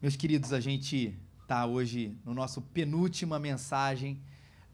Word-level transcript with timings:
Meus 0.00 0.14
queridos, 0.14 0.52
a 0.52 0.60
gente 0.60 1.12
está 1.42 1.66
hoje 1.66 2.16
no 2.24 2.32
nosso 2.32 2.62
penúltima 2.62 3.36
mensagem 3.36 4.22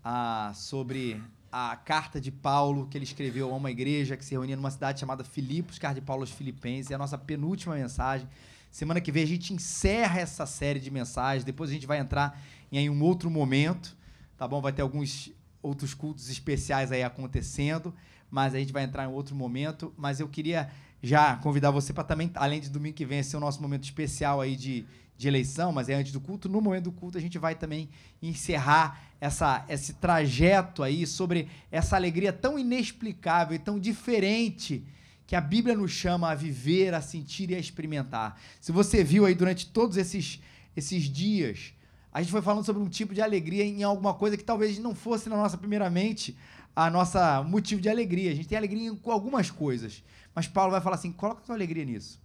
ah, 0.04 0.52
sobre 0.54 1.18
a 1.50 1.74
carta 1.76 2.20
de 2.20 2.30
Paulo 2.30 2.86
que 2.88 2.98
ele 2.98 3.06
escreveu 3.06 3.50
a 3.50 3.56
uma 3.56 3.70
igreja 3.70 4.18
que 4.18 4.24
se 4.24 4.32
reunia 4.32 4.54
numa 4.54 4.70
cidade 4.70 5.00
chamada 5.00 5.24
Filipos, 5.24 5.78
carta 5.78 5.98
de 5.98 6.04
Paulo 6.04 6.24
aos 6.24 6.30
Filipenses. 6.30 6.90
É 6.90 6.94
a 6.94 6.98
nossa 6.98 7.16
penúltima 7.16 7.74
mensagem. 7.74 8.28
Semana 8.70 9.00
que 9.00 9.10
vem 9.10 9.22
a 9.22 9.26
gente 9.26 9.54
encerra 9.54 10.20
essa 10.20 10.44
série 10.44 10.78
de 10.78 10.90
mensagens. 10.90 11.42
Depois 11.42 11.70
a 11.70 11.72
gente 11.72 11.86
vai 11.86 12.00
entrar 12.00 12.38
em 12.70 12.90
um 12.90 13.02
outro 13.02 13.30
momento, 13.30 13.96
tá 14.36 14.46
bom? 14.46 14.60
Vai 14.60 14.74
ter 14.74 14.82
alguns 14.82 15.32
outros 15.62 15.94
cultos 15.94 16.28
especiais 16.28 16.92
aí 16.92 17.02
acontecendo, 17.02 17.94
mas 18.30 18.54
a 18.54 18.58
gente 18.58 18.74
vai 18.74 18.84
entrar 18.84 19.04
em 19.04 19.08
outro 19.08 19.34
momento. 19.34 19.90
Mas 19.96 20.20
eu 20.20 20.28
queria 20.28 20.70
já 21.02 21.36
convidar 21.36 21.70
você 21.70 21.94
para 21.94 22.04
também, 22.04 22.30
além 22.34 22.60
de 22.60 22.68
domingo 22.68 22.94
que 22.94 23.06
vem, 23.06 23.22
ser 23.22 23.38
o 23.38 23.40
nosso 23.40 23.62
momento 23.62 23.84
especial 23.84 24.40
aí 24.40 24.54
de, 24.54 24.86
de 25.16 25.28
eleição, 25.28 25.72
mas 25.72 25.88
é 25.88 25.94
antes 25.94 26.12
do 26.12 26.20
culto. 26.20 26.48
No 26.48 26.60
momento 26.60 26.84
do 26.84 26.92
culto, 26.92 27.16
a 27.16 27.20
gente 27.20 27.38
vai 27.38 27.54
também 27.54 27.88
encerrar 28.20 29.00
essa, 29.20 29.64
esse 29.68 29.94
trajeto 29.94 30.82
aí 30.82 31.06
sobre 31.06 31.48
essa 31.70 31.96
alegria 31.96 32.32
tão 32.32 32.58
inexplicável 32.58 33.54
e 33.54 33.58
tão 33.58 33.78
diferente 33.78 34.84
que 35.26 35.34
a 35.34 35.40
Bíblia 35.40 35.74
nos 35.74 35.90
chama 35.90 36.30
a 36.30 36.34
viver, 36.34 36.92
a 36.92 37.00
sentir 37.00 37.50
e 37.50 37.54
a 37.54 37.58
experimentar. 37.58 38.38
Se 38.60 38.72
você 38.72 39.02
viu 39.02 39.24
aí 39.24 39.34
durante 39.34 39.66
todos 39.66 39.96
esses, 39.96 40.40
esses 40.76 41.04
dias, 41.04 41.72
a 42.12 42.20
gente 42.20 42.30
foi 42.30 42.42
falando 42.42 42.64
sobre 42.64 42.82
um 42.82 42.88
tipo 42.88 43.14
de 43.14 43.22
alegria 43.22 43.64
em 43.64 43.82
alguma 43.82 44.14
coisa 44.14 44.36
que 44.36 44.44
talvez 44.44 44.78
não 44.78 44.94
fosse 44.94 45.28
na 45.28 45.36
nossa 45.36 45.56
primeiramente 45.56 46.36
a 46.76 46.90
nossa 46.90 47.42
motivo 47.42 47.80
de 47.80 47.88
alegria. 47.88 48.30
A 48.30 48.34
gente 48.34 48.48
tem 48.48 48.58
alegria 48.58 48.94
com 48.94 49.10
algumas 49.10 49.50
coisas, 49.50 50.02
mas 50.34 50.46
Paulo 50.46 50.72
vai 50.72 50.80
falar 50.80 50.96
assim: 50.96 51.12
coloca 51.12 51.40
a 51.40 51.44
tua 51.44 51.54
alegria 51.54 51.84
nisso. 51.84 52.20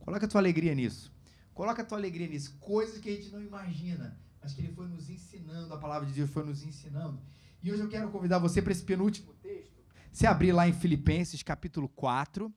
Coloca 0.00 0.26
a 0.26 0.28
tua 0.28 0.40
alegria 0.40 0.74
nisso. 0.74 1.15
Coloca 1.56 1.80
a 1.80 1.84
tua 1.86 1.96
alegria 1.96 2.28
nisso. 2.28 2.54
Coisas 2.60 3.00
que 3.00 3.08
a 3.08 3.12
gente 3.12 3.30
não 3.32 3.42
imagina, 3.42 4.20
mas 4.42 4.52
que 4.52 4.60
ele 4.60 4.74
foi 4.74 4.86
nos 4.88 5.08
ensinando, 5.08 5.72
a 5.72 5.78
palavra 5.78 6.06
de 6.06 6.12
Deus 6.12 6.30
foi 6.30 6.44
nos 6.44 6.62
ensinando. 6.62 7.18
E 7.62 7.72
hoje 7.72 7.80
eu 7.80 7.88
quero 7.88 8.10
convidar 8.10 8.38
você 8.38 8.60
para 8.60 8.72
esse 8.72 8.84
penúltimo 8.84 9.32
texto. 9.42 9.82
Se 10.12 10.26
abrir 10.26 10.52
lá 10.52 10.68
em 10.68 10.74
Filipenses, 10.74 11.42
capítulo 11.42 11.88
4, 11.88 12.52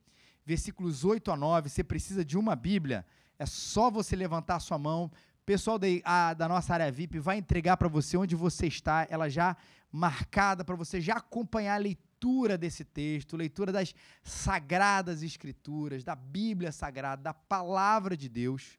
versículos 0.46 1.06
8 1.06 1.32
a 1.32 1.38
9, 1.38 1.70
você 1.70 1.82
precisa 1.82 2.26
de 2.26 2.38
uma 2.38 2.58
Bíblia, 2.58 3.06
é 3.40 3.46
só 3.46 3.90
você 3.90 4.18
levantar 4.18 4.58
a 4.58 4.60
sua 4.60 4.78
mão. 4.78 5.10
Pessoal 5.46 5.80
da, 5.80 5.88
a, 6.04 6.34
da 6.34 6.50
nossa 6.50 6.74
área 6.74 6.92
VIP 6.92 7.20
vai 7.20 7.38
entregar 7.38 7.78
para 7.78 7.88
você 7.88 8.18
onde 8.18 8.36
você 8.36 8.68
está, 8.68 9.08
ela 9.10 9.30
já 9.30 9.56
marcada 9.90 10.66
para 10.66 10.76
você 10.76 11.00
já 11.00 11.16
acompanhar 11.16 11.76
a 11.76 11.78
leitura 11.78 12.58
desse 12.58 12.84
texto, 12.84 13.38
leitura 13.38 13.72
das 13.72 13.96
sagradas 14.24 15.24
escrituras, 15.24 16.04
da 16.04 16.16
Bíblia 16.16 16.74
Sagrada, 16.74 17.24
da 17.24 17.34
palavra 17.34 18.18
de 18.18 18.28
Deus. 18.28 18.78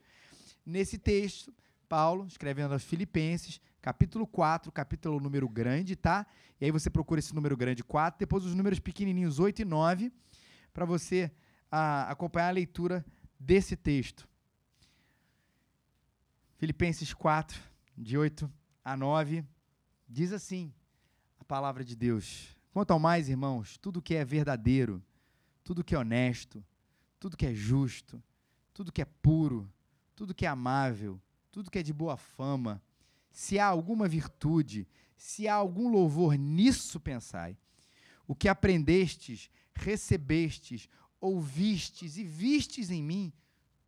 Nesse 0.64 0.98
texto, 0.98 1.52
Paulo, 1.88 2.26
escrevendo 2.26 2.72
aos 2.72 2.84
Filipenses, 2.84 3.60
capítulo 3.80 4.26
4, 4.26 4.70
capítulo 4.70 5.18
número 5.18 5.48
grande, 5.48 5.96
tá? 5.96 6.26
E 6.60 6.64
aí 6.64 6.70
você 6.70 6.90
procura 6.90 7.18
esse 7.18 7.34
número 7.34 7.56
grande 7.56 7.82
4, 7.82 8.18
depois 8.18 8.44
os 8.44 8.54
números 8.54 8.78
pequenininhos 8.78 9.38
8 9.38 9.62
e 9.62 9.64
9, 9.64 10.12
para 10.72 10.84
você 10.84 11.32
a, 11.70 12.10
acompanhar 12.10 12.48
a 12.48 12.52
leitura 12.52 13.04
desse 13.38 13.76
texto. 13.76 14.28
Filipenses 16.58 17.14
4, 17.14 17.58
de 17.96 18.18
8 18.18 18.52
a 18.84 18.96
9, 18.96 19.44
diz 20.08 20.32
assim 20.32 20.72
a 21.38 21.44
palavra 21.44 21.82
de 21.82 21.96
Deus. 21.96 22.56
Quanto 22.72 22.92
ao 22.92 22.98
mais, 22.98 23.28
irmãos, 23.28 23.78
tudo 23.78 24.02
que 24.02 24.14
é 24.14 24.24
verdadeiro, 24.24 25.02
tudo 25.64 25.82
que 25.82 25.94
é 25.94 25.98
honesto, 25.98 26.64
tudo 27.18 27.36
que 27.36 27.46
é 27.46 27.54
justo, 27.54 28.22
tudo 28.72 28.92
que 28.92 29.02
é 29.02 29.04
puro, 29.04 29.70
tudo 30.20 30.34
que 30.34 30.44
é 30.44 30.48
amável, 30.50 31.18
tudo 31.50 31.70
que 31.70 31.78
é 31.78 31.82
de 31.82 31.94
boa 31.94 32.14
fama, 32.14 32.82
se 33.32 33.58
há 33.58 33.64
alguma 33.64 34.06
virtude, 34.06 34.86
se 35.16 35.48
há 35.48 35.54
algum 35.54 35.88
louvor, 35.88 36.36
nisso 36.36 37.00
pensai. 37.00 37.56
O 38.28 38.34
que 38.34 38.46
aprendestes, 38.46 39.50
recebestes, 39.72 40.90
ouvistes 41.22 42.18
e 42.18 42.24
vistes 42.24 42.90
em 42.90 43.02
mim, 43.02 43.32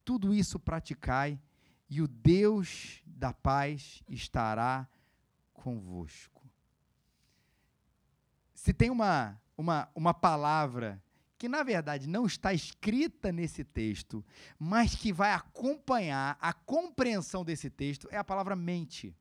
tudo 0.07 0.33
isso 0.33 0.59
praticai, 0.59 1.39
e 1.87 2.01
o 2.01 2.09
Deus 2.09 3.03
da 3.05 3.35
paz 3.35 4.03
estará 4.09 4.89
convosco. 5.53 6.51
Se 8.55 8.73
tem 8.73 8.89
uma, 8.89 9.39
uma, 9.55 9.87
uma 9.95 10.15
palavra 10.15 10.99
que 11.43 11.49
na 11.49 11.65
verdade 11.65 12.09
não 12.09 12.25
está 12.25 12.55
escrita 12.55 13.33
nesse 13.33 13.65
texto, 13.65 14.25
mas 14.57 14.95
que 14.95 15.13
vai 15.13 15.33
acompanhar 15.33 16.39
a 16.41 16.53
compreensão 16.53 17.45
desse 17.45 17.69
texto, 17.69 18.07
é 18.13 18.17
a 18.17 18.23
palavra 18.23 18.55
mente. 18.55 19.13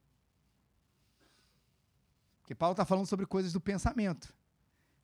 Porque 2.39 2.53
Paulo 2.53 2.73
está 2.73 2.85
falando 2.85 3.07
sobre 3.07 3.25
coisas 3.25 3.51
do 3.51 3.59
pensamento. 3.59 4.35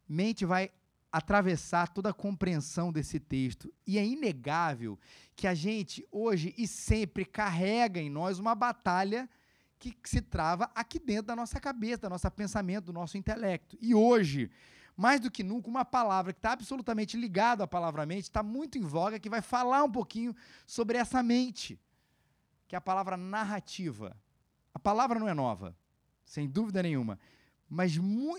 Mente 0.08 0.46
vai 0.46 0.70
atravessar 1.12 1.88
toda 1.88 2.12
a 2.12 2.14
compreensão 2.14 2.92
desse 2.92 3.20
texto. 3.20 3.74
E 3.88 3.98
é 3.98 4.06
inegável 4.06 5.00
que 5.36 5.48
a 5.48 5.56
gente, 5.56 6.08
hoje 6.12 6.54
e 6.56 6.68
sempre, 6.68 7.26
carrega 7.26 8.00
em 8.00 8.12
nós 8.12 8.38
uma 8.38 8.54
batalha 8.54 9.28
que 9.80 9.98
se 10.04 10.22
trava 10.22 10.70
aqui 10.76 11.00
dentro 11.00 11.26
da 11.26 11.36
nossa 11.36 11.60
cabeça, 11.60 12.04
do 12.04 12.10
nosso 12.10 12.30
pensamento, 12.30 12.86
do 12.86 12.94
nosso 12.94 13.18
intelecto. 13.18 13.76
E 13.82 13.96
hoje, 13.96 14.52
mais 14.98 15.22
do 15.22 15.30
que 15.30 15.44
nunca, 15.44 15.70
uma 15.70 15.86
palavra 15.86 16.34
que 16.34 16.40
está 16.40 16.54
absolutamente 16.54 17.16
ligada 17.16 17.64
à 17.64 17.68
palavra 17.68 18.04
mente, 18.04 18.24
está 18.24 18.42
muito 18.42 18.80
em 18.80 18.82
voga, 18.82 19.20
que 19.20 19.30
vai 19.30 19.44
falar 19.44 19.84
um 19.84 19.92
pouquinho 19.92 20.36
sobre 20.66 20.98
essa 20.98 21.22
mente, 21.22 21.80
que 22.68 22.76
é 22.76 22.80
a 22.80 22.82
palavra 22.82 23.16
narrativa. 23.16 24.18
A 24.74 24.80
palavra 24.80 25.20
não 25.20 25.30
é 25.30 25.36
nova, 25.36 25.78
sem 26.26 26.50
dúvida 26.50 26.82
nenhuma, 26.82 27.20
mas 27.70 27.94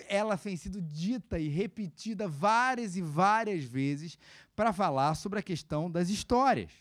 ela 0.09 0.37
tem 0.37 0.57
sido 0.57 0.83
dita 0.83 1.39
e 1.39 1.49
repetida 1.49 2.27
várias 2.27 2.97
e 2.97 3.03
várias 3.03 3.63
vezes 3.63 4.19
para 4.57 4.73
falar 4.73 5.15
sobre 5.15 5.39
a 5.39 5.43
questão 5.43 5.89
das 5.89 6.09
histórias. 6.09 6.73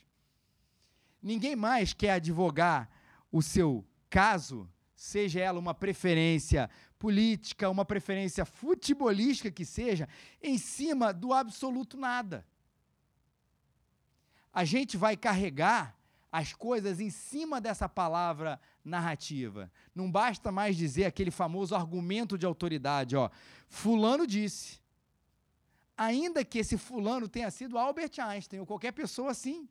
Ninguém 1.22 1.56
mais 1.56 1.94
quer 1.94 2.12
advogar 2.12 2.90
o 3.32 3.44
seu 3.44 3.86
caso, 4.10 4.68
seja 4.96 5.40
ela 5.40 5.60
uma 5.60 5.76
preferência 5.76 6.68
política, 6.98 7.70
uma 7.70 7.86
preferência 7.86 8.46
futebolística 8.46 9.52
que 9.52 9.66
seja, 9.66 10.08
em 10.42 10.58
cima 10.58 11.14
do 11.14 11.34
absoluto 11.34 11.98
nada. 11.98 12.46
A 14.52 14.66
gente 14.66 14.98
vai 14.98 15.16
carregar 15.16 15.96
as 16.32 16.54
coisas 16.54 17.00
em 17.00 17.10
cima 17.10 17.62
dessa 17.62 17.88
palavra 17.88 18.60
narrativa. 18.84 19.72
Não 19.94 20.12
basta 20.12 20.52
mais 20.52 20.76
dizer 20.76 21.06
aquele 21.06 21.32
famoso 21.32 21.76
argumento 21.76 22.38
de 22.38 22.46
autoridade, 22.46 23.16
ó, 23.16 23.30
fulano 23.70 24.28
disse. 24.28 24.80
Ainda 25.96 26.46
que 26.46 26.60
esse 26.60 26.78
fulano 26.78 27.28
tenha 27.28 27.50
sido 27.50 27.78
Albert 27.78 28.12
Einstein 28.20 28.60
ou 28.60 28.66
qualquer 28.66 28.92
pessoa 28.92 29.32
assim. 29.32 29.68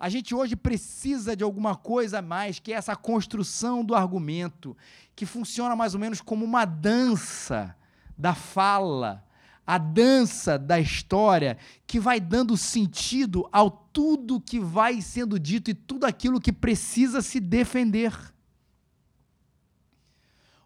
A 0.00 0.08
gente 0.08 0.34
hoje 0.34 0.56
precisa 0.56 1.36
de 1.36 1.44
alguma 1.44 1.76
coisa 1.76 2.20
a 2.20 2.22
mais, 2.22 2.58
que 2.58 2.72
é 2.72 2.76
essa 2.76 2.96
construção 2.96 3.84
do 3.84 3.94
argumento, 3.94 4.74
que 5.14 5.26
funciona 5.26 5.76
mais 5.76 5.92
ou 5.92 6.00
menos 6.00 6.22
como 6.22 6.42
uma 6.42 6.64
dança 6.64 7.76
da 8.16 8.34
fala, 8.34 9.22
a 9.66 9.76
dança 9.76 10.58
da 10.58 10.80
história, 10.80 11.58
que 11.86 12.00
vai 12.00 12.18
dando 12.18 12.56
sentido 12.56 13.46
ao 13.52 13.70
tudo 13.70 14.40
que 14.40 14.58
vai 14.58 15.02
sendo 15.02 15.38
dito 15.38 15.70
e 15.70 15.74
tudo 15.74 16.06
aquilo 16.06 16.40
que 16.40 16.50
precisa 16.50 17.20
se 17.20 17.38
defender. 17.38 18.14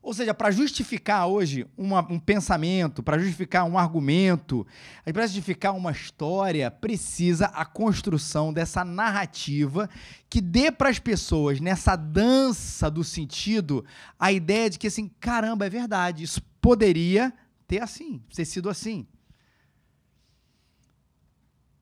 Ou 0.04 0.12
seja, 0.12 0.34
para 0.34 0.50
justificar 0.50 1.26
hoje 1.26 1.66
uma, 1.78 2.06
um 2.12 2.20
pensamento, 2.20 3.02
para 3.02 3.18
justificar 3.18 3.64
um 3.64 3.78
argumento, 3.78 4.66
para 5.02 5.26
justificar 5.26 5.74
uma 5.74 5.92
história, 5.92 6.70
precisa 6.70 7.46
a 7.46 7.64
construção 7.64 8.52
dessa 8.52 8.84
narrativa 8.84 9.88
que 10.28 10.42
dê 10.42 10.70
para 10.70 10.90
as 10.90 10.98
pessoas, 10.98 11.58
nessa 11.58 11.96
dança 11.96 12.90
do 12.90 13.02
sentido, 13.02 13.82
a 14.18 14.30
ideia 14.30 14.68
de 14.68 14.78
que, 14.78 14.88
assim, 14.88 15.10
caramba, 15.18 15.64
é 15.64 15.70
verdade, 15.70 16.22
isso 16.22 16.42
poderia 16.60 17.32
ter 17.66 17.82
assim, 17.82 18.22
ter 18.34 18.44
sido 18.44 18.68
assim. 18.68 19.06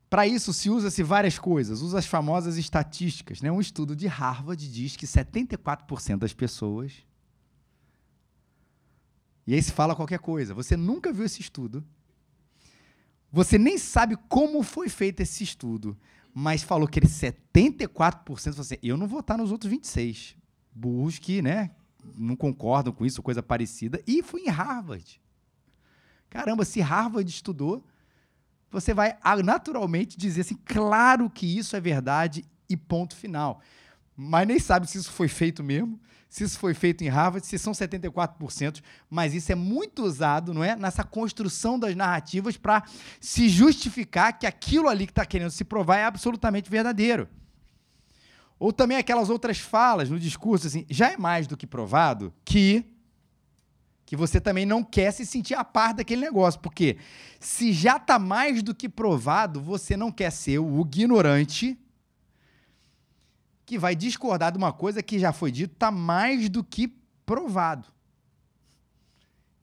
Para 0.09 0.25
isso 0.25 0.53
se 0.53 0.69
usa-se 0.69 1.03
várias 1.03 1.37
coisas, 1.37 1.81
usa 1.81 1.99
as 1.99 2.05
famosas 2.05 2.55
estatísticas. 2.55 3.41
Né? 3.41 3.51
Um 3.51 3.59
estudo 3.59 3.97
de 3.97 4.07
Harvard 4.07 4.65
diz 4.71 4.95
que 4.95 5.05
74% 5.05 6.19
das 6.19 6.31
pessoas 6.31 7.03
e 9.45 9.53
aí 9.53 9.61
se 9.61 9.71
fala 9.71 9.95
qualquer 9.95 10.19
coisa. 10.19 10.53
Você 10.53 10.77
nunca 10.77 11.11
viu 11.11 11.25
esse 11.25 11.41
estudo. 11.41 11.83
Você 13.31 13.57
nem 13.57 13.77
sabe 13.77 14.15
como 14.29 14.63
foi 14.63 14.89
feito 14.89 15.21
esse 15.21 15.43
estudo. 15.43 15.97
Mas 16.33 16.63
falou 16.63 16.87
que 16.87 16.99
ele 16.99 17.07
74% 17.07 18.59
assim, 18.59 18.75
eu 18.81 18.97
não 18.97 19.07
vou 19.07 19.19
estar 19.19 19.37
nos 19.37 19.51
outros 19.51 19.69
26. 19.69 20.35
Burros 20.73 21.19
que, 21.19 21.41
né, 21.41 21.71
não 22.15 22.35
concordam 22.35 22.91
com 22.91 23.05
isso, 23.05 23.21
coisa 23.21 23.43
parecida. 23.43 24.01
E 24.07 24.23
foi 24.23 24.41
em 24.41 24.49
Harvard. 24.49 25.21
Caramba, 26.29 26.65
se 26.65 26.81
Harvard 26.81 27.29
estudou, 27.29 27.85
você 28.71 28.93
vai 28.93 29.15
naturalmente 29.43 30.17
dizer 30.17 30.41
assim, 30.41 30.57
claro 30.65 31.29
que 31.29 31.45
isso 31.45 31.75
é 31.75 31.79
verdade 31.79 32.43
e 32.67 32.75
ponto 32.75 33.15
final. 33.15 33.61
mas 34.15 34.47
nem 34.47 34.57
sabe 34.59 34.89
se 34.89 34.97
isso 34.97 35.11
foi 35.11 35.27
feito 35.27 35.63
mesmo, 35.63 35.99
se 36.33 36.43
isso 36.43 36.57
foi 36.57 36.73
feito 36.73 37.03
em 37.03 37.09
Harvard, 37.09 37.45
se 37.45 37.59
são 37.59 37.73
74%, 37.73 38.81
mas 39.07 39.35
isso 39.35 39.51
é 39.51 39.55
muito 39.55 40.03
usado, 40.03 40.51
não 40.51 40.63
é, 40.63 40.75
nessa 40.75 41.03
construção 41.03 41.77
das 41.77 41.95
narrativas 41.95 42.57
para 42.57 42.81
se 43.21 43.47
justificar 43.47 44.39
que 44.39 44.47
aquilo 44.47 44.89
ali 44.89 45.05
que 45.05 45.11
está 45.11 45.27
querendo 45.27 45.51
se 45.51 45.63
provar 45.63 45.97
é 45.97 46.05
absolutamente 46.05 46.71
verdadeiro. 46.71 47.29
Ou 48.57 48.73
também 48.73 48.97
aquelas 48.97 49.29
outras 49.29 49.59
falas 49.59 50.09
no 50.09 50.19
discurso 50.19 50.65
assim, 50.65 50.87
já 50.89 51.11
é 51.11 51.17
mais 51.17 51.45
do 51.45 51.55
que 51.55 51.67
provado 51.67 52.33
que 52.43 52.83
que 54.03 54.15
você 54.15 54.41
também 54.41 54.65
não 54.65 54.83
quer 54.83 55.11
se 55.11 55.27
sentir 55.27 55.53
a 55.53 55.63
par 55.63 55.93
daquele 55.93 56.21
negócio, 56.21 56.59
porque 56.61 56.97
se 57.39 57.71
já 57.71 57.97
está 57.97 58.17
mais 58.17 58.63
do 58.63 58.73
que 58.73 58.89
provado, 58.89 59.61
você 59.61 59.95
não 59.95 60.11
quer 60.11 60.31
ser 60.31 60.57
o 60.57 60.81
ignorante 60.81 61.77
que 63.73 63.79
vai 63.79 63.95
discordar 63.95 64.51
de 64.51 64.57
uma 64.59 64.71
coisa 64.71 65.01
que 65.01 65.17
já 65.17 65.33
foi 65.33 65.51
dito, 65.51 65.73
está 65.73 65.89
mais 65.89 66.47
do 66.47 66.63
que 66.63 66.95
provado. 67.25 67.87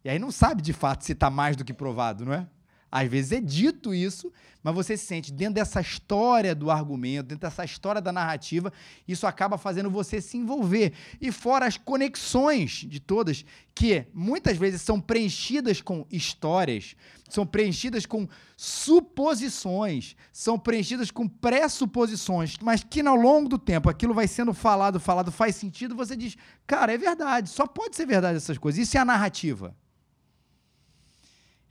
E 0.04 0.10
aí 0.10 0.18
não 0.18 0.32
sabe 0.32 0.60
de 0.60 0.72
fato 0.72 1.04
se 1.04 1.12
está 1.12 1.30
mais 1.30 1.56
do 1.56 1.64
que 1.64 1.72
provado, 1.72 2.24
não 2.24 2.32
é? 2.32 2.44
Às 2.90 3.08
vezes 3.08 3.32
é 3.32 3.40
dito 3.40 3.94
isso, 3.94 4.32
mas 4.62 4.75
você 4.75 4.96
se 4.96 5.06
sente 5.06 5.32
dentro 5.32 5.54
dessa 5.54 5.81
história 5.81 6.54
do 6.54 6.70
argumento, 6.70 7.28
dentro 7.28 7.48
dessa 7.48 7.64
história 7.64 8.00
da 8.00 8.12
narrativa, 8.12 8.72
isso 9.06 9.26
acaba 9.26 9.56
fazendo 9.56 9.90
você 9.90 10.20
se 10.20 10.37
envolver. 10.37 10.92
E 11.20 11.31
fora 11.31 11.66
as 11.66 11.76
conexões 11.76 12.84
de 12.87 13.00
todas, 13.00 13.44
que 13.75 14.06
muitas 14.12 14.56
vezes 14.58 14.82
são 14.82 15.00
preenchidas 15.00 15.81
com 15.81 16.04
histórias, 16.10 16.94
são 17.28 17.46
preenchidas 17.46 18.04
com 18.04 18.28
suposições, 18.56 20.16
são 20.32 20.58
preenchidas 20.58 21.10
com 21.10 21.28
pressuposições, 21.28 22.56
mas 22.60 22.82
que 22.82 23.00
ao 23.00 23.16
longo 23.16 23.48
do 23.48 23.58
tempo 23.58 23.88
aquilo 23.88 24.12
vai 24.12 24.26
sendo 24.26 24.52
falado, 24.52 25.00
falado, 25.00 25.31
faz 25.31 25.54
sentido, 25.54 25.94
você 25.94 26.16
diz, 26.16 26.36
cara, 26.66 26.93
é 26.93 26.98
verdade, 26.98 27.48
só 27.48 27.66
pode 27.66 27.96
ser 27.96 28.04
verdade 28.04 28.36
essas 28.36 28.58
coisas. 28.58 28.81
Isso 28.81 28.96
é 28.96 29.00
a 29.00 29.04
narrativa 29.04 29.75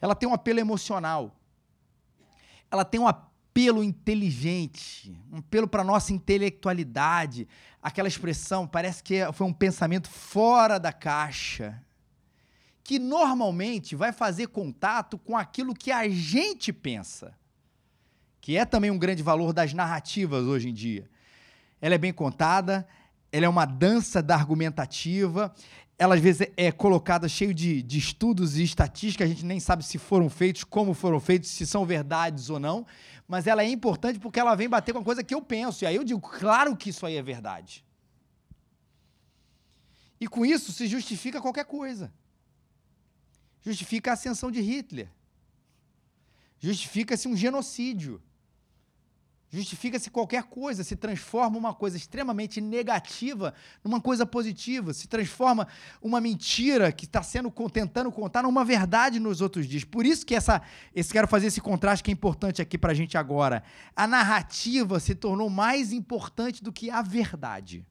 ela 0.01 0.15
tem 0.15 0.27
um 0.27 0.33
apelo 0.33 0.59
emocional. 0.59 1.35
Ela 2.71 2.85
tem 2.85 2.99
um 2.99 3.07
apelo 3.07 3.83
inteligente, 3.83 5.19
um 5.31 5.37
apelo 5.37 5.67
para 5.67 5.83
nossa 5.83 6.13
intelectualidade. 6.13 7.47
Aquela 7.81 8.07
expressão 8.07 8.67
parece 8.67 9.03
que 9.03 9.19
foi 9.33 9.47
um 9.47 9.53
pensamento 9.53 10.09
fora 10.09 10.79
da 10.79 10.93
caixa, 10.93 11.81
que 12.83 12.99
normalmente 12.99 13.95
vai 13.95 14.11
fazer 14.11 14.47
contato 14.47 15.17
com 15.17 15.37
aquilo 15.37 15.73
que 15.73 15.91
a 15.91 16.07
gente 16.07 16.71
pensa, 16.71 17.37
que 18.39 18.57
é 18.57 18.65
também 18.65 18.91
um 18.91 18.97
grande 18.97 19.21
valor 19.21 19.53
das 19.53 19.73
narrativas 19.73 20.45
hoje 20.45 20.69
em 20.69 20.73
dia. 20.73 21.09
Ela 21.81 21.95
é 21.95 21.97
bem 21.97 22.13
contada, 22.13 22.87
ela 23.31 23.45
é 23.45 23.49
uma 23.49 23.65
dança 23.65 24.21
da 24.21 24.35
argumentativa, 24.35 25.53
ela 25.99 26.15
às 26.15 26.21
vezes 26.21 26.47
é 26.55 26.71
colocada 26.71 27.27
cheio 27.27 27.53
de, 27.53 27.83
de 27.83 27.99
estudos 27.99 28.57
e 28.57 28.63
estatísticas, 28.63 29.25
a 29.25 29.29
gente 29.29 29.45
nem 29.45 29.59
sabe 29.59 29.83
se 29.83 29.97
foram 29.97 30.29
feitos, 30.29 30.63
como 30.63 30.93
foram 30.93 31.19
feitos, 31.19 31.49
se 31.49 31.67
são 31.67 31.85
verdades 31.85 32.49
ou 32.49 32.57
não, 32.57 32.85
mas 33.27 33.45
ela 33.45 33.63
é 33.63 33.69
importante 33.69 34.17
porque 34.17 34.39
ela 34.39 34.55
vem 34.55 34.69
bater 34.69 34.93
com 34.93 34.99
a 34.99 35.03
coisa 35.03 35.21
que 35.25 35.35
eu 35.35 35.41
penso. 35.41 35.83
E 35.83 35.87
aí 35.87 35.97
eu 35.97 36.05
digo, 36.05 36.21
claro 36.21 36.75
que 36.77 36.89
isso 36.89 37.05
aí 37.05 37.17
é 37.17 37.21
verdade. 37.21 37.85
E 40.21 40.27
com 40.27 40.45
isso 40.45 40.71
se 40.71 40.87
justifica 40.87 41.41
qualquer 41.41 41.65
coisa. 41.65 42.11
Justifica 43.61 44.11
a 44.11 44.13
ascensão 44.13 44.49
de 44.49 44.61
Hitler. 44.61 45.11
Justifica-se 46.59 47.27
um 47.27 47.35
genocídio. 47.35 48.21
Justifica-se 49.51 50.11
qualquer 50.11 50.43
coisa, 50.43 50.83
se 50.83 50.95
transforma 50.95 51.57
uma 51.57 51.73
coisa 51.73 51.97
extremamente 51.97 52.61
negativa 52.61 53.51
numa 53.83 53.99
coisa 53.99 54.23
positiva, 54.23 54.93
se 54.93 55.07
transforma 55.07 55.67
uma 55.99 56.21
mentira 56.21 56.91
que 56.91 57.05
está 57.05 57.23
sendo 57.23 57.51
tentando 57.73 58.11
contar 58.11 58.43
numa 58.43 58.63
verdade 58.63 59.19
nos 59.19 59.41
outros 59.41 59.67
dias. 59.67 59.83
Por 59.83 60.05
isso 60.05 60.23
que 60.23 60.35
essa, 60.35 60.61
esse 60.93 61.11
quero 61.11 61.27
fazer 61.27 61.47
esse 61.47 61.59
contraste 61.59 62.03
que 62.03 62.11
é 62.11 62.13
importante 62.13 62.61
aqui 62.61 62.77
para 62.77 62.91
a 62.91 62.95
gente 62.95 63.17
agora. 63.17 63.63
A 63.95 64.05
narrativa 64.05 64.99
se 64.99 65.15
tornou 65.15 65.49
mais 65.49 65.91
importante 65.91 66.63
do 66.63 66.71
que 66.71 66.91
a 66.91 67.01
verdade. 67.01 67.83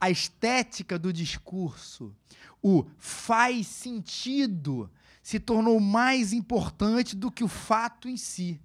A 0.00 0.10
estética 0.10 0.98
do 0.98 1.12
discurso, 1.12 2.16
o 2.62 2.86
faz 2.96 3.66
sentido 3.66 4.90
se 5.22 5.38
tornou 5.38 5.78
mais 5.78 6.32
importante 6.32 7.14
do 7.14 7.30
que 7.30 7.44
o 7.44 7.48
fato 7.48 8.08
em 8.08 8.16
si. 8.16 8.60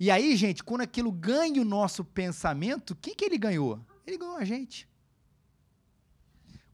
E 0.00 0.10
aí, 0.10 0.34
gente, 0.34 0.64
quando 0.64 0.80
aquilo 0.80 1.12
ganha 1.12 1.60
o 1.60 1.64
nosso 1.64 2.04
pensamento, 2.04 2.96
quem 3.00 3.14
que 3.14 3.24
ele 3.24 3.38
ganhou? 3.38 3.78
Ele 4.06 4.18
ganhou 4.18 4.36
a 4.36 4.44
gente. 4.44 4.88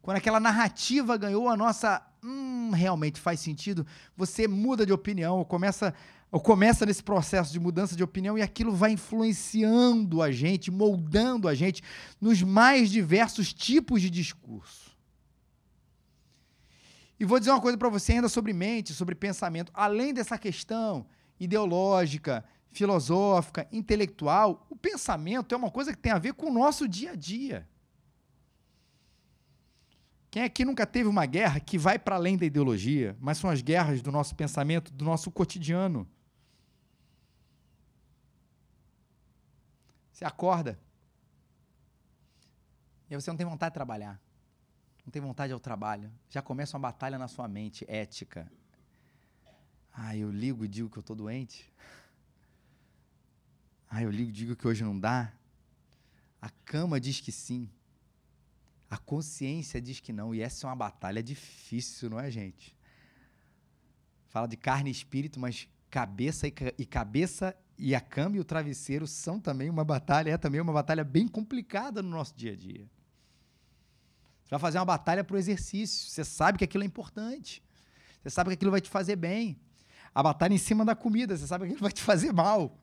Quando 0.01 0.17
aquela 0.17 0.41
narrativa 0.41 1.17
ganhou 1.19 1.49
a 1.49 1.57
nossa, 1.57 2.03
hum, 2.25 2.71
realmente 2.71 3.21
faz 3.21 3.41
sentido, 3.41 3.87
você 4.17 4.49
muda 4.49 4.87
de 4.87 4.93
opinião, 4.93 5.45
começa, 5.45 5.93
ou 6.31 6.41
começa 6.41 6.87
nesse 6.87 7.03
processo 7.03 7.53
de 7.53 7.61
mudança 7.61 7.95
de 7.95 8.03
opinião 8.03 8.39
e 8.39 8.41
aquilo 8.41 8.73
vai 8.73 8.93
influenciando 8.93 10.23
a 10.23 10.31
gente, 10.31 10.71
moldando 10.71 11.49
a 11.49 11.55
gente 11.55 11.83
nos 12.19 12.43
mais 12.43 12.91
diversos 12.91 13.53
tipos 13.53 14.01
de 14.01 14.09
discurso. 14.09 14.88
E 17.19 17.25
vou 17.25 17.39
dizer 17.39 17.51
uma 17.51 17.61
coisa 17.61 17.77
para 17.77 17.89
você 17.89 18.13
ainda 18.13 18.29
sobre 18.29 18.53
mente, 18.53 18.95
sobre 18.95 19.15
pensamento. 19.15 19.73
Além 19.75 20.15
dessa 20.15 20.39
questão 20.39 21.07
ideológica, 21.39 22.45
filosófica, 22.71 23.67
intelectual, 23.73 24.67
o 24.71 24.77
pensamento 24.77 25.55
é 25.55 25.59
uma 25.59 25.71
coisa 25.71 25.93
que 25.93 25.99
tem 25.99 26.13
a 26.13 26.19
ver 26.19 26.35
com 26.35 26.47
o 26.47 26.53
nosso 26.53 26.87
dia 26.87 27.13
a 27.13 27.17
dia. 27.17 27.69
Quem 30.31 30.45
aqui 30.45 30.65
nunca 30.65 30.87
teve 30.87 31.09
uma 31.09 31.27
guerra 31.27 31.59
que 31.59 31.79
vai 31.79 31.99
para 31.99 32.17
além 32.17 32.37
da 32.37 32.45
ideologia, 32.45 33.17
mas 33.19 33.39
são 33.39 33.51
as 33.51 33.63
guerras 33.63 34.01
do 34.03 34.13
nosso 34.13 34.37
pensamento, 34.37 34.93
do 34.93 35.05
nosso 35.05 35.31
cotidiano? 35.31 36.07
Você 40.13 40.25
acorda 40.25 40.79
e 43.11 43.15
você 43.15 43.31
não 43.31 43.37
tem 43.37 43.47
vontade 43.47 43.71
de 43.71 43.75
trabalhar 43.75 44.21
não 45.09 45.11
tem 45.11 45.23
vontade 45.23 45.55
ao 45.55 45.59
trabalho. 45.59 46.13
Já 46.29 46.43
começa 46.43 46.77
uma 46.77 46.83
batalha 46.83 47.17
na 47.17 47.29
sua 47.29 47.49
mente, 47.49 47.83
ética. 47.89 48.47
Ah, 49.91 50.15
eu 50.15 50.31
ligo 50.31 50.67
e 50.67 50.69
digo 50.69 50.91
que 50.91 50.99
eu 50.99 51.01
estou 51.01 51.17
doente. 51.17 51.73
Ah, 53.89 54.03
eu 54.03 54.11
ligo 54.11 54.29
e 54.29 54.33
digo 54.33 54.55
que 54.55 54.69
hoje 54.69 54.85
não 54.85 55.01
dá. 55.01 55.33
A 56.43 56.51
cama 56.51 57.01
diz 57.01 57.21
que 57.23 57.33
sim. 57.33 57.71
A 58.91 58.99
consciência 58.99 59.81
diz 59.81 59.99
que 59.99 60.13
não. 60.13 60.35
E 60.35 60.43
essa 60.43 60.67
é 60.67 60.69
uma 60.69 60.77
batalha 60.77 61.23
difícil, 61.23 62.11
não 62.11 62.21
é, 62.21 62.31
gente? 62.31 62.77
Fala 64.27 64.47
de 64.47 64.59
carne 64.59 64.91
e 64.91 64.93
espírito, 64.93 65.41
mas 65.41 65.67
cabeça 65.91 66.47
e, 66.47 66.53
e 66.77 66.85
cabeça 66.85 67.57
e 67.79 67.95
a 67.95 68.01
cama 68.01 68.37
e 68.37 68.41
o 68.41 68.45
travesseiro 68.45 69.07
são 69.07 69.41
também 69.41 69.71
uma 69.71 69.87
batalha, 69.87 70.33
é 70.33 70.37
também 70.37 70.61
uma 70.61 70.73
batalha 70.73 71.03
bem 71.03 71.27
complicada 71.27 72.03
no 72.03 72.11
nosso 72.11 72.37
dia 72.37 72.53
a 72.53 72.57
dia. 72.57 72.98
Você 74.49 74.55
vai 74.55 74.61
fazer 74.61 74.79
uma 74.79 74.87
batalha 74.87 75.23
para 75.23 75.35
o 75.35 75.39
exercício. 75.39 76.09
Você 76.09 76.25
sabe 76.25 76.57
que 76.57 76.65
aquilo 76.65 76.83
é 76.83 76.87
importante. 76.87 77.63
Você 78.23 78.31
sabe 78.31 78.49
que 78.49 78.55
aquilo 78.55 78.71
vai 78.71 78.81
te 78.81 78.89
fazer 78.89 79.15
bem. 79.15 79.61
A 80.15 80.23
batalha 80.23 80.55
em 80.55 80.59
cima 80.59 80.87
da 80.87 80.97
comida, 80.97 81.37
você 81.37 81.47
sabe 81.47 81.67
que 81.67 81.73
aquilo 81.73 81.83
vai 81.83 81.93
te 81.93 82.03
fazer 82.03 82.33
mal. 82.33 82.75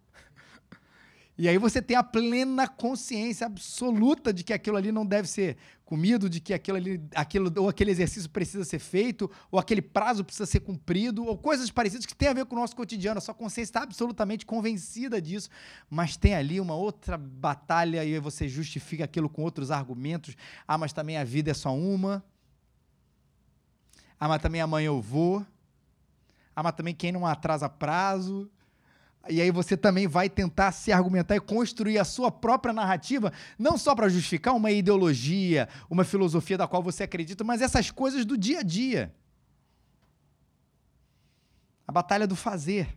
E 1.38 1.50
aí 1.50 1.58
você 1.58 1.82
tem 1.82 1.98
a 1.98 2.04
plena 2.04 2.65
consciência 2.65 3.46
absoluta 3.46 4.32
de 4.32 4.42
que 4.44 4.54
aquilo 4.54 4.77
ali 4.77 4.89
não 4.92 5.06
deve 5.06 5.27
ser 5.27 5.58
comido, 5.84 6.30
de 6.30 6.39
que 6.39 6.54
aquilo 6.54 6.77
ali, 6.77 7.01
aquilo, 7.13 7.54
ou 7.58 7.68
aquele 7.68 7.92
exercício 7.92 8.30
precisa 8.30 8.63
ser 8.63 8.80
feito, 8.80 9.30
ou 9.51 9.60
aquele 9.60 9.82
prazo 9.82 10.24
precisa 10.24 10.46
ser 10.46 10.62
cumprido, 10.62 11.25
ou 11.25 11.38
coisas 11.38 11.70
parecidas 11.70 12.06
que 12.06 12.15
têm 12.15 12.30
a 12.30 12.34
ver 12.34 12.46
com 12.46 12.56
o 12.56 12.60
nosso 12.60 12.75
cotidiano. 12.75 13.18
A 13.18 13.22
sua 13.22 13.34
consciência 13.34 13.70
está 13.70 13.84
absolutamente 13.84 14.46
convencida 14.46 15.22
disso, 15.22 15.50
mas 15.89 16.15
tem 16.15 16.34
ali 16.34 16.60
uma 16.60 16.75
outra 16.75 17.18
batalha 17.18 18.06
e 18.06 18.18
você 18.18 18.48
justifica 18.48 19.04
aquilo 19.04 19.30
com 19.30 19.44
outros 19.44 19.72
argumentos. 19.72 20.36
Ah, 20.65 20.77
mas 20.77 20.94
também 20.94 21.18
a 21.18 21.24
vida 21.25 21.51
é 21.51 21.54
só 21.54 21.75
uma. 21.75 22.24
Ah, 24.18 24.30
mas 24.30 24.42
também 24.42 24.62
amanhã 24.62 24.88
eu 24.88 25.01
vou. 25.01 25.46
Ah, 26.56 26.63
mas 26.63 26.74
também 26.75 26.96
quem 26.96 27.12
não 27.12 27.27
atrasa 27.27 27.68
prazo. 27.68 28.50
E 29.27 29.41
aí 29.41 29.50
você 29.50 29.75
também 29.75 30.08
vai 30.08 30.29
tentar 30.29 30.72
se 30.72 30.91
argumentar 30.91 31.36
e 31.36 31.39
construir 31.39 31.98
a 31.98 32.05
sua 32.05 32.32
própria 32.32 32.74
narrativa, 32.74 33.34
não 33.58 33.77
só 33.77 33.96
para 33.96 34.08
justificar 34.08 34.55
uma 34.55 34.72
ideologia, 34.72 35.67
uma 35.89 36.03
filosofia 36.03 36.58
da 36.58 36.67
qual 36.67 36.84
você 36.84 37.03
acredita, 37.03 37.44
mas 37.44 37.62
essas 37.62 37.89
coisas 37.89 38.24
do 38.25 38.38
dia 38.38 38.60
a 38.60 38.63
dia. 38.63 39.13
A 41.88 41.91
batalha 41.91 42.27
do 42.27 42.36
fazer. 42.36 42.96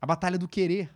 A 0.00 0.06
batalha 0.06 0.38
do 0.38 0.48
querer. 0.48 0.90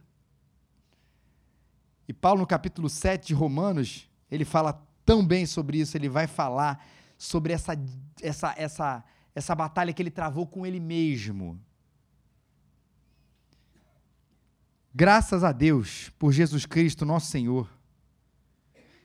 E 2.09 2.13
Paulo, 2.13 2.41
no 2.41 2.47
capítulo 2.47 2.89
7 2.89 3.29
de 3.29 3.35
Romanos, 3.35 4.09
ele 4.31 4.45
fala 4.45 4.83
tão 5.05 5.25
bem 5.25 5.45
sobre 5.45 5.79
isso, 5.79 5.97
ele 5.97 6.09
vai 6.09 6.27
falar 6.27 6.85
sobre 7.19 7.53
essa, 7.53 7.75
essa, 8.23 8.55
essa, 8.57 9.05
essa 9.35 9.55
batalha 9.55 9.93
que 9.93 10.01
ele 10.01 10.11
travou 10.11 10.47
com 10.47 10.67
ele 10.67 10.81
mesmo 10.81 11.61
Graças 14.93 15.45
a 15.45 15.53
Deus 15.53 16.11
por 16.19 16.33
Jesus 16.33 16.67
Cristo, 16.67 17.07
nosso 17.07 17.31
Senhor, 17.31 17.71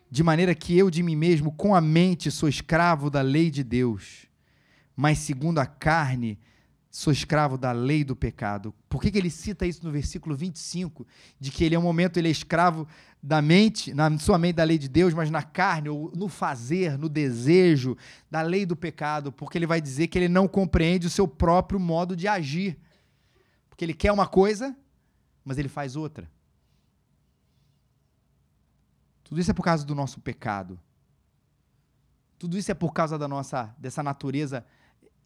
de 0.09 0.23
maneira 0.23 0.55
que 0.55 0.75
eu 0.75 0.89
de 0.89 1.03
mim 1.03 1.15
mesmo, 1.15 1.51
com 1.51 1.75
a 1.75 1.81
mente, 1.81 2.31
sou 2.31 2.49
escravo 2.49 3.07
da 3.07 3.21
lei 3.21 3.51
de 3.51 3.63
Deus, 3.63 4.25
mas 4.95 5.19
segundo 5.19 5.59
a 5.59 5.65
carne, 5.67 6.39
sou 6.89 7.13
escravo 7.13 7.55
da 7.55 7.71
lei 7.71 8.03
do 8.03 8.15
pecado. 8.15 8.73
Por 8.89 8.99
que, 8.99 9.11
que 9.11 9.17
ele 9.19 9.29
cita 9.29 9.67
isso 9.67 9.85
no 9.85 9.91
versículo 9.91 10.35
25? 10.35 11.05
De 11.39 11.51
que 11.51 11.63
ele 11.63 11.75
é 11.75 11.79
um 11.79 11.83
momento, 11.83 12.17
ele 12.17 12.29
é 12.29 12.31
escravo 12.31 12.87
da 13.21 13.39
mente, 13.39 13.93
na 13.93 14.17
sua 14.17 14.39
mente 14.39 14.55
da 14.55 14.63
lei 14.63 14.79
de 14.79 14.87
Deus, 14.87 15.13
mas 15.13 15.29
na 15.29 15.43
carne, 15.43 15.89
ou 15.89 16.11
no 16.15 16.27
fazer, 16.27 16.97
no 16.97 17.07
desejo, 17.07 17.95
da 18.31 18.41
lei 18.41 18.65
do 18.65 18.75
pecado, 18.75 19.31
porque 19.31 19.55
ele 19.55 19.67
vai 19.67 19.79
dizer 19.79 20.07
que 20.07 20.17
ele 20.17 20.29
não 20.29 20.47
compreende 20.47 21.05
o 21.05 21.11
seu 21.11 21.27
próprio 21.27 21.79
modo 21.79 22.15
de 22.15 22.27
agir. 22.27 22.75
Porque 23.69 23.85
ele 23.85 23.93
quer 23.93 24.11
uma 24.11 24.25
coisa, 24.25 24.75
mas 25.45 25.57
ele 25.59 25.69
faz 25.69 25.95
outra. 25.95 26.29
Tudo 29.23 29.39
isso 29.39 29.51
é 29.51 29.53
por 29.53 29.63
causa 29.63 29.85
do 29.85 29.95
nosso 29.95 30.19
pecado. 30.19 30.79
Tudo 32.37 32.57
isso 32.57 32.71
é 32.71 32.75
por 32.75 32.91
causa 32.91 33.17
da 33.17 33.27
nossa 33.27 33.73
dessa 33.77 34.03
natureza 34.03 34.65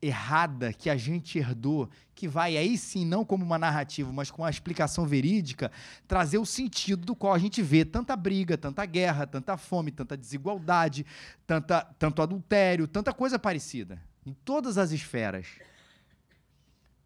errada 0.02 0.72
que 0.72 0.90
a 0.90 0.96
gente 0.96 1.38
herdou, 1.38 1.90
que 2.16 2.28
vai 2.28 2.56
aí 2.56 2.78
sim, 2.78 3.06
não 3.06 3.26
como 3.26 3.44
uma 3.44 3.58
narrativa, 3.58 4.12
mas 4.12 4.32
com 4.32 4.44
uma 4.44 4.50
explicação 4.50 5.06
verídica, 5.06 5.72
trazer 6.08 6.38
o 6.38 6.46
sentido 6.46 7.06
do 7.06 7.16
qual 7.16 7.34
a 7.34 7.38
gente 7.38 7.62
vê 7.62 7.84
tanta 7.84 8.16
briga, 8.16 8.58
tanta 8.58 8.86
guerra, 8.86 9.28
tanta 9.28 9.58
fome, 9.58 9.92
tanta 9.92 10.16
desigualdade, 10.16 11.06
tanta, 11.46 11.82
tanto 11.98 12.22
adultério, 12.22 12.88
tanta 12.88 13.14
coisa 13.14 13.38
parecida, 13.38 14.02
em 14.26 14.34
todas 14.34 14.78
as 14.78 14.92
esferas. 14.92 15.48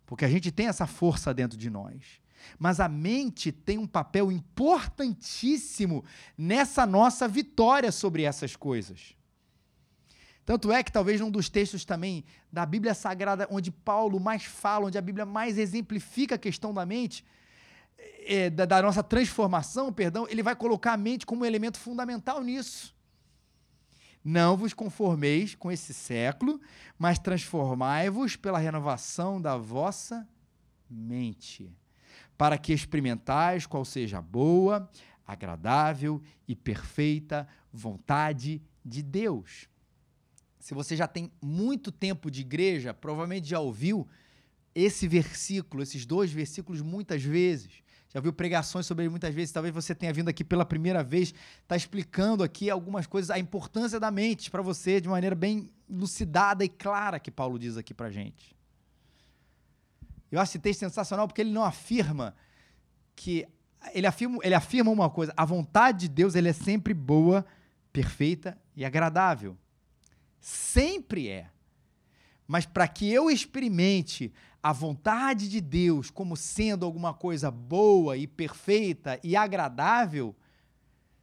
Porque 0.06 0.26
a 0.26 0.30
gente 0.30 0.52
tem 0.52 0.68
essa 0.68 0.86
força 0.86 1.34
dentro 1.34 1.58
de 1.58 1.70
nós. 1.70 2.23
Mas 2.60 2.80
a 2.80 2.88
mente 2.88 3.52
tem 3.52 3.78
um 3.78 3.88
papel 3.88 4.32
importantíssimo 4.32 6.04
nessa 6.38 6.86
nossa 6.86 7.28
vitória 7.28 7.92
sobre 7.92 8.24
essas 8.24 8.56
coisas. 8.56 9.16
Tanto 10.46 10.72
é 10.72 10.84
que 10.84 10.92
talvez 10.92 11.22
um 11.22 11.32
dos 11.32 11.48
textos 11.50 11.86
também 11.86 12.26
da 12.52 12.66
Bíblia 12.66 12.94
Sagrada, 12.94 13.48
onde 13.50 13.72
Paulo 13.72 14.20
mais 14.20 14.44
fala, 14.44 14.88
onde 14.88 14.98
a 14.98 15.02
Bíblia 15.02 15.26
mais 15.26 15.58
exemplifica 15.58 16.36
a 16.36 16.38
questão 16.38 16.74
da 16.74 16.86
mente, 16.86 17.24
é, 18.26 18.50
da, 18.50 18.66
da, 18.66 18.82
nossa 18.82 19.02
transformação, 19.02 19.92
perdão, 19.92 20.28
ele 20.30 20.44
vai 20.44 20.56
colocar 20.56 20.94
a 20.94 20.98
mente 20.98 21.26
como 21.26 21.44
um 21.44 21.46
elemento 21.46 21.80
fundamental 21.80 22.42
nisso. 22.42 22.94
Não 24.24 24.56
vos 24.56 24.74
conformeis 24.74 25.56
com 25.56 25.72
esse 25.72 25.94
século, 25.94 26.60
mas 26.98 27.20
transformai-vos 27.20 28.36
pela 28.36 28.58
renovação 28.58 29.42
da 29.42 29.58
vossa 29.58 30.28
mente, 30.90 31.72
para 32.38 32.58
que 32.58 32.74
experimentais 32.74 33.66
qual 33.66 33.86
seja 33.86 34.18
a 34.18 34.22
boa, 34.22 34.90
agradável 35.26 36.22
e 36.48 36.56
perfeita 36.56 37.48
vontade 37.72 38.62
de 38.84 39.02
Deus 39.02 39.68
se 40.64 40.74
você 40.74 40.96
já 40.96 41.10
tem 41.10 41.30
muito 41.42 41.92
tempo 41.92 42.32
de 42.32 42.40
igreja, 42.40 42.94
provavelmente 42.94 43.50
já 43.50 43.60
ouviu 43.60 44.08
esse 44.74 45.10
versículo, 45.10 45.84
esses 45.84 46.06
dois 46.06 46.32
versículos 46.32 46.82
muitas 46.82 47.22
vezes. 47.22 47.84
Já 48.14 48.22
viu 48.22 48.32
pregações 48.32 48.86
sobre 48.86 49.04
ele 49.04 49.10
muitas 49.10 49.36
vezes. 49.36 49.52
Talvez 49.52 49.76
você 49.76 49.94
tenha 49.94 50.14
vindo 50.14 50.30
aqui 50.30 50.42
pela 50.42 50.64
primeira 50.64 51.04
vez, 51.04 51.34
está 51.62 51.76
explicando 51.76 52.44
aqui 52.44 52.70
algumas 52.70 53.06
coisas, 53.06 53.30
a 53.30 53.38
importância 53.38 54.00
da 54.00 54.10
mente 54.10 54.50
para 54.50 54.62
você 54.62 55.02
de 55.02 55.10
maneira 55.10 55.36
bem 55.36 55.70
lucidada 55.90 56.64
e 56.64 56.70
clara 56.70 57.20
que 57.20 57.30
Paulo 57.30 57.60
diz 57.60 57.76
aqui 57.76 57.94
para 57.94 58.10
gente. 58.10 58.56
Eu 60.34 60.40
acho 60.40 60.54
esse 60.54 60.60
texto 60.60 60.80
sensacional 60.80 61.28
porque 61.28 61.42
ele 61.42 61.52
não 61.52 61.64
afirma 61.64 62.36
que 63.16 63.48
ele 63.94 64.08
afirma, 64.08 64.40
ele 64.42 64.56
afirma 64.56 64.90
uma 64.90 65.08
coisa: 65.08 65.32
a 65.38 65.46
vontade 65.46 66.08
de 66.08 66.08
Deus 66.08 66.34
ele 66.34 66.50
é 66.50 66.54
sempre 66.54 66.92
boa, 66.92 67.46
perfeita 67.92 68.58
e 68.76 68.84
agradável. 68.84 69.56
Sempre 70.42 71.30
é. 71.30 71.52
Mas 72.48 72.66
para 72.66 72.88
que 72.88 73.08
eu 73.12 73.30
experimente 73.30 74.34
a 74.64 74.74
vontade 74.74 75.48
de 75.48 75.62
Deus 75.62 76.10
como 76.10 76.36
sendo 76.36 76.84
alguma 76.84 77.14
coisa 77.14 77.52
boa 77.52 78.18
e 78.18 78.26
perfeita 78.26 79.20
e 79.24 79.36
agradável, 79.36 80.36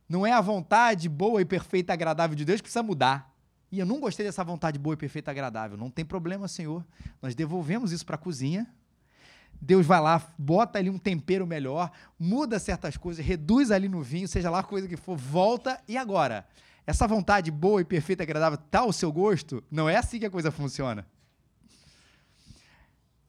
não 0.09 0.25
é 0.25 0.31
a 0.31 0.41
vontade 0.41 1.09
boa 1.09 1.43
e 1.43 1.45
perfeita 1.45 1.93
e 1.93 1.95
agradável 1.95 2.37
de 2.37 2.45
Deus 2.45 2.61
que 2.61 2.63
precisa 2.63 2.85
mudar. 2.85 3.35
E 3.73 3.81
eu 3.81 3.87
não 3.87 3.99
gostei 3.99 4.25
dessa 4.25 4.45
vontade 4.45 4.79
boa 4.79 4.95
e 4.95 4.97
perfeita 4.97 5.31
e 5.31 5.33
agradável. 5.33 5.77
Não 5.77 5.91
tem 5.91 6.05
problema, 6.05 6.47
Senhor. 6.47 6.87
Nós 7.21 7.35
devolvemos 7.35 7.91
isso 7.91 8.07
para 8.07 8.15
a 8.15 8.19
cozinha. 8.19 8.73
Deus 9.61 9.85
vai 9.85 10.01
lá, 10.01 10.23
bota 10.39 10.79
ali 10.79 10.89
um 10.89 10.99
tempero 10.99 11.47
melhor, 11.47 11.91
muda 12.19 12.59
certas 12.59 12.97
coisas, 12.97 13.25
reduz 13.25 13.71
ali 13.71 13.89
no 13.89 14.03
vinho, 14.03 14.27
seja 14.27 14.51
lá 14.51 14.61
a 14.61 14.65
coisa 14.65 14.89
que 14.89 14.97
for, 14.97 15.17
volta 15.17 15.81
e 15.87 15.97
agora 15.97 16.47
essa 16.91 17.07
vontade 17.07 17.51
boa 17.51 17.81
e 17.81 17.85
perfeita 17.85 18.23
agradável 18.25 18.59
está 18.59 18.81
ao 18.81 18.93
seu 18.93 19.13
gosto? 19.13 19.63
Não 19.71 19.89
é 19.89 19.97
assim 19.97 20.19
que 20.19 20.27
a 20.27 20.31
coisa 20.31 20.51
funciona. 20.51 21.07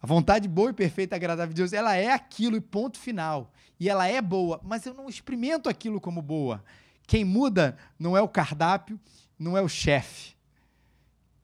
A 0.01 0.07
vontade 0.07 0.47
boa 0.47 0.71
e 0.71 0.73
perfeita 0.73 1.15
agradável 1.15 1.53
de 1.53 1.61
Deus, 1.61 1.71
ela 1.71 1.95
é 1.95 2.11
aquilo 2.11 2.57
e 2.57 2.61
ponto 2.61 2.97
final. 2.97 3.53
E 3.79 3.87
ela 3.87 4.07
é 4.07 4.19
boa, 4.19 4.59
mas 4.63 4.85
eu 4.85 4.95
não 4.95 5.07
experimento 5.07 5.69
aquilo 5.69 6.01
como 6.01 6.23
boa. 6.23 6.63
Quem 7.05 7.23
muda 7.23 7.77
não 7.99 8.17
é 8.17 8.21
o 8.21 8.27
cardápio, 8.27 8.99
não 9.37 9.55
é 9.55 9.61
o 9.61 9.69
chefe. 9.69 10.33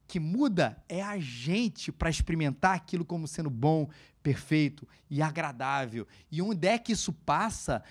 Que 0.08 0.20
muda 0.20 0.82
é 0.89 1.03
a 1.03 1.20
gente 1.20 1.91
para 1.91 2.10
experimentar 2.10 2.75
aquilo 2.75 3.06
como 3.06 3.27
sendo 3.27 3.50
bom, 3.50 3.88
perfeito 4.27 4.86
e 5.10 5.22
agradável. 5.22 6.05
E 6.29 6.41
onde 6.41 6.67
é 6.67 6.77
que 6.77 6.91
isso 6.91 7.13
passa? 7.13 7.81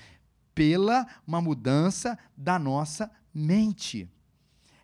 Pela 0.55 1.07
uma 1.27 1.41
mudança 1.41 2.19
da 2.37 2.59
nossa 2.59 3.11
mente. 3.33 4.07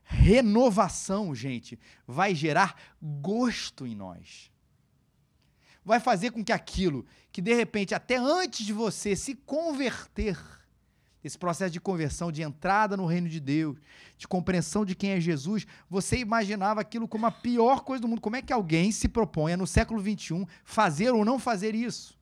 Renovação, 0.02 1.34
gente, 1.34 1.78
vai 2.06 2.34
gerar 2.34 2.74
gosto 3.02 3.86
em 3.86 3.94
nós. 3.94 4.50
Vai 5.84 6.00
fazer 6.00 6.30
com 6.30 6.42
que 6.42 6.52
aquilo 6.52 7.04
que 7.30 7.42
de 7.42 7.52
repente, 7.52 7.94
até 7.94 8.16
antes 8.16 8.64
de 8.64 8.72
você 8.72 9.14
se 9.14 9.34
converter, 9.34 10.38
esse 11.24 11.38
processo 11.38 11.72
de 11.72 11.80
conversão, 11.80 12.32
de 12.32 12.42
entrada 12.42 12.96
no 12.96 13.06
reino 13.06 13.28
de 13.28 13.38
Deus, 13.38 13.78
de 14.18 14.26
compreensão 14.26 14.84
de 14.84 14.94
quem 14.94 15.10
é 15.10 15.20
Jesus, 15.20 15.66
você 15.88 16.18
imaginava 16.18 16.80
aquilo 16.80 17.06
como 17.06 17.26
a 17.26 17.30
pior 17.30 17.82
coisa 17.82 18.02
do 18.02 18.08
mundo. 18.08 18.20
Como 18.20 18.36
é 18.36 18.42
que 18.42 18.52
alguém 18.52 18.90
se 18.90 19.08
propõe 19.08 19.56
no 19.56 19.66
século 19.66 20.00
XXI 20.00 20.46
fazer 20.64 21.12
ou 21.12 21.24
não 21.24 21.38
fazer 21.38 21.74
isso? 21.74 22.18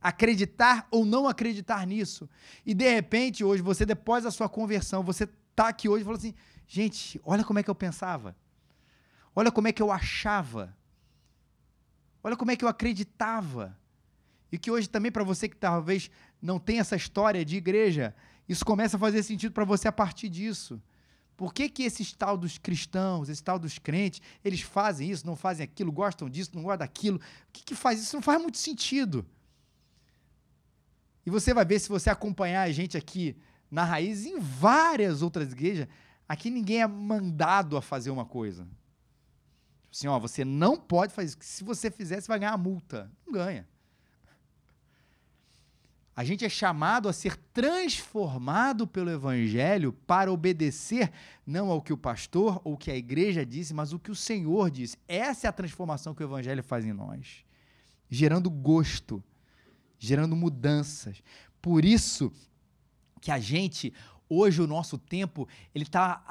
Acreditar 0.00 0.88
ou 0.90 1.04
não 1.04 1.28
acreditar 1.28 1.86
nisso? 1.86 2.28
E 2.66 2.74
de 2.74 2.90
repente, 2.90 3.44
hoje, 3.44 3.62
você, 3.62 3.86
depois 3.86 4.24
da 4.24 4.30
sua 4.32 4.48
conversão, 4.48 5.04
você 5.04 5.28
está 5.50 5.68
aqui 5.68 5.88
hoje 5.88 6.02
e 6.02 6.04
falou 6.04 6.18
assim: 6.18 6.34
gente, 6.66 7.20
olha 7.22 7.44
como 7.44 7.60
é 7.60 7.62
que 7.62 7.70
eu 7.70 7.74
pensava. 7.74 8.36
Olha 9.34 9.52
como 9.52 9.68
é 9.68 9.72
que 9.72 9.80
eu 9.80 9.92
achava. 9.92 10.76
Olha 12.24 12.36
como 12.36 12.50
é 12.50 12.56
que 12.56 12.64
eu 12.64 12.68
acreditava. 12.68 13.78
E 14.50 14.58
que 14.58 14.70
hoje 14.70 14.88
também, 14.88 15.10
para 15.10 15.24
você 15.24 15.48
que 15.48 15.56
talvez 15.56 16.10
não 16.40 16.58
tem 16.58 16.78
essa 16.78 16.94
história 16.94 17.44
de 17.44 17.56
igreja, 17.56 18.14
isso 18.48 18.64
começa 18.64 18.96
a 18.96 19.00
fazer 19.00 19.22
sentido 19.22 19.52
para 19.52 19.64
você 19.64 19.88
a 19.88 19.92
partir 19.92 20.28
disso. 20.28 20.82
Por 21.36 21.52
que, 21.52 21.68
que 21.68 21.82
esses 21.82 22.12
tal 22.12 22.36
dos 22.36 22.58
cristãos, 22.58 23.28
esse 23.28 23.42
tal 23.42 23.58
dos 23.58 23.78
crentes, 23.78 24.20
eles 24.44 24.60
fazem 24.60 25.10
isso, 25.10 25.26
não 25.26 25.34
fazem 25.34 25.64
aquilo, 25.64 25.90
gostam 25.90 26.28
disso, 26.28 26.50
não 26.54 26.62
gostam 26.62 26.78
daquilo? 26.78 27.16
O 27.16 27.52
que, 27.52 27.64
que 27.64 27.74
faz 27.74 28.00
isso? 28.00 28.14
Não 28.14 28.22
faz 28.22 28.40
muito 28.40 28.58
sentido. 28.58 29.26
E 31.24 31.30
você 31.30 31.54
vai 31.54 31.64
ver, 31.64 31.78
se 31.78 31.88
você 31.88 32.10
acompanhar 32.10 32.62
a 32.62 32.72
gente 32.72 32.96
aqui 32.96 33.36
na 33.72 33.84
raiz 33.84 34.26
em 34.26 34.38
várias 34.38 35.22
outras 35.22 35.50
igrejas. 35.50 35.88
Aqui 36.28 36.50
ninguém 36.50 36.82
é 36.82 36.86
mandado 36.86 37.74
a 37.74 37.80
fazer 37.80 38.10
uma 38.10 38.26
coisa. 38.26 38.68
Assim, 39.90 40.06
ó, 40.06 40.18
você 40.18 40.44
não 40.44 40.76
pode 40.76 41.14
fazer 41.14 41.28
isso. 41.28 41.38
Se 41.40 41.64
você 41.64 41.90
fizer, 41.90 42.20
você 42.20 42.28
vai 42.28 42.38
ganhar 42.38 42.56
multa. 42.58 43.10
Não 43.26 43.32
ganha. 43.32 43.66
A 46.14 46.24
gente 46.24 46.44
é 46.44 46.48
chamado 46.48 47.08
a 47.08 47.12
ser 47.12 47.36
transformado 47.54 48.86
pelo 48.86 49.10
Evangelho 49.10 49.94
para 50.06 50.30
obedecer 50.30 51.10
não 51.46 51.70
ao 51.70 51.80
que 51.80 51.92
o 51.92 51.96
pastor 51.96 52.60
ou 52.64 52.76
que 52.76 52.90
a 52.90 52.96
igreja 52.96 53.46
disse, 53.46 53.72
mas 53.72 53.94
o 53.94 53.98
que 53.98 54.10
o 54.10 54.14
Senhor 54.14 54.70
disse. 54.70 54.98
Essa 55.08 55.46
é 55.46 55.48
a 55.48 55.52
transformação 55.52 56.14
que 56.14 56.22
o 56.22 56.26
Evangelho 56.26 56.62
faz 56.62 56.84
em 56.84 56.92
nós, 56.92 57.44
gerando 58.10 58.50
gosto, 58.50 59.24
gerando 59.98 60.36
mudanças. 60.36 61.22
Por 61.62 61.82
isso 61.82 62.30
que 63.18 63.30
a 63.30 63.38
gente, 63.38 63.94
hoje, 64.28 64.60
o 64.60 64.66
nosso 64.66 64.98
tempo, 64.98 65.48
ele 65.74 65.84
está 65.84 66.22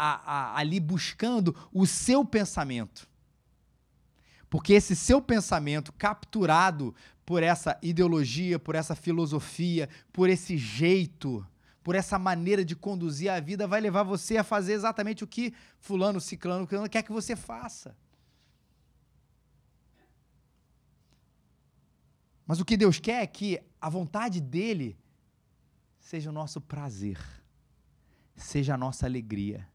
ali 0.55 0.79
buscando 0.79 1.55
o 1.73 1.87
seu 1.87 2.23
pensamento. 2.23 3.09
Porque 4.51 4.73
esse 4.73 4.97
seu 4.97 5.21
pensamento, 5.21 5.93
capturado 5.93 6.93
por 7.25 7.41
essa 7.41 7.79
ideologia, 7.81 8.59
por 8.59 8.75
essa 8.75 8.93
filosofia, 8.93 9.87
por 10.11 10.29
esse 10.29 10.57
jeito, 10.57 11.47
por 11.81 11.95
essa 11.95 12.19
maneira 12.19 12.65
de 12.65 12.75
conduzir 12.75 13.31
a 13.31 13.39
vida, 13.39 13.65
vai 13.65 13.79
levar 13.79 14.03
você 14.03 14.35
a 14.35 14.43
fazer 14.43 14.73
exatamente 14.73 15.23
o 15.23 15.27
que 15.27 15.53
Fulano, 15.79 16.19
Ciclano, 16.19 16.65
Ciclano 16.65 16.89
quer 16.89 17.01
que 17.01 17.13
você 17.13 17.33
faça. 17.33 17.95
Mas 22.45 22.59
o 22.59 22.65
que 22.65 22.75
Deus 22.75 22.99
quer 22.99 23.23
é 23.23 23.27
que 23.27 23.57
a 23.79 23.87
vontade 23.87 24.41
dele 24.41 24.99
seja 25.97 26.29
o 26.29 26.33
nosso 26.33 26.59
prazer, 26.59 27.17
seja 28.35 28.73
a 28.73 28.77
nossa 28.77 29.05
alegria. 29.05 29.65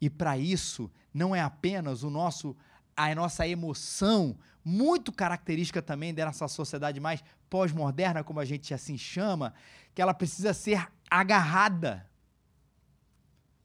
E 0.00 0.10
para 0.10 0.36
isso, 0.36 0.90
não 1.14 1.32
é 1.32 1.40
apenas 1.40 2.02
o 2.02 2.10
nosso 2.10 2.56
a 2.96 3.14
nossa 3.14 3.46
emoção, 3.46 4.36
muito 4.64 5.12
característica 5.12 5.82
também 5.82 6.14
dessa 6.14 6.48
sociedade 6.48 6.98
mais 7.00 7.22
pós-moderna, 7.50 8.24
como 8.24 8.40
a 8.40 8.44
gente 8.44 8.72
assim 8.72 8.96
chama, 8.96 9.54
que 9.94 10.00
ela 10.00 10.14
precisa 10.14 10.54
ser 10.54 10.86
agarrada. 11.10 12.06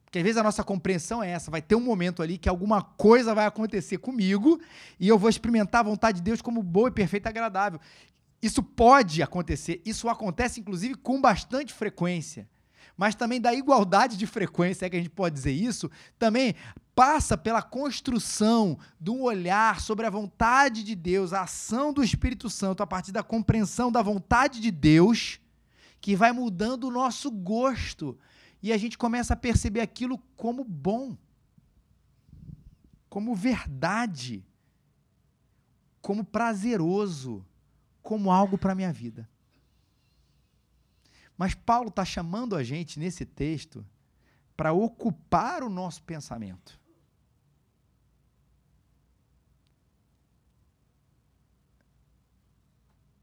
Porque 0.04 0.20
às 0.20 0.24
vezes 0.24 0.38
a 0.38 0.44
nossa 0.44 0.64
compreensão 0.64 1.22
é 1.22 1.30
essa: 1.30 1.52
vai 1.52 1.62
ter 1.62 1.76
um 1.76 1.80
momento 1.80 2.22
ali 2.24 2.38
que 2.38 2.50
alguma 2.50 2.82
coisa 2.82 3.36
vai 3.36 3.46
acontecer 3.46 4.00
comigo 4.00 4.60
e 5.00 5.08
eu 5.08 5.20
vou 5.20 5.30
experimentar 5.30 5.82
a 5.82 5.84
vontade 5.84 6.18
de 6.18 6.24
Deus 6.24 6.42
como 6.42 6.64
boa 6.64 6.90
e 6.90 6.92
perfeita 6.92 7.30
e 7.30 7.32
agradável. 7.32 7.80
Isso 8.42 8.64
pode 8.64 9.22
acontecer, 9.22 9.82
isso 9.86 10.10
acontece 10.10 10.60
inclusive 10.60 10.96
com 10.96 11.22
bastante 11.22 11.74
frequência. 11.74 12.50
Mas 13.00 13.16
também 13.16 13.40
da 13.40 13.54
igualdade 13.54 14.18
de 14.18 14.28
frequência, 14.28 14.86
é 14.86 14.90
que 14.90 14.98
a 14.98 15.00
gente 15.00 15.10
pode 15.10 15.34
dizer 15.34 15.54
isso, 15.54 15.90
também 16.18 16.54
passa 16.94 17.38
pela 17.38 17.62
construção 17.62 18.78
de 19.00 19.10
um 19.10 19.22
olhar 19.22 19.80
sobre 19.80 20.06
a 20.06 20.10
vontade 20.10 20.84
de 20.84 20.96
Deus, 20.96 21.32
a 21.32 21.44
ação 21.44 21.94
do 21.94 22.04
Espírito 22.04 22.50
Santo 22.50 22.84
a 22.84 22.86
partir 22.86 23.14
da 23.14 23.24
compreensão 23.24 23.90
da 23.90 24.02
vontade 24.02 24.60
de 24.60 24.70
Deus, 24.70 25.40
que 26.02 26.14
vai 26.14 26.34
mudando 26.34 26.90
o 26.90 26.92
nosso 26.92 27.32
gosto 27.32 28.20
e 28.62 28.74
a 28.74 28.78
gente 28.78 28.98
começa 28.98 29.34
a 29.34 29.38
perceber 29.38 29.80
aquilo 29.80 30.18
como 30.36 30.66
bom, 30.66 31.18
como 33.10 33.34
verdade, 33.34 34.46
como 36.02 36.26
prazeroso, 36.26 37.46
como 38.04 38.30
algo 38.30 38.58
para 38.58 38.76
minha 38.76 38.92
vida. 38.92 39.26
Mas 41.40 41.56
Paulo 41.56 41.88
está 41.88 42.04
chamando 42.04 42.54
a 42.54 42.62
gente 42.62 43.00
nesse 43.00 43.26
texto 43.26 43.88
para 44.58 44.74
ocupar 44.74 45.64
o 45.64 45.70
nosso 45.70 46.04
pensamento. 46.04 46.78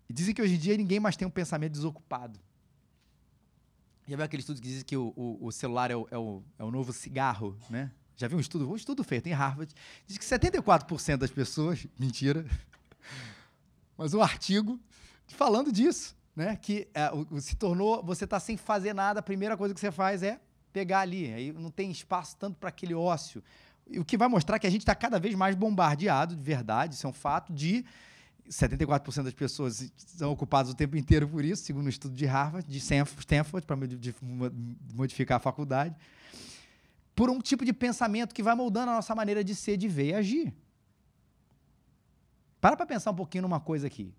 E 0.08 0.14
dizem 0.14 0.34
que 0.34 0.40
hoje 0.40 0.54
em 0.54 0.58
dia 0.58 0.74
ninguém 0.78 0.98
mais 0.98 1.14
tem 1.14 1.28
um 1.28 1.30
pensamento 1.30 1.72
desocupado. 1.72 2.40
Já 4.08 4.16
viu 4.16 4.24
aquele 4.24 4.40
estudo 4.40 4.62
que 4.62 4.68
diz 4.68 4.82
que 4.82 4.96
o, 4.96 5.12
o, 5.14 5.48
o 5.48 5.52
celular 5.52 5.90
é 5.90 5.96
o, 5.96 6.08
é, 6.10 6.16
o, 6.16 6.42
é 6.58 6.64
o 6.64 6.70
novo 6.70 6.94
cigarro, 6.94 7.54
né? 7.68 7.92
Já 8.16 8.28
viu 8.28 8.38
um 8.38 8.40
estudo? 8.40 8.66
Um 8.66 8.76
estudo 8.76 9.04
feito 9.04 9.26
em 9.26 9.32
Harvard. 9.32 9.74
Diz 10.06 10.16
que 10.16 10.24
74% 10.24 11.18
das 11.18 11.30
pessoas. 11.30 11.86
Mentira. 12.00 12.48
Mas 13.94 14.14
um 14.14 14.22
artigo 14.22 14.80
falando 15.26 15.70
disso, 15.70 16.16
né? 16.36 16.54
Que 16.54 16.86
é, 16.92 17.10
se 17.40 17.56
tornou. 17.56 18.04
Você 18.04 18.24
está 18.24 18.38
sem 18.38 18.58
fazer 18.58 18.94
nada, 18.94 19.20
a 19.20 19.22
primeira 19.22 19.56
coisa 19.56 19.74
que 19.74 19.80
você 19.80 19.90
faz 19.90 20.22
é 20.22 20.38
pegar 20.72 21.00
ali. 21.00 21.32
Aí 21.32 21.52
não 21.52 21.70
tem 21.70 21.90
espaço 21.90 22.36
tanto 22.36 22.58
para 22.58 22.68
aquele 22.68 22.94
ócio. 22.94 23.42
O 23.96 24.04
que 24.04 24.18
vai 24.18 24.28
mostrar 24.28 24.58
que 24.58 24.66
a 24.66 24.70
gente 24.70 24.82
está 24.82 24.94
cada 24.94 25.18
vez 25.18 25.34
mais 25.34 25.54
bombardeado, 25.54 26.36
de 26.36 26.42
verdade, 26.42 26.94
isso 26.94 27.06
é 27.06 27.10
um 27.10 27.12
fato, 27.12 27.52
de 27.52 27.84
74% 28.48 29.22
das 29.22 29.32
pessoas 29.32 29.92
são 29.96 30.30
ocupadas 30.32 30.72
o 30.72 30.74
tempo 30.74 30.96
inteiro 30.96 31.26
por 31.28 31.44
isso, 31.44 31.64
segundo 31.64 31.86
um 31.86 31.88
estudo 31.88 32.14
de 32.14 32.26
Harvard, 32.26 32.68
de 32.68 32.78
Stanford, 32.78 33.66
para 33.66 33.76
modificar 34.94 35.36
a 35.36 35.40
faculdade, 35.40 35.94
por 37.14 37.30
um 37.30 37.40
tipo 37.40 37.64
de 37.64 37.72
pensamento 37.72 38.34
que 38.34 38.42
vai 38.42 38.54
moldando 38.54 38.90
a 38.90 38.96
nossa 38.96 39.14
maneira 39.14 39.42
de 39.42 39.54
ser, 39.54 39.76
de 39.76 39.88
ver 39.88 40.08
e 40.10 40.14
agir. 40.14 40.54
Para 42.60 42.76
para 42.76 42.86
pensar 42.86 43.12
um 43.12 43.14
pouquinho 43.14 43.42
numa 43.42 43.60
coisa 43.60 43.86
aqui. 43.86 44.12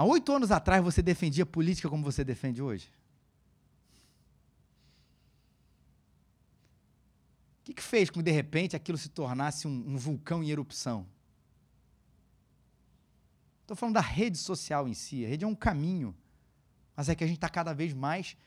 Há 0.00 0.04
oito 0.04 0.32
anos 0.32 0.50
atrás 0.50 0.82
você 0.82 1.02
defendia 1.02 1.44
política 1.44 1.86
como 1.86 2.02
você 2.02 2.24
defende 2.24 2.62
hoje? 2.62 2.90
O 7.60 7.64
que, 7.64 7.74
que 7.74 7.82
fez 7.82 8.08
com 8.08 8.20
que, 8.20 8.22
de 8.22 8.30
repente, 8.30 8.74
aquilo 8.74 8.96
se 8.96 9.10
tornasse 9.10 9.68
um, 9.68 9.70
um 9.70 9.98
vulcão 9.98 10.42
em 10.42 10.48
erupção? 10.48 11.06
Estou 13.60 13.76
falando 13.76 13.96
da 13.96 14.00
rede 14.00 14.38
social 14.38 14.88
em 14.88 14.94
si. 14.94 15.22
A 15.22 15.28
rede 15.28 15.44
é 15.44 15.46
um 15.46 15.54
caminho. 15.54 16.16
Mas 16.96 17.10
é 17.10 17.14
que 17.14 17.22
a 17.22 17.26
gente 17.26 17.36
está 17.36 17.50
cada 17.50 17.74
vez 17.74 17.92
mais 17.92 18.38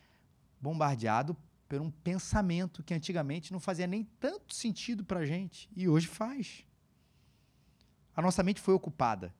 bombardeado 0.60 1.38
por 1.70 1.80
um 1.80 1.92
pensamento 1.92 2.82
que 2.82 2.96
antigamente 2.96 3.54
não 3.54 3.60
fazia 3.60 3.86
nem 3.86 4.06
tanto 4.20 4.56
sentido 4.56 5.06
para 5.06 5.20
a 5.20 5.26
gente 5.28 5.70
e 5.76 5.88
hoje 5.88 6.08
faz. 6.08 6.66
A 8.16 8.24
nossa 8.24 8.42
mente 8.42 8.60
foi 8.60 8.74
ocupada. 8.74 9.32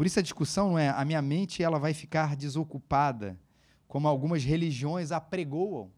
Por 0.00 0.06
isso 0.06 0.18
a 0.18 0.22
discussão 0.22 0.70
não 0.70 0.78
é 0.78 0.88
a 0.88 1.04
minha 1.04 1.20
mente 1.20 1.62
ela 1.62 1.78
vai 1.78 1.92
ficar 1.92 2.34
desocupada, 2.34 3.38
como 3.86 4.08
algumas 4.08 4.42
religiões 4.42 5.12
apregoam. 5.12 5.92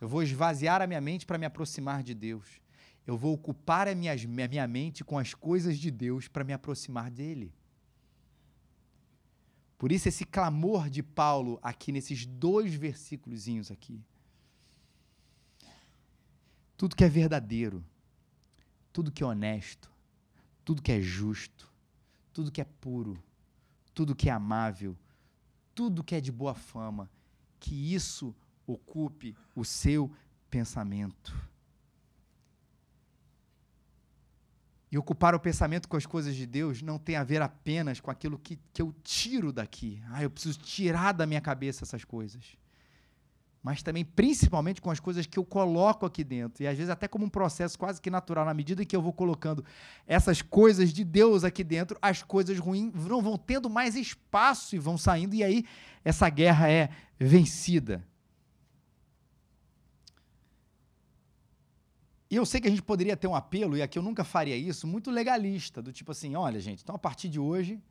Eu 0.00 0.08
vou 0.08 0.22
esvaziar 0.22 0.80
a 0.80 0.86
minha 0.86 1.00
mente 1.00 1.26
para 1.26 1.36
me 1.36 1.44
aproximar 1.44 2.02
de 2.02 2.14
Deus 2.14 2.60
eu 3.06 3.16
vou 3.16 3.34
ocupar 3.34 3.88
a 3.88 3.94
minha, 3.94 4.12
a 4.12 4.48
minha 4.48 4.68
mente 4.68 5.04
com 5.04 5.18
as 5.18 5.34
coisas 5.34 5.78
de 5.78 5.90
Deus 5.90 6.28
para 6.28 6.44
me 6.44 6.52
aproximar 6.52 7.10
dele. 7.10 7.52
Por 9.76 9.90
isso, 9.90 10.08
esse 10.08 10.24
clamor 10.24 10.90
de 10.90 11.02
Paulo 11.02 11.58
aqui 11.62 11.90
nesses 11.90 12.26
dois 12.26 12.74
versículos 12.74 13.48
aqui. 13.70 14.00
Tudo 16.76 16.94
que 16.94 17.04
é 17.04 17.08
verdadeiro, 17.08 17.84
tudo 18.92 19.10
que 19.10 19.22
é 19.22 19.26
honesto, 19.26 19.90
tudo 20.64 20.82
que 20.82 20.92
é 20.92 21.00
justo, 21.00 21.69
tudo 22.32 22.50
que 22.50 22.60
é 22.60 22.64
puro, 22.64 23.22
tudo 23.94 24.14
que 24.14 24.28
é 24.28 24.32
amável, 24.32 24.96
tudo 25.74 26.04
que 26.04 26.14
é 26.14 26.20
de 26.20 26.32
boa 26.32 26.54
fama, 26.54 27.10
que 27.58 27.94
isso 27.94 28.34
ocupe 28.66 29.36
o 29.54 29.64
seu 29.64 30.10
pensamento. 30.50 31.34
E 34.92 34.98
ocupar 34.98 35.34
o 35.34 35.40
pensamento 35.40 35.88
com 35.88 35.96
as 35.96 36.04
coisas 36.04 36.34
de 36.34 36.44
Deus 36.44 36.82
não 36.82 36.98
tem 36.98 37.14
a 37.14 37.22
ver 37.22 37.40
apenas 37.40 38.00
com 38.00 38.10
aquilo 38.10 38.38
que, 38.38 38.58
que 38.72 38.82
eu 38.82 38.92
tiro 39.04 39.52
daqui. 39.52 40.02
Ah, 40.08 40.22
eu 40.22 40.30
preciso 40.30 40.58
tirar 40.58 41.12
da 41.12 41.26
minha 41.26 41.40
cabeça 41.40 41.84
essas 41.84 42.04
coisas. 42.04 42.56
Mas 43.62 43.82
também, 43.82 44.04
principalmente, 44.04 44.80
com 44.80 44.90
as 44.90 44.98
coisas 44.98 45.26
que 45.26 45.38
eu 45.38 45.44
coloco 45.44 46.06
aqui 46.06 46.24
dentro. 46.24 46.62
E 46.62 46.66
às 46.66 46.76
vezes, 46.76 46.90
até 46.90 47.06
como 47.06 47.26
um 47.26 47.28
processo 47.28 47.78
quase 47.78 48.00
que 48.00 48.10
natural, 48.10 48.46
na 48.46 48.54
medida 48.54 48.84
que 48.86 48.96
eu 48.96 49.02
vou 49.02 49.12
colocando 49.12 49.62
essas 50.06 50.40
coisas 50.40 50.92
de 50.92 51.04
Deus 51.04 51.44
aqui 51.44 51.62
dentro, 51.62 51.98
as 52.00 52.22
coisas 52.22 52.58
ruins 52.58 52.92
não 52.94 53.20
vão 53.20 53.36
tendo 53.36 53.68
mais 53.68 53.96
espaço 53.96 54.74
e 54.74 54.78
vão 54.78 54.96
saindo, 54.96 55.34
e 55.34 55.44
aí 55.44 55.64
essa 56.02 56.28
guerra 56.30 56.70
é 56.70 56.88
vencida. 57.18 58.02
E 62.30 62.36
eu 62.36 62.46
sei 62.46 62.60
que 62.60 62.68
a 62.68 62.70
gente 62.70 62.82
poderia 62.82 63.16
ter 63.16 63.26
um 63.26 63.34
apelo, 63.34 63.76
e 63.76 63.82
aqui 63.82 63.98
eu 63.98 64.02
nunca 64.02 64.24
faria 64.24 64.56
isso, 64.56 64.86
muito 64.86 65.10
legalista, 65.10 65.82
do 65.82 65.92
tipo 65.92 66.12
assim, 66.12 66.34
olha, 66.34 66.60
gente, 66.60 66.82
então 66.82 66.94
a 66.94 66.98
partir 66.98 67.28
de 67.28 67.40
hoje, 67.40 67.82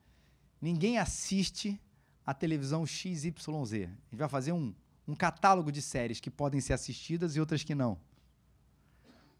ninguém 0.60 0.98
assiste 0.98 1.78
a 2.26 2.34
televisão 2.34 2.84
XYZ. 2.84 3.26
A 3.26 3.76
gente 3.76 4.16
vai 4.16 4.28
fazer 4.28 4.52
um, 4.52 4.74
um 5.10 5.14
catálogo 5.16 5.72
de 5.72 5.82
séries 5.82 6.20
que 6.20 6.30
podem 6.30 6.60
ser 6.60 6.72
assistidas 6.72 7.36
e 7.36 7.40
outras 7.40 7.64
que 7.64 7.74
não. 7.74 7.98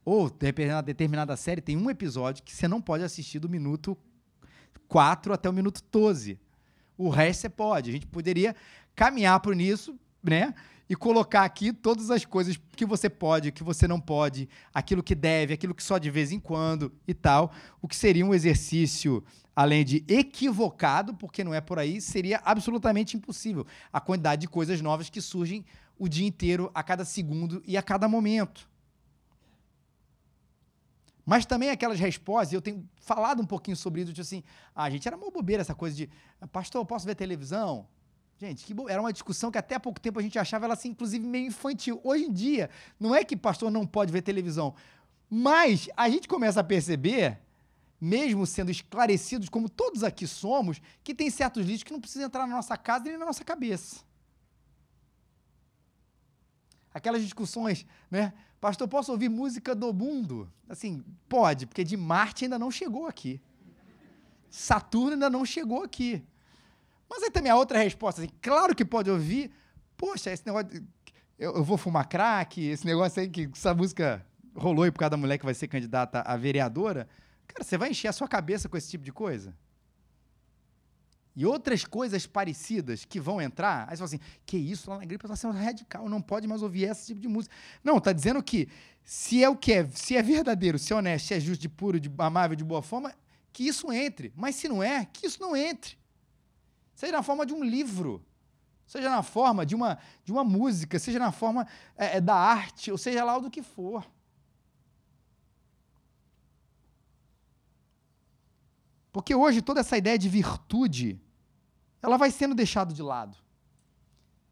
Ou 0.04 0.28
determinada, 0.28 0.82
determinada 0.82 1.36
série 1.36 1.60
tem 1.60 1.76
um 1.76 1.90
episódio 1.90 2.42
que 2.42 2.54
você 2.54 2.66
não 2.66 2.80
pode 2.80 3.04
assistir 3.04 3.38
do 3.38 3.48
minuto 3.48 3.96
4 4.88 5.32
até 5.32 5.48
o 5.48 5.52
minuto 5.52 5.82
12. 5.90 6.38
O 6.98 7.08
resto 7.08 7.42
você 7.42 7.48
pode. 7.48 7.90
A 7.90 7.92
gente 7.92 8.06
poderia 8.06 8.56
caminhar 8.94 9.38
por 9.40 9.54
nisso, 9.54 9.98
né? 10.22 10.54
E 10.90 10.96
colocar 10.96 11.44
aqui 11.44 11.72
todas 11.72 12.10
as 12.10 12.24
coisas 12.24 12.58
que 12.74 12.84
você 12.84 13.08
pode, 13.08 13.52
que 13.52 13.62
você 13.62 13.86
não 13.86 14.00
pode, 14.00 14.48
aquilo 14.74 15.04
que 15.04 15.14
deve, 15.14 15.54
aquilo 15.54 15.72
que 15.72 15.84
só 15.84 15.98
de 15.98 16.10
vez 16.10 16.32
em 16.32 16.40
quando 16.40 16.92
e 17.06 17.14
tal, 17.14 17.52
o 17.80 17.86
que 17.86 17.94
seria 17.94 18.26
um 18.26 18.34
exercício 18.34 19.22
além 19.54 19.84
de 19.84 20.04
equivocado, 20.08 21.14
porque 21.14 21.44
não 21.44 21.54
é 21.54 21.60
por 21.60 21.78
aí, 21.78 22.00
seria 22.00 22.40
absolutamente 22.44 23.16
impossível. 23.16 23.64
A 23.92 24.00
quantidade 24.00 24.40
de 24.40 24.48
coisas 24.48 24.80
novas 24.80 25.08
que 25.08 25.20
surgem 25.20 25.64
o 25.96 26.08
dia 26.08 26.26
inteiro, 26.26 26.72
a 26.74 26.82
cada 26.82 27.04
segundo 27.04 27.62
e 27.64 27.76
a 27.76 27.82
cada 27.82 28.08
momento. 28.08 28.68
Mas 31.24 31.46
também 31.46 31.70
aquelas 31.70 32.00
respostas, 32.00 32.52
eu 32.52 32.60
tenho 32.60 32.84
falado 32.96 33.40
um 33.40 33.46
pouquinho 33.46 33.76
sobre 33.76 34.00
isso, 34.00 34.12
tipo 34.12 34.22
assim, 34.22 34.42
ah, 34.74 34.90
gente, 34.90 35.06
era 35.06 35.16
uma 35.16 35.30
bobeira 35.30 35.60
essa 35.60 35.74
coisa 35.74 35.94
de, 35.94 36.10
pastor, 36.50 36.84
posso 36.84 37.06
ver 37.06 37.14
televisão? 37.14 37.86
Gente, 38.40 38.64
que 38.64 38.72
bo... 38.72 38.88
era 38.88 39.02
uma 39.02 39.12
discussão 39.12 39.50
que 39.50 39.58
até 39.58 39.74
há 39.74 39.80
pouco 39.80 40.00
tempo 40.00 40.18
a 40.18 40.22
gente 40.22 40.38
achava 40.38 40.64
ela 40.64 40.72
assim, 40.72 40.88
inclusive 40.88 41.26
meio 41.26 41.48
infantil. 41.48 42.00
Hoje 42.02 42.24
em 42.24 42.32
dia, 42.32 42.70
não 42.98 43.14
é 43.14 43.22
que 43.22 43.36
pastor 43.36 43.70
não 43.70 43.86
pode 43.86 44.10
ver 44.10 44.22
televisão, 44.22 44.74
mas 45.28 45.90
a 45.94 46.08
gente 46.08 46.26
começa 46.26 46.60
a 46.60 46.64
perceber, 46.64 47.38
mesmo 48.00 48.46
sendo 48.46 48.70
esclarecidos 48.70 49.50
como 49.50 49.68
todos 49.68 50.02
aqui 50.02 50.26
somos, 50.26 50.80
que 51.04 51.14
tem 51.14 51.28
certos 51.28 51.66
lixos 51.66 51.82
que 51.82 51.92
não 51.92 52.00
precisam 52.00 52.28
entrar 52.28 52.46
na 52.46 52.56
nossa 52.56 52.78
casa 52.78 53.04
nem 53.04 53.18
na 53.18 53.26
nossa 53.26 53.44
cabeça. 53.44 54.02
Aquelas 56.94 57.22
discussões, 57.22 57.84
né? 58.10 58.32
Pastor, 58.58 58.88
posso 58.88 59.12
ouvir 59.12 59.28
música 59.28 59.74
do 59.74 59.92
mundo? 59.92 60.50
Assim, 60.66 61.04
pode, 61.28 61.66
porque 61.66 61.84
de 61.84 61.94
Marte 61.94 62.46
ainda 62.46 62.58
não 62.58 62.70
chegou 62.70 63.06
aqui. 63.06 63.38
Saturno 64.48 65.12
ainda 65.12 65.28
não 65.28 65.44
chegou 65.44 65.82
aqui. 65.82 66.24
Mas 67.10 67.24
aí 67.24 67.30
também 67.30 67.50
a 67.50 67.56
outra 67.56 67.78
resposta, 67.80 68.22
assim, 68.22 68.30
claro 68.40 68.74
que 68.74 68.84
pode 68.84 69.10
ouvir. 69.10 69.50
Poxa, 69.96 70.30
esse 70.30 70.46
negócio. 70.46 70.86
Eu, 71.36 71.56
eu, 71.56 71.64
vou 71.64 71.76
fumar 71.76 72.06
crack, 72.06 72.62
esse 72.62 72.86
negócio 72.86 73.20
aí 73.20 73.28
que 73.28 73.50
essa 73.52 73.74
música 73.74 74.24
rolou 74.54 74.84
aí 74.84 74.92
por 74.92 74.98
causa 75.00 75.10
da 75.10 75.16
mulher 75.16 75.38
que 75.38 75.44
vai 75.44 75.54
ser 75.54 75.66
candidata 75.66 76.20
a 76.20 76.36
vereadora. 76.36 77.08
Cara, 77.48 77.64
você 77.64 77.76
vai 77.76 77.90
encher 77.90 78.08
a 78.08 78.12
sua 78.12 78.28
cabeça 78.28 78.68
com 78.68 78.76
esse 78.76 78.90
tipo 78.90 79.02
de 79.02 79.10
coisa? 79.10 79.56
E 81.34 81.46
outras 81.46 81.84
coisas 81.84 82.26
parecidas 82.26 83.04
que 83.04 83.18
vão 83.18 83.40
entrar, 83.40 83.88
aí 83.88 83.96
você 83.96 83.96
fala 83.96 84.04
assim, 84.04 84.20
que 84.44 84.56
isso, 84.58 84.90
lá 84.90 84.98
na 84.98 85.04
gripe 85.04 85.24
está 85.24 85.34
sendo 85.34 85.54
radical, 85.54 86.08
não 86.08 86.20
pode 86.20 86.46
mais 86.46 86.62
ouvir 86.62 86.84
esse 86.84 87.06
tipo 87.06 87.20
de 87.20 87.28
música. 87.28 87.54
Não, 87.82 87.98
está 87.98 88.12
dizendo 88.12 88.42
que 88.42 88.68
se 89.02 89.42
é 89.42 89.48
o 89.48 89.56
que 89.56 89.72
é, 89.72 89.88
se 89.88 90.16
é 90.16 90.22
verdadeiro, 90.22 90.78
se 90.78 90.92
é 90.92 90.96
honesto, 90.96 91.28
se 91.28 91.34
é 91.34 91.40
justo, 91.40 91.62
de 91.62 91.68
puro, 91.68 91.98
de 91.98 92.10
amável, 92.18 92.56
de 92.56 92.64
boa 92.64 92.82
forma, 92.82 93.14
que 93.52 93.66
isso 93.66 93.90
entre. 93.92 94.32
Mas 94.36 94.56
se 94.56 94.68
não 94.68 94.82
é, 94.82 95.06
que 95.06 95.26
isso 95.26 95.40
não 95.40 95.56
entre. 95.56 95.96
Seja 97.00 97.12
na 97.12 97.22
forma 97.22 97.46
de 97.46 97.54
um 97.54 97.64
livro, 97.64 98.22
seja 98.86 99.08
na 99.08 99.22
forma 99.22 99.64
de 99.64 99.74
uma, 99.74 99.98
de 100.22 100.30
uma 100.30 100.44
música, 100.44 100.98
seja 100.98 101.18
na 101.18 101.32
forma 101.32 101.66
é, 101.96 102.18
é 102.18 102.20
da 102.20 102.34
arte, 102.34 102.92
ou 102.92 102.98
seja 102.98 103.24
lá 103.24 103.38
do 103.38 103.50
que 103.50 103.62
for. 103.62 104.06
Porque 109.10 109.34
hoje 109.34 109.62
toda 109.62 109.80
essa 109.80 109.96
ideia 109.96 110.18
de 110.18 110.28
virtude, 110.28 111.18
ela 112.02 112.18
vai 112.18 112.30
sendo 112.30 112.54
deixada 112.54 112.92
de 112.92 113.02
lado. 113.02 113.34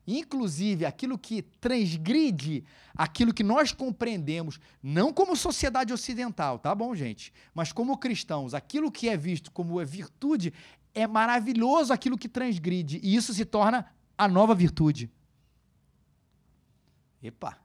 Inclusive, 0.07 0.87
aquilo 0.87 1.19
que 1.19 1.43
transgride 1.43 2.65
aquilo 2.95 3.35
que 3.35 3.45
nós 3.45 3.73
compreendemos, 3.73 4.59
não 4.83 5.13
como 5.13 5.37
sociedade 5.37 5.93
ocidental, 5.93 6.59
tá 6.59 6.75
bom, 6.75 6.95
gente? 6.95 7.31
Mas 7.55 7.73
como 7.73 7.99
cristãos, 7.99 8.55
aquilo 8.55 8.91
que 8.91 9.07
é 9.07 9.19
visto 9.19 9.53
como 9.53 9.85
virtude 9.85 10.55
é 11.01 11.07
maravilhoso 11.07 11.93
aquilo 11.93 12.19
que 12.19 12.29
transgride, 12.29 13.01
e 13.03 13.15
isso 13.15 13.33
se 13.33 13.45
torna 13.45 13.87
a 14.17 14.27
nova 14.27 14.55
virtude. 14.55 15.11
Epa! 17.23 17.59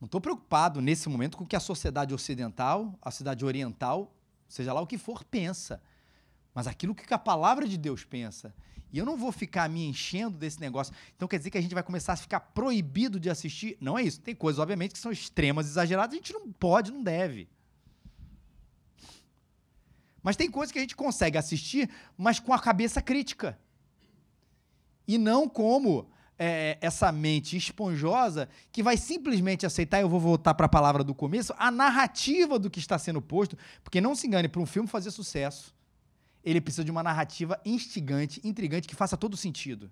Não 0.00 0.06
estou 0.06 0.20
preocupado 0.20 0.80
nesse 0.80 1.08
momento 1.08 1.36
com 1.36 1.44
o 1.44 1.46
que 1.46 1.56
a 1.56 1.60
sociedade 1.60 2.14
ocidental, 2.14 2.98
a 3.02 3.10
sociedade 3.10 3.44
oriental 3.44 4.14
seja 4.48 4.72
lá 4.72 4.80
o 4.80 4.86
que 4.86 4.98
for, 4.98 5.22
pensa. 5.24 5.80
Mas 6.54 6.66
aquilo 6.66 6.94
que 6.94 7.12
a 7.12 7.18
palavra 7.18 7.68
de 7.68 7.76
Deus 7.76 8.02
pensa. 8.02 8.54
E 8.92 8.98
eu 8.98 9.06
não 9.06 9.16
vou 9.16 9.30
ficar 9.30 9.68
me 9.68 9.86
enchendo 9.86 10.36
desse 10.36 10.60
negócio. 10.60 10.92
Então 11.14 11.28
quer 11.28 11.38
dizer 11.38 11.50
que 11.50 11.58
a 11.58 11.60
gente 11.60 11.74
vai 11.74 11.82
começar 11.82 12.14
a 12.14 12.16
ficar 12.16 12.40
proibido 12.40 13.20
de 13.20 13.30
assistir? 13.30 13.76
Não 13.80 13.96
é 13.96 14.02
isso. 14.02 14.20
Tem 14.20 14.34
coisas, 14.34 14.58
obviamente, 14.58 14.92
que 14.92 14.98
são 14.98 15.12
extremas, 15.12 15.66
exageradas, 15.66 16.14
a 16.14 16.16
gente 16.16 16.32
não 16.32 16.50
pode, 16.50 16.90
não 16.90 17.02
deve. 17.02 17.48
Mas 20.22 20.36
tem 20.36 20.50
coisas 20.50 20.72
que 20.72 20.78
a 20.78 20.82
gente 20.82 20.96
consegue 20.96 21.38
assistir, 21.38 21.88
mas 22.16 22.38
com 22.38 22.52
a 22.52 22.58
cabeça 22.58 23.00
crítica. 23.00 23.58
E 25.06 25.18
não 25.18 25.48
como 25.48 26.08
é, 26.38 26.78
essa 26.80 27.12
mente 27.12 27.56
esponjosa 27.56 28.48
que 28.72 28.82
vai 28.82 28.96
simplesmente 28.96 29.66
aceitar, 29.66 30.00
eu 30.00 30.08
vou 30.08 30.20
voltar 30.20 30.54
para 30.54 30.66
a 30.66 30.68
palavra 30.68 31.04
do 31.04 31.14
começo, 31.14 31.54
a 31.58 31.70
narrativa 31.70 32.58
do 32.58 32.70
que 32.70 32.78
está 32.78 32.98
sendo 32.98 33.20
posto, 33.20 33.58
porque 33.84 34.00
não 34.00 34.14
se 34.14 34.26
engane, 34.26 34.48
para 34.48 34.60
um 34.60 34.66
filme 34.66 34.88
fazer 34.88 35.10
sucesso, 35.10 35.74
ele 36.42 36.60
precisa 36.60 36.84
de 36.84 36.90
uma 36.90 37.02
narrativa 37.02 37.60
instigante, 37.64 38.40
intrigante, 38.42 38.88
que 38.88 38.94
faça 38.94 39.16
todo 39.16 39.36
sentido. 39.36 39.90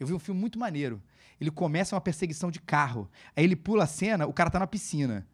Eu 0.00 0.06
vi 0.06 0.14
um 0.14 0.18
filme 0.18 0.40
muito 0.40 0.58
maneiro. 0.58 1.02
Ele 1.40 1.50
começa 1.50 1.94
uma 1.94 2.00
perseguição 2.00 2.50
de 2.50 2.60
carro. 2.60 3.10
Aí 3.36 3.44
ele 3.44 3.56
pula 3.56 3.84
a 3.84 3.86
cena, 3.86 4.26
o 4.26 4.32
cara 4.32 4.50
tá 4.50 4.58
na 4.58 4.66
piscina. 4.66 5.26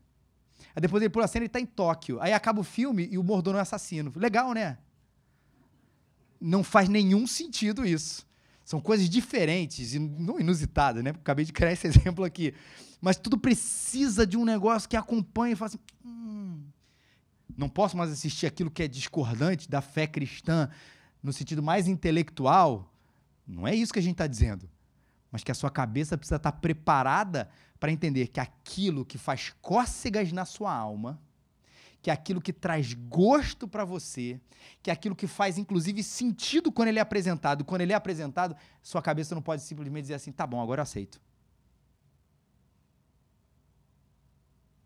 Aí 0.75 0.81
depois 0.81 1.03
ele 1.03 1.11
pula 1.11 1.25
a 1.25 1.29
cena 1.29 1.45
e 1.45 1.49
tá 1.49 1.61
em 1.61 1.67
Tóquio. 1.67 2.21
Aí 2.21 2.33
acaba 2.33 2.61
o 2.61 2.65
filme 2.65 3.09
e 3.11 3.19
o 3.19 3.23
mordomo 3.23 3.59
é 3.59 3.61
assassino. 3.61 4.13
Legal, 4.17 4.53
né? 4.53 4.79
Não 6.41 6.63
faz 6.65 6.89
nenhum 6.89 7.27
sentido 7.27 7.85
isso. 7.85 8.27
São 8.65 8.81
coisas 8.81 9.09
diferentes 9.09 9.95
e 9.95 9.99
não 9.99 10.39
inusitadas, 10.39 11.03
né? 11.03 11.11
Acabei 11.11 11.45
de 11.45 11.53
criar 11.53 11.73
esse 11.73 11.87
exemplo 11.89 12.25
aqui. 12.25 12.55
Mas 13.01 13.17
tudo 13.17 13.39
precisa 13.39 14.27
de 14.27 14.37
um 14.37 14.45
negócio 14.45 14.89
que 14.89 14.97
acompanhe 14.97 15.55
e 15.55 15.57
fala 15.57 15.69
assim. 15.71 15.79
Hum, 16.05 16.63
não 17.57 17.69
posso 17.69 17.97
mais 17.97 18.11
assistir 18.11 18.47
aquilo 18.47 18.71
que 18.71 18.83
é 18.83 18.89
discordante 18.89 19.69
da 19.69 19.81
fé 19.81 20.07
cristã 20.07 20.69
no 21.23 21.33
sentido 21.33 21.63
mais 21.63 21.89
intelectual. 21.89 22.93
Não 23.47 23.67
é 23.67 23.75
isso 23.75 23.93
que 23.93 23.99
a 23.99 24.03
gente 24.03 24.13
está 24.13 24.27
dizendo. 24.27 24.71
Mas 25.33 25.43
que 25.43 25.51
a 25.51 25.55
sua 25.55 25.71
cabeça 25.71 26.17
precisa 26.17 26.37
estar 26.37 26.53
tá 26.53 26.59
preparada 26.59 27.49
para 27.81 27.91
entender 27.91 28.29
que 28.29 28.39
aquilo 28.39 29.05
que 29.05 29.19
faz 29.19 29.53
cócegas 29.61 30.31
na 30.31 30.45
sua 30.45 30.73
alma 30.73 31.21
que 32.03 32.11
é 32.11 32.13
aquilo 32.13 32.41
que 32.41 32.53
traz 32.53 32.95
gosto 32.95 33.69
para 33.69 33.85
você, 33.85 34.41
que 34.83 34.91
é 34.91 34.93
aquilo 34.93 35.15
que 35.15 35.27
faz 35.27 35.59
inclusive 35.59 36.03
sentido 36.03 36.73
quando 36.73 36.89
ele 36.89 36.99
é 36.99 37.03
apresentado. 37.03 37.65
Quando 37.65 37.83
ele 37.83 37.93
é 37.93 37.97
apresentado, 37.97 38.57
sua 38.83 39.03
cabeça 39.03 39.35
não 39.35 39.43
pode 39.43 39.63
simplesmente 39.63 40.03
dizer 40.03 40.15
assim: 40.15 40.33
tá 40.33 40.47
bom, 40.47 40.61
agora 40.61 40.81
eu 40.81 40.83
aceito. 40.83 41.21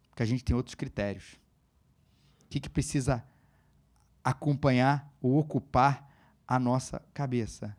Porque 0.08 0.22
a 0.22 0.26
gente 0.26 0.44
tem 0.44 0.54
outros 0.54 0.74
critérios. 0.74 1.34
O 2.44 2.48
que, 2.48 2.60
que 2.60 2.68
precisa 2.68 3.24
acompanhar 4.22 5.12
ou 5.20 5.38
ocupar 5.38 6.08
a 6.46 6.58
nossa 6.58 7.02
cabeça? 7.12 7.76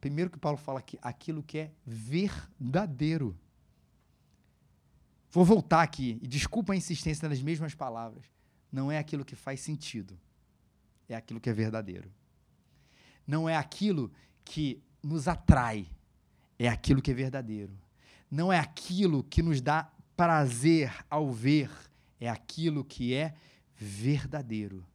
Primeiro 0.00 0.30
que 0.30 0.38
Paulo 0.38 0.58
fala 0.58 0.78
aqui, 0.78 0.98
aquilo 1.02 1.42
que 1.42 1.58
é 1.58 1.70
verdadeiro. 1.86 3.38
Vou 5.34 5.44
voltar 5.44 5.82
aqui, 5.82 6.16
e 6.22 6.28
desculpa 6.28 6.72
a 6.72 6.76
insistência 6.76 7.28
nas 7.28 7.42
mesmas 7.42 7.74
palavras 7.74 8.24
não 8.70 8.90
é 8.90 8.98
aquilo 8.98 9.24
que 9.24 9.34
faz 9.34 9.60
sentido, 9.60 10.16
é 11.08 11.16
aquilo 11.16 11.40
que 11.40 11.50
é 11.50 11.52
verdadeiro. 11.52 12.08
Não 13.26 13.48
é 13.48 13.56
aquilo 13.56 14.12
que 14.44 14.80
nos 15.02 15.26
atrai, 15.26 15.88
é 16.56 16.68
aquilo 16.68 17.02
que 17.02 17.10
é 17.10 17.14
verdadeiro. 17.14 17.76
Não 18.30 18.52
é 18.52 18.60
aquilo 18.60 19.24
que 19.24 19.42
nos 19.42 19.60
dá 19.60 19.90
prazer 20.16 20.92
ao 21.10 21.32
ver, 21.32 21.70
é 22.20 22.28
aquilo 22.28 22.84
que 22.84 23.12
é 23.12 23.34
verdadeiro. 23.76 24.86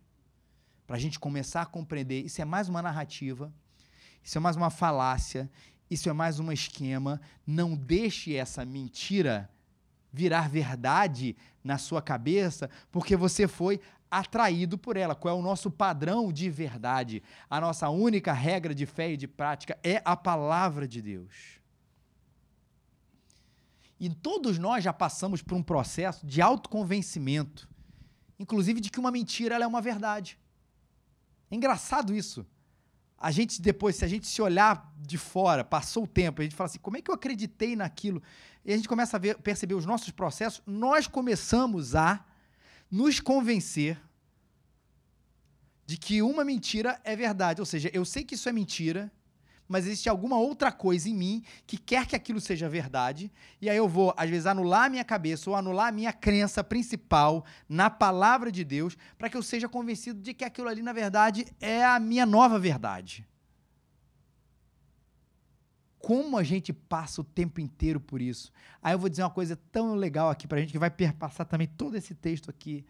Para 0.88 0.96
a 0.96 1.00
gente 1.00 1.20
começar 1.20 1.64
a 1.64 1.66
compreender, 1.66 2.26
isso 2.26 2.42
é 2.42 2.46
mais 2.46 2.70
uma 2.70 2.82
narrativa, 2.82 3.54
isso 4.24 4.38
é 4.38 4.42
mais 4.42 4.56
uma 4.56 4.70
falácia, 4.70 5.52
isso 5.90 6.10
é 6.10 6.14
mais 6.14 6.40
um 6.40 6.50
esquema. 6.50 7.20
Não 7.46 7.76
deixe 7.76 8.38
essa 8.38 8.66
mentira 8.66 9.50
virar 10.12 10.50
verdade 10.50 11.36
na 11.64 11.78
sua 11.78 12.02
cabeça 12.02 12.70
porque 12.92 13.16
você 13.16 13.48
foi 13.48 13.80
atraído 14.10 14.78
por 14.78 14.98
ela. 14.98 15.16
Qual 15.16 15.36
é 15.36 15.40
o 15.40 15.42
nosso 15.42 15.70
padrão 15.70 16.32
de 16.32 16.50
verdade? 16.50 17.22
A 17.50 17.62
nossa 17.62 17.90
única 17.90 18.34
regra 18.34 18.74
de 18.74 18.86
fé 18.86 19.12
e 19.12 19.18
de 19.18 19.28
prática 19.28 19.78
é 19.84 20.02
a 20.04 20.16
palavra 20.16 20.88
de 20.88 21.02
Deus. 21.02 21.60
E 24.00 24.10
todos 24.10 24.58
nós 24.58 24.84
já 24.84 24.94
passamos 24.94 25.42
por 25.42 25.56
um 25.56 25.62
processo 25.64 26.26
de 26.26 26.42
autoconvencimento, 26.42 27.70
inclusive 28.40 28.80
de 28.80 28.90
que 28.90 29.00
uma 29.00 29.12
mentira 29.12 29.56
é 29.56 29.68
uma 29.68 29.82
verdade. 29.82 30.40
É 31.52 31.56
engraçado 31.56 32.16
isso 32.16 32.46
a 33.20 33.32
gente 33.32 33.62
depois, 33.62 33.98
se 33.98 34.06
a 34.06 34.08
gente 34.08 34.26
se 34.26 34.42
olhar 34.42 34.94
de 34.98 35.18
fora, 35.18 35.64
passou 35.64 36.04
o 36.04 36.08
tempo, 36.08 36.42
a 36.42 36.44
gente 36.44 36.56
fala 36.56 36.70
assim, 36.70 36.80
como 36.80 36.96
é 36.98 37.02
que 37.02 37.12
eu 37.12 37.16
acreditei 37.16 37.76
naquilo? 37.76 38.24
E 38.64 38.72
a 38.72 38.76
gente 38.78 38.88
começa 38.88 39.18
a 39.18 39.20
ver, 39.20 39.38
perceber 39.40 39.74
os 39.74 39.86
nossos 39.86 40.10
processos, 40.12 40.62
nós 40.66 41.06
começamos 41.08 41.96
a 41.96 42.26
nos 42.90 43.20
convencer 43.20 44.00
de 45.86 45.98
que 45.98 46.22
uma 46.22 46.46
mentira 46.46 47.00
é 47.04 47.16
verdade. 47.16 47.60
Ou 47.60 47.66
seja, 47.66 47.90
eu 47.94 48.06
sei 48.06 48.24
que 48.24 48.36
isso 48.36 48.48
é 48.48 48.54
mentira, 48.54 49.12
mas 49.70 49.86
existe 49.86 50.10
alguma 50.10 50.36
outra 50.36 50.72
coisa 50.72 51.08
em 51.08 51.14
mim 51.14 51.44
que 51.68 51.78
quer 51.78 52.08
que 52.08 52.16
aquilo 52.16 52.42
seja 52.42 52.68
verdade, 52.68 53.32
e 53.62 53.70
aí 53.70 53.78
eu 53.78 53.88
vou, 53.88 54.12
às 54.18 54.28
vezes, 54.28 54.48
anular 54.48 54.86
a 54.86 54.90
minha 54.90 55.04
cabeça 55.04 55.48
ou 55.48 55.56
anular 55.56 55.90
a 55.90 55.92
minha 55.92 56.12
crença 56.12 56.64
principal 56.64 57.46
na 57.70 57.88
palavra 57.88 58.52
de 58.52 58.64
Deus, 58.64 58.98
para 59.16 59.30
que 59.30 59.38
eu 59.38 59.44
seja 59.44 59.70
convencido 59.70 60.20
de 60.20 60.34
que 60.34 60.44
aquilo 60.44 60.68
ali, 60.68 60.82
na 60.82 60.92
verdade, 60.92 61.46
é 61.62 61.86
a 61.86 62.00
minha 62.00 62.26
nova 62.26 62.58
verdade. 62.58 63.28
Como 66.00 66.36
a 66.36 66.44
gente 66.44 66.74
passa 66.74 67.22
o 67.22 67.24
tempo 67.24 67.62
inteiro 67.62 68.00
por 68.00 68.20
isso. 68.22 68.52
Aí 68.82 68.94
eu 68.94 69.00
vou 69.00 69.10
dizer 69.10 69.22
uma 69.22 69.30
coisa 69.30 69.56
tão 69.72 69.94
legal 69.94 70.32
aqui 70.32 70.48
para 70.48 70.58
a 70.58 70.62
gente, 70.62 70.72
que 70.72 70.80
vai 70.80 70.90
perpassar 70.90 71.46
também 71.46 71.68
todo 71.68 71.96
esse 71.96 72.16
texto 72.16 72.50
aqui. 72.50 72.84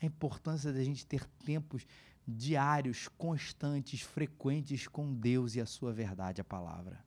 A 0.00 0.06
importância 0.06 0.72
da 0.72 0.82
gente 0.84 1.04
ter 1.04 1.26
tempos 1.44 1.84
diários, 2.30 3.08
constantes, 3.08 4.00
frequentes 4.00 4.86
com 4.86 5.12
Deus 5.14 5.54
e 5.54 5.60
a 5.60 5.66
sua 5.66 5.92
verdade, 5.92 6.40
a 6.40 6.44
palavra. 6.44 7.04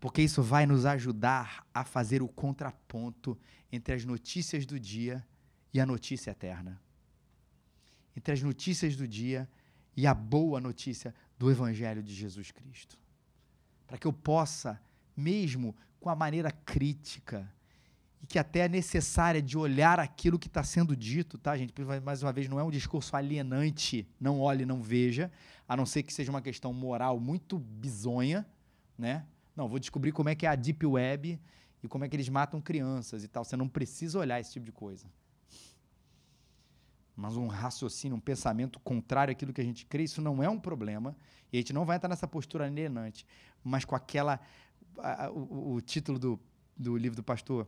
Porque 0.00 0.22
isso 0.22 0.42
vai 0.42 0.64
nos 0.64 0.86
ajudar 0.86 1.66
a 1.74 1.84
fazer 1.84 2.22
o 2.22 2.28
contraponto 2.28 3.38
entre 3.70 3.94
as 3.94 4.04
notícias 4.04 4.64
do 4.64 4.80
dia 4.80 5.26
e 5.72 5.80
a 5.80 5.86
notícia 5.86 6.30
eterna. 6.30 6.80
Entre 8.16 8.32
as 8.32 8.42
notícias 8.42 8.96
do 8.96 9.06
dia 9.06 9.48
e 9.96 10.06
a 10.06 10.14
boa 10.14 10.60
notícia 10.60 11.14
do 11.38 11.50
Evangelho 11.50 12.02
de 12.02 12.14
Jesus 12.14 12.50
Cristo. 12.50 12.98
Para 13.86 13.98
que 13.98 14.06
eu 14.06 14.12
possa, 14.12 14.80
mesmo 15.16 15.76
com 16.00 16.08
a 16.08 16.16
maneira 16.16 16.50
crítica 16.50 17.52
e 18.22 18.26
que 18.26 18.38
até 18.38 18.60
é 18.60 18.68
necessária 18.68 19.40
de 19.40 19.56
olhar 19.56 19.98
aquilo 19.98 20.38
que 20.38 20.46
está 20.46 20.62
sendo 20.62 20.94
dito, 20.94 21.38
tá, 21.38 21.56
gente? 21.56 21.72
Mais 22.04 22.22
uma 22.22 22.32
vez, 22.32 22.48
não 22.48 22.60
é 22.60 22.62
um 22.62 22.70
discurso 22.70 23.16
alienante, 23.16 24.06
não 24.20 24.40
olhe, 24.40 24.66
não 24.66 24.82
veja, 24.82 25.30
a 25.66 25.76
não 25.76 25.86
ser 25.86 26.02
que 26.02 26.12
seja 26.12 26.30
uma 26.30 26.42
questão 26.42 26.72
moral 26.72 27.18
muito 27.18 27.58
bizonha, 27.58 28.46
né? 28.96 29.26
Não, 29.56 29.68
vou 29.68 29.78
descobrir 29.78 30.12
como 30.12 30.28
é 30.28 30.34
que 30.34 30.46
é 30.46 30.48
a 30.48 30.54
Deep 30.54 30.86
Web 30.86 31.40
e 31.82 31.88
como 31.88 32.04
é 32.04 32.08
que 32.08 32.16
eles 32.16 32.28
matam 32.28 32.60
crianças 32.60 33.24
e 33.24 33.28
tal. 33.28 33.44
Você 33.44 33.56
não 33.56 33.68
precisa 33.68 34.18
olhar 34.18 34.38
esse 34.38 34.52
tipo 34.52 34.66
de 34.66 34.72
coisa. 34.72 35.06
Mas 37.16 37.36
um 37.36 37.46
raciocínio, 37.46 38.16
um 38.16 38.20
pensamento 38.20 38.78
contrário 38.80 39.32
àquilo 39.32 39.52
que 39.52 39.60
a 39.60 39.64
gente 39.64 39.84
crê, 39.84 40.04
isso 40.04 40.22
não 40.22 40.42
é 40.42 40.48
um 40.48 40.58
problema. 40.58 41.16
E 41.52 41.58
a 41.58 41.60
gente 41.60 41.72
não 41.72 41.84
vai 41.84 41.96
entrar 41.96 42.08
nessa 42.08 42.26
postura 42.26 42.64
alienante. 42.64 43.26
Mas 43.62 43.84
com 43.84 43.94
aquela. 43.94 44.40
A, 44.98 45.30
o, 45.30 45.74
o, 45.74 45.80
título 45.80 46.18
do, 46.18 46.40
do 46.76 46.96
livro 46.96 47.16
do 47.16 47.22
pastor 47.22 47.66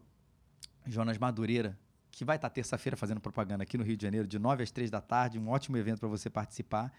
Jonas 0.86 1.18
Madureira, 1.18 1.78
que 2.10 2.24
vai 2.24 2.36
estar 2.36 2.50
terça-feira 2.50 2.96
fazendo 2.96 3.20
propaganda 3.20 3.62
aqui 3.62 3.78
no 3.78 3.84
Rio 3.84 3.96
de 3.96 4.02
Janeiro, 4.02 4.26
de 4.26 4.38
9 4.38 4.62
às 4.62 4.70
3 4.70 4.90
da 4.90 5.00
tarde, 5.00 5.38
um 5.38 5.48
ótimo 5.48 5.76
evento 5.76 6.00
para 6.00 6.08
você 6.08 6.28
participar. 6.28 6.92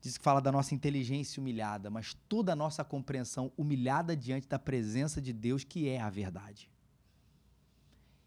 Diz 0.00 0.16
que 0.16 0.24
fala 0.24 0.40
da 0.40 0.52
nossa 0.52 0.74
inteligência 0.74 1.40
humilhada, 1.40 1.90
mas 1.90 2.14
toda 2.28 2.52
a 2.52 2.56
nossa 2.56 2.84
compreensão 2.84 3.52
humilhada 3.56 4.16
diante 4.16 4.48
da 4.48 4.58
presença 4.58 5.20
de 5.20 5.32
Deus, 5.32 5.64
que 5.64 5.88
é 5.88 6.00
a 6.00 6.08
verdade. 6.08 6.70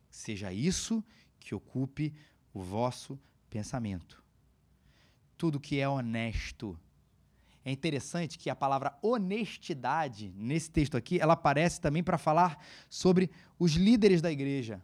Seja 0.10 0.54
isso 0.54 1.04
que 1.40 1.56
ocupe 1.56 2.14
o 2.54 2.62
vosso 2.62 3.20
pensamento. 3.50 4.24
Tudo 5.38 5.60
que 5.60 5.80
é 5.80 5.88
honesto. 5.88 6.78
É 7.66 7.72
interessante 7.72 8.38
que 8.38 8.50
a 8.50 8.56
palavra 8.56 8.98
honestidade, 9.02 10.34
nesse 10.36 10.70
texto 10.70 10.98
aqui, 10.98 11.20
ela 11.20 11.34
aparece 11.34 11.80
também 11.80 12.04
para 12.04 12.18
falar 12.18 12.64
sobre 12.90 13.32
os 13.58 13.74
líderes 13.74 14.22
da 14.22 14.32
igreja. 14.32 14.84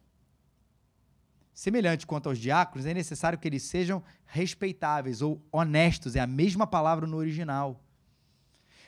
Semelhante 1.59 2.07
quanto 2.07 2.29
aos 2.29 2.39
diáconos, 2.39 2.85
é 2.85 2.93
necessário 2.93 3.37
que 3.37 3.45
eles 3.45 3.63
sejam 3.63 4.01
respeitáveis 4.25 5.21
ou 5.21 5.45
honestos, 5.51 6.15
é 6.15 6.21
a 6.21 6.25
mesma 6.25 6.65
palavra 6.65 7.05
no 7.05 7.17
original. 7.17 7.83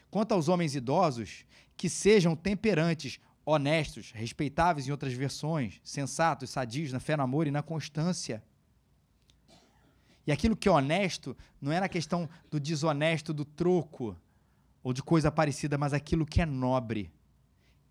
Quanto 0.10 0.32
aos 0.32 0.48
homens 0.48 0.74
idosos, 0.74 1.44
que 1.76 1.90
sejam 1.90 2.34
temperantes, 2.34 3.20
honestos, 3.46 4.14
respeitáveis 4.14 4.88
em 4.88 4.92
outras 4.92 5.12
versões, 5.12 5.82
sensatos, 5.84 6.50
sadios 6.50 6.94
na 6.94 7.02
fé, 7.02 7.18
no 7.18 7.24
amor 7.24 7.46
e 7.46 7.52
na 7.52 7.62
constância. 7.62 8.42
E 10.26 10.32
aquilo 10.32 10.56
que 10.56 10.70
é 10.70 10.72
honesto 10.72 11.36
não 11.60 11.74
é 11.74 11.80
na 11.82 11.90
questão 11.90 12.30
do 12.50 12.58
desonesto, 12.58 13.34
do 13.34 13.44
troco 13.44 14.16
ou 14.82 14.94
de 14.94 15.04
coisa 15.04 15.30
parecida, 15.30 15.78
mas 15.78 15.92
aquilo 15.92 16.26
que 16.26 16.42
é 16.42 16.46
nobre, 16.46 17.12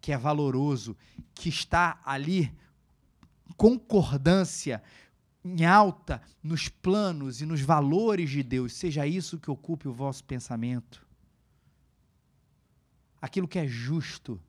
que 0.00 0.10
é 0.10 0.16
valoroso, 0.16 0.96
que 1.34 1.50
está 1.50 2.00
ali 2.02 2.50
concordância 3.60 4.82
em 5.44 5.66
alta 5.66 6.22
nos 6.42 6.70
planos 6.70 7.42
e 7.42 7.44
nos 7.44 7.60
valores 7.60 8.30
de 8.30 8.42
Deus, 8.42 8.72
seja 8.72 9.06
isso 9.06 9.38
que 9.38 9.50
ocupe 9.50 9.86
o 9.86 9.92
vosso 9.92 10.24
pensamento. 10.24 11.06
Aquilo 13.20 13.46
que 13.46 13.58
é 13.58 13.66
justo. 13.66 14.40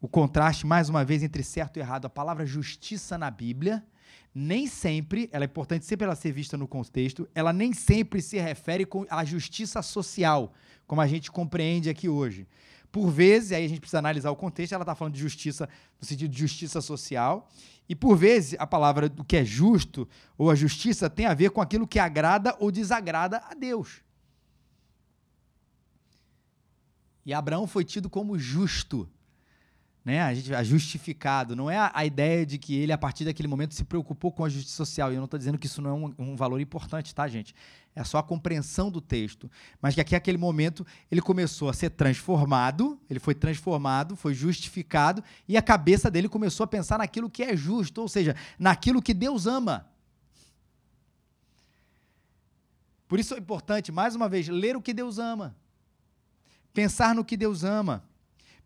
O 0.00 0.08
contraste, 0.08 0.66
mais 0.66 0.88
uma 0.88 1.04
vez, 1.04 1.22
entre 1.22 1.42
certo 1.42 1.76
e 1.76 1.80
errado. 1.80 2.06
A 2.06 2.08
palavra 2.10 2.46
justiça 2.46 3.18
na 3.18 3.30
Bíblia, 3.30 3.84
nem 4.34 4.66
sempre, 4.66 5.28
ela 5.30 5.44
é 5.44 5.46
importante 5.46 5.84
sempre 5.84 6.06
ela 6.06 6.16
ser 6.16 6.32
vista 6.32 6.56
no 6.56 6.66
contexto, 6.66 7.28
ela 7.34 7.52
nem 7.52 7.74
sempre 7.74 8.22
se 8.22 8.38
refere 8.38 8.88
à 9.10 9.22
justiça 9.22 9.82
social, 9.82 10.54
como 10.86 11.02
a 11.02 11.06
gente 11.06 11.30
compreende 11.30 11.90
aqui 11.90 12.08
hoje. 12.08 12.48
Por 12.94 13.10
vezes, 13.10 13.50
aí 13.50 13.64
a 13.64 13.68
gente 13.68 13.80
precisa 13.80 13.98
analisar 13.98 14.30
o 14.30 14.36
contexto, 14.36 14.72
ela 14.72 14.84
está 14.84 14.94
falando 14.94 15.14
de 15.14 15.20
justiça 15.20 15.68
no 16.00 16.06
sentido 16.06 16.30
de 16.30 16.38
justiça 16.38 16.80
social, 16.80 17.48
e 17.88 17.96
por 17.96 18.16
vezes 18.16 18.54
a 18.56 18.68
palavra 18.68 19.08
do 19.08 19.24
que 19.24 19.36
é 19.36 19.44
justo 19.44 20.08
ou 20.38 20.48
a 20.48 20.54
justiça 20.54 21.10
tem 21.10 21.26
a 21.26 21.34
ver 21.34 21.50
com 21.50 21.60
aquilo 21.60 21.88
que 21.88 21.98
agrada 21.98 22.56
ou 22.60 22.70
desagrada 22.70 23.42
a 23.50 23.54
Deus. 23.54 24.00
E 27.26 27.34
Abraão 27.34 27.66
foi 27.66 27.84
tido 27.84 28.08
como 28.08 28.38
justo 28.38 29.10
né, 30.04 30.20
a, 30.20 30.34
gente, 30.34 30.54
a 30.54 30.62
justificado. 30.62 31.56
Não 31.56 31.70
é 31.70 31.78
a, 31.78 31.90
a, 31.94 32.04
ideia 32.04 32.44
de 32.44 32.58
que 32.58 32.74
ele, 32.74 32.92
a 32.92 32.98
partir 32.98 33.24
daquele 33.24 33.48
momento, 33.48 33.74
se 33.74 33.84
preocupou 33.84 34.30
com 34.30 34.44
a 34.44 34.48
justiça 34.48 34.76
social. 34.76 35.10
E 35.10 35.14
eu 35.14 35.18
não 35.18 35.24
estou 35.24 35.38
dizendo 35.38 35.56
que 35.56 35.66
isso 35.66 35.80
não 35.80 35.90
é 35.90 35.92
um, 35.94 36.14
um, 36.18 36.36
valor 36.36 36.60
importante, 36.60 37.14
tá, 37.14 37.26
gente? 37.26 37.54
É 37.96 38.04
só 38.04 38.18
a 38.18 38.22
compreensão 38.22 38.90
do 38.90 39.00
texto. 39.00 39.50
Mas 39.80 39.94
que 39.94 40.00
aqui, 40.02 40.14
aquele 40.14 40.36
momento, 40.36 40.86
ele 41.10 41.22
começou 41.22 41.70
a 41.70 41.72
ser 41.72 41.90
transformado, 41.90 43.00
ele 43.08 43.18
foi 43.18 43.34
transformado, 43.34 44.14
foi 44.14 44.34
justificado, 44.34 45.24
e 45.48 45.56
a 45.56 45.62
cabeça 45.62 46.10
dele 46.10 46.28
começou 46.28 46.64
a 46.64 46.66
pensar 46.66 46.98
naquilo 46.98 47.30
que 47.30 47.42
é 47.42 47.56
justo, 47.56 48.02
ou 48.02 48.08
seja, 48.08 48.36
naquilo 48.58 49.00
que 49.00 49.14
Deus 49.14 49.46
ama. 49.46 49.88
Por 53.08 53.18
isso 53.18 53.34
é 53.34 53.38
importante, 53.38 53.90
mais 53.90 54.14
uma 54.14 54.28
vez, 54.28 54.48
ler 54.48 54.76
o 54.76 54.82
que 54.82 54.92
Deus 54.92 55.18
ama. 55.18 55.56
Pensar 56.74 57.14
no 57.14 57.24
que 57.24 57.36
Deus 57.36 57.64
ama 57.64 58.04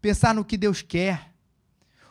pensar 0.01 0.35
no 0.35 0.45
que 0.45 0.57
Deus 0.57 0.83
quer, 0.83 1.33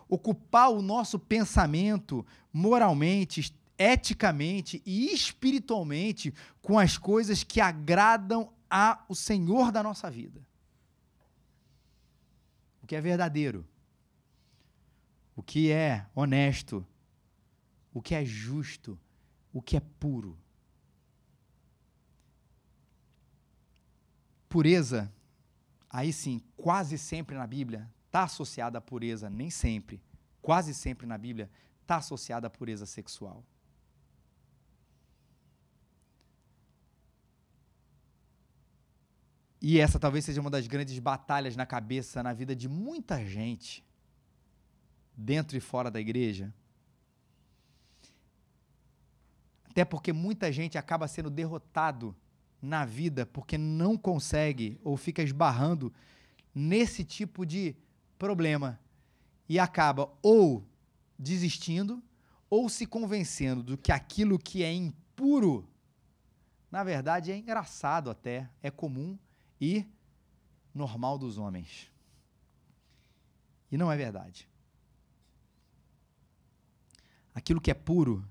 ocupar 0.08 0.71
o 0.71 0.82
nosso 0.82 1.19
pensamento 1.19 2.26
moralmente, 2.52 3.54
eticamente 3.78 4.82
e 4.86 5.13
espiritualmente 5.13 6.34
com 6.62 6.80
as 6.80 6.97
coisas 6.97 7.43
que 7.43 7.62
agradam 7.62 8.52
ao 8.69 9.13
Senhor 9.13 9.71
da 9.71 9.84
nossa 9.84 10.10
vida. 10.10 10.45
O 12.82 12.88
que 12.88 12.95
é 12.95 13.02
verdadeiro, 13.02 13.67
o 15.36 15.43
que 15.43 15.71
é 15.71 16.06
honesto, 16.15 16.86
o 17.93 18.02
que 18.02 18.15
é 18.15 18.23
justo, 18.23 18.97
o 19.54 19.62
que 19.62 19.78
é 19.78 19.82
puro. 20.00 20.38
Pureza 24.47 25.12
aí 25.89 26.12
sim, 26.12 26.41
quase 26.56 26.97
sempre 26.97 27.36
na 27.36 27.47
Bíblia 27.47 27.89
está 28.06 28.23
associada 28.23 28.78
à 28.78 28.82
pureza, 28.82 29.30
nem 29.30 29.50
sempre, 29.50 30.02
quase 30.41 30.73
sempre 30.73 31.06
na 31.06 31.17
Bíblia 31.17 31.50
está 31.82 31.97
associada 31.97 32.47
à 32.47 32.50
pureza 32.50 32.86
sexual. 32.86 33.43
E 39.62 39.80
essa 39.80 40.00
talvez 40.00 40.23
seja 40.23 40.39
uma 40.39 40.50
das 40.50 40.67
grandes 40.67 40.97
batalhas 41.00 41.56
na 41.56 41.65
cabeça, 41.65 42.21
na 42.21 42.32
vida 42.32 42.56
de 42.56 42.69
muita 42.69 43.26
gente, 43.26 43.84
dentro 45.15 45.58
e 45.58 45.60
fora 45.60 45.89
da 45.89 46.00
igreja. 46.00 46.54
Até 49.69 49.84
porque 49.84 50.13
muita 50.13 50.52
gente 50.52 50.78
acaba 50.78 51.08
sendo 51.08 51.30
derrotado 51.30 52.15
na 52.62 52.86
vida 52.86 53.26
porque 53.26 53.58
não 53.58 53.98
consegue 53.98 54.80
ou 54.84 54.98
fica 54.98 55.22
esbarrando 55.22 55.93
nesse 56.54 57.04
tipo 57.04 57.46
de 57.46 57.76
problema 58.17 58.80
e 59.48 59.60
acaba 59.60 60.12
ou 60.22 60.65
desistindo 61.17 62.02
ou 62.50 62.70
se 62.70 62.86
convencendo 62.86 63.62
do 63.62 63.78
que 63.78 63.91
aquilo 63.91 64.39
que 64.39 64.63
é 64.63 64.74
impuro, 64.74 65.67
na 66.72 66.84
verdade 66.84 67.32
é 67.32 67.38
engraçado 67.38 68.10
até, 68.10 68.50
é 68.62 68.72
comum 68.72 69.17
e 69.60 69.86
normal 70.74 71.17
dos 71.17 71.38
homens. 71.38 71.91
E 73.72 73.78
não 73.78 73.91
é 73.91 73.98
verdade. 73.98 74.48
Aquilo 77.36 77.60
que 77.60 77.70
é 77.70 77.74
puro 77.74 78.28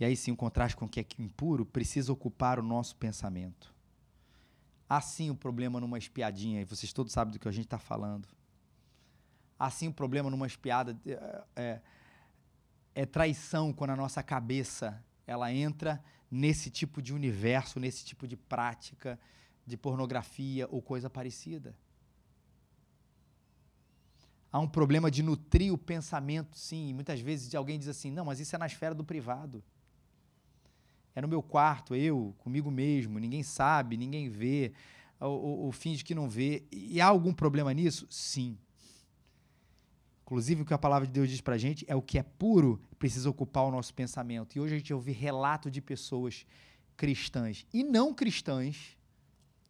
e 0.00 0.04
aí 0.04 0.16
sim 0.16 0.32
o 0.32 0.36
contraste 0.36 0.76
com 0.76 0.86
o 0.86 0.88
que 0.88 1.00
é 1.00 1.06
impuro 1.18 1.66
precisa 1.66 2.10
ocupar 2.10 2.58
o 2.58 2.62
nosso 2.62 2.96
pensamento. 2.96 3.72
Assim 4.88 5.28
o 5.30 5.36
problema 5.36 5.78
numa 5.78 5.98
espiadinha, 5.98 6.62
e 6.62 6.64
vocês 6.64 6.90
todos 6.92 7.12
sabem 7.12 7.32
do 7.32 7.38
que 7.38 7.46
a 7.46 7.52
gente 7.52 7.66
está 7.66 7.78
falando. 7.78 8.26
Assim 9.58 9.88
o 9.88 9.92
problema 9.92 10.30
numa 10.30 10.46
espiada 10.46 10.98
é, 11.06 11.44
é, 11.54 11.80
é 12.94 13.06
traição 13.06 13.74
quando 13.74 13.90
a 13.90 13.96
nossa 13.96 14.22
cabeça 14.22 15.04
ela 15.26 15.52
entra 15.52 16.02
nesse 16.30 16.70
tipo 16.70 17.02
de 17.02 17.12
universo, 17.12 17.78
nesse 17.78 18.02
tipo 18.02 18.26
de 18.26 18.38
prática 18.38 19.20
de 19.66 19.76
pornografia 19.76 20.66
ou 20.70 20.80
coisa 20.80 21.10
parecida. 21.10 21.76
Há 24.50 24.58
um 24.58 24.66
problema 24.66 25.10
de 25.10 25.22
nutrir 25.22 25.72
o 25.72 25.78
pensamento, 25.78 26.56
sim. 26.58 26.92
Muitas 26.94 27.20
vezes 27.20 27.54
alguém 27.54 27.78
diz 27.78 27.86
assim: 27.86 28.10
não, 28.10 28.24
mas 28.24 28.40
isso 28.40 28.56
é 28.56 28.58
na 28.58 28.66
esfera 28.66 28.94
do 28.94 29.04
privado. 29.04 29.62
É 31.14 31.20
no 31.20 31.28
meu 31.28 31.42
quarto, 31.42 31.94
eu, 31.94 32.34
comigo 32.38 32.70
mesmo, 32.70 33.18
ninguém 33.18 33.42
sabe, 33.42 33.96
ninguém 33.96 34.28
vê, 34.28 34.72
ou, 35.18 35.70
finge 35.72 36.04
que 36.04 36.14
não 36.14 36.28
vê. 36.28 36.64
E 36.70 37.00
há 37.00 37.06
algum 37.06 37.32
problema 37.32 37.72
nisso? 37.74 38.06
Sim. 38.08 38.56
Inclusive, 40.22 40.62
o 40.62 40.64
que 40.64 40.72
a 40.72 40.78
palavra 40.78 41.06
de 41.06 41.12
Deus 41.12 41.28
diz 41.28 41.40
para 41.40 41.56
a 41.56 41.58
gente 41.58 41.84
é 41.88 41.96
o 41.96 42.00
que 42.00 42.18
é 42.18 42.22
puro 42.22 42.80
precisa 42.98 43.28
ocupar 43.28 43.64
o 43.64 43.70
nosso 43.70 43.92
pensamento. 43.92 44.56
E 44.56 44.60
hoje 44.60 44.74
a 44.74 44.78
gente 44.78 44.94
ouve 44.94 45.10
relato 45.10 45.70
de 45.70 45.80
pessoas 45.80 46.46
cristãs 46.96 47.66
e 47.72 47.82
não 47.82 48.14
cristãs, 48.14 48.96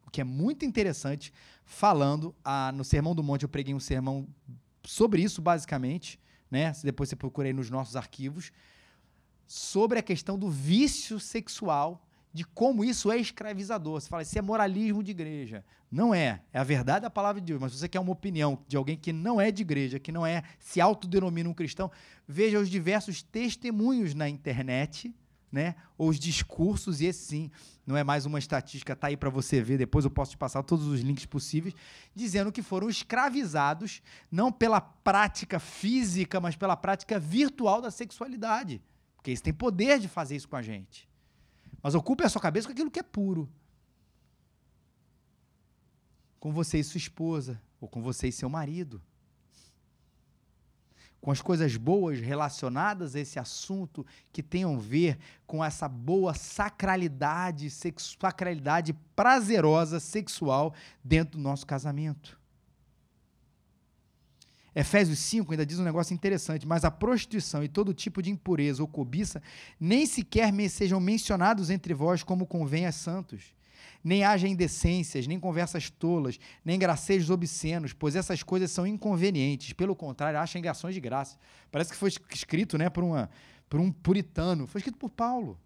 o 0.07 0.11
que 0.11 0.20
é 0.20 0.24
muito 0.24 0.64
interessante, 0.64 1.33
falando, 1.64 2.35
ah, 2.44 2.72
no 2.72 2.85
Sermão 2.85 3.14
do 3.14 3.22
Monte 3.22 3.44
eu 3.44 3.48
preguei 3.48 3.72
um 3.72 3.81
sermão 3.81 4.29
sobre 4.85 5.22
isso, 5.22 5.40
basicamente, 5.40 6.18
né? 6.50 6.72
Depois 6.83 7.09
você 7.09 7.16
procura 7.16 7.48
aí 7.48 7.53
nos 7.53 7.70
nossos 7.70 7.96
arquivos, 7.96 8.50
sobre 9.50 9.98
a 9.98 10.02
questão 10.02 10.38
do 10.38 10.48
vício 10.48 11.18
sexual, 11.18 12.06
de 12.32 12.44
como 12.44 12.84
isso 12.84 13.10
é 13.10 13.16
escravizador. 13.16 14.00
Você 14.00 14.08
fala, 14.08 14.22
isso 14.22 14.38
é 14.38 14.40
moralismo 14.40 15.02
de 15.02 15.10
igreja. 15.10 15.64
Não 15.90 16.14
é. 16.14 16.40
É 16.52 16.60
a 16.60 16.62
verdade 16.62 17.02
da 17.02 17.10
palavra 17.10 17.40
de 17.40 17.48
Deus. 17.48 17.60
Mas 17.60 17.72
se 17.72 17.78
você 17.78 17.88
quer 17.88 17.98
uma 17.98 18.12
opinião 18.12 18.60
de 18.68 18.76
alguém 18.76 18.96
que 18.96 19.12
não 19.12 19.40
é 19.40 19.50
de 19.50 19.62
igreja, 19.62 19.98
que 19.98 20.12
não 20.12 20.24
é, 20.24 20.44
se 20.60 20.80
autodenomina 20.80 21.50
um 21.50 21.52
cristão, 21.52 21.90
veja 22.28 22.60
os 22.60 22.68
diversos 22.68 23.24
testemunhos 23.24 24.14
na 24.14 24.28
internet, 24.28 25.12
né? 25.50 25.74
Os 25.98 26.16
discursos, 26.16 27.00
e 27.00 27.06
esse 27.06 27.26
sim, 27.26 27.50
não 27.84 27.96
é 27.96 28.04
mais 28.04 28.26
uma 28.26 28.38
estatística, 28.38 28.94
tá 28.94 29.08
aí 29.08 29.16
para 29.16 29.30
você 29.30 29.60
ver, 29.60 29.78
depois 29.78 30.04
eu 30.04 30.12
posso 30.12 30.30
te 30.30 30.36
passar 30.36 30.62
todos 30.62 30.86
os 30.86 31.00
links 31.00 31.26
possíveis, 31.26 31.74
dizendo 32.14 32.52
que 32.52 32.62
foram 32.62 32.88
escravizados 32.88 34.00
não 34.30 34.52
pela 34.52 34.80
prática 34.80 35.58
física, 35.58 36.38
mas 36.40 36.54
pela 36.54 36.76
prática 36.76 37.18
virtual 37.18 37.82
da 37.82 37.90
sexualidade. 37.90 38.80
Porque 39.20 39.33
eles 39.33 39.42
têm 39.42 39.52
poder 39.52 39.98
de 39.98 40.09
fazer 40.09 40.35
isso 40.35 40.48
com 40.48 40.56
a 40.56 40.62
gente. 40.62 41.06
Mas 41.83 41.94
ocupe 41.94 42.24
a 42.24 42.28
sua 42.28 42.40
cabeça 42.40 42.66
com 42.66 42.72
aquilo 42.72 42.90
que 42.90 43.00
é 43.00 43.02
puro. 43.02 43.52
Com 46.38 46.50
você 46.50 46.78
e 46.78 46.85
sua 46.85 46.96
esposa, 46.96 47.61
ou 47.78 47.87
com 47.87 48.00
você 48.00 48.28
e 48.28 48.33
seu 48.33 48.48
marido. 48.48 49.02
Com 51.20 51.30
as 51.30 51.42
coisas 51.42 51.76
boas 51.76 52.18
relacionadas 52.18 53.14
a 53.14 53.20
esse 53.20 53.38
assunto 53.38 54.06
que 54.33 54.42
tenham 54.42 54.74
a 54.74 54.78
ver 54.78 55.18
com 55.46 55.62
essa 55.62 55.87
boa 55.87 56.33
sacralidade, 56.33 57.68
sacralidade 57.68 58.94
prazerosa 59.14 60.00
sexual 60.00 60.72
dentro 61.04 61.37
do 61.37 61.42
nosso 61.42 61.66
casamento. 61.66 62.39
Efésios 64.74 65.18
5 65.18 65.50
ainda 65.52 65.66
diz 65.66 65.78
um 65.78 65.85
negócio 65.85 66.14
interessante, 66.14 66.66
mas 66.66 66.85
a 66.85 66.90
prostituição 66.90 67.64
e 67.64 67.68
todo 67.68 67.92
tipo 67.92 68.22
de 68.22 68.30
impureza 68.30 68.83
ou 68.83 68.88
cobiça 68.88 69.42
nem 69.78 70.06
sequer 70.06 70.52
sejam 70.68 71.00
mencionados 71.00 71.70
entre 71.70 71.92
vós 71.92 72.22
como 72.22 72.46
convém 72.46 72.87
a 72.87 72.92
santos. 72.92 73.54
Nem 74.02 74.24
haja 74.24 74.48
indecências, 74.48 75.26
nem 75.26 75.38
conversas 75.38 75.90
tolas, 75.90 76.38
nem 76.64 76.78
gracejos 76.78 77.30
obscenos, 77.30 77.92
pois 77.92 78.16
essas 78.16 78.42
coisas 78.42 78.70
são 78.70 78.87
inconvenientes. 78.87 79.72
Pelo 79.72 79.94
contrário, 79.94 80.38
achem 80.38 80.66
ações 80.68 80.94
de 80.94 81.00
graça. 81.00 81.37
Parece 81.70 81.90
que 81.90 81.96
foi 81.96 82.11
escrito 82.33 82.78
né, 82.78 82.88
por, 82.88 83.04
uma, 83.04 83.28
por 83.68 83.80
um 83.80 83.92
puritano. 83.92 84.66
Foi 84.66 84.78
escrito 84.78 84.96
por 84.96 85.11
Paulo 85.11 85.59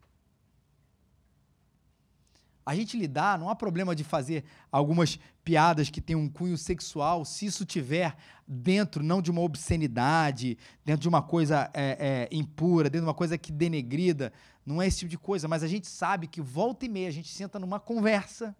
a 2.66 2.74
gente 2.74 2.96
lidar, 2.96 3.38
não 3.38 3.48
há 3.48 3.54
problema 3.54 3.94
de 3.94 4.02
fazer 4.02 4.44
algumas 4.72 5.18
piadas 5.44 5.90
que 5.90 6.00
têm 6.00 6.16
um 6.16 6.28
cunho 6.28 6.56
sexual, 6.56 7.24
se 7.24 7.46
isso 7.46 7.64
tiver 7.64 8.16
dentro 8.46 9.02
não 9.02 9.20
de 9.20 9.30
uma 9.30 9.42
obscenidade, 9.42 10.56
dentro 10.84 11.02
de 11.02 11.08
uma 11.08 11.20
coisa 11.20 11.70
é, 11.74 12.28
é, 12.30 12.36
impura, 12.36 12.88
dentro 12.88 13.04
de 13.04 13.08
uma 13.08 13.14
coisa 13.14 13.36
que 13.36 13.52
denegrida, 13.52 14.32
não 14.64 14.80
é 14.80 14.86
esse 14.86 15.00
tipo 15.00 15.10
de 15.10 15.18
coisa, 15.18 15.46
mas 15.46 15.62
a 15.62 15.68
gente 15.68 15.86
sabe 15.86 16.26
que 16.26 16.40
volta 16.40 16.86
e 16.86 16.88
meia 16.88 17.08
a 17.08 17.12
gente 17.12 17.28
senta 17.28 17.58
numa 17.58 17.78
conversa 17.78 18.56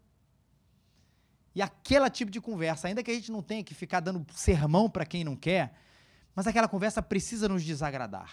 e 1.55 1.63
aquele 1.63 2.11
tipo 2.11 2.31
de 2.31 2.41
conversa, 2.41 2.89
ainda 2.89 3.03
que 3.03 3.11
a 3.11 3.15
gente 3.15 3.31
não 3.31 3.41
tenha 3.41 3.63
que 3.63 3.75
ficar 3.75 4.01
dando 4.01 4.27
sermão 4.35 4.91
para 4.91 5.07
quem 5.07 5.23
não 5.23 5.37
quer, 5.37 5.73
mas 6.35 6.47
aquela 6.47 6.67
conversa 6.67 7.01
precisa 7.01 7.49
nos 7.49 7.65
desagradar. 7.65 8.33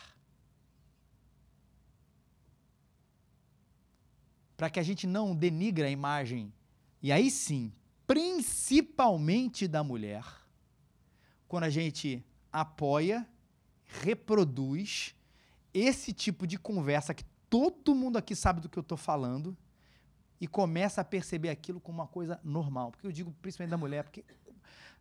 Para 4.61 4.69
que 4.69 4.79
a 4.79 4.83
gente 4.83 5.07
não 5.07 5.35
denigre 5.35 5.83
a 5.83 5.89
imagem, 5.89 6.53
e 7.01 7.11
aí 7.11 7.31
sim, 7.31 7.73
principalmente 8.05 9.67
da 9.67 9.83
mulher, 9.83 10.23
quando 11.47 11.63
a 11.63 11.69
gente 11.71 12.23
apoia, 12.53 13.27
reproduz 14.03 15.15
esse 15.73 16.13
tipo 16.13 16.45
de 16.45 16.59
conversa 16.59 17.11
que 17.11 17.23
todo 17.49 17.95
mundo 17.95 18.19
aqui 18.19 18.35
sabe 18.35 18.61
do 18.61 18.69
que 18.69 18.77
eu 18.77 18.81
estou 18.81 18.99
falando 18.99 19.57
e 20.39 20.45
começa 20.45 21.01
a 21.01 21.03
perceber 21.03 21.49
aquilo 21.49 21.81
como 21.81 21.97
uma 21.97 22.07
coisa 22.07 22.39
normal. 22.43 22.91
Porque 22.91 23.07
eu 23.07 23.11
digo 23.11 23.33
principalmente 23.41 23.71
da 23.71 23.77
mulher, 23.77 24.03
porque 24.03 24.23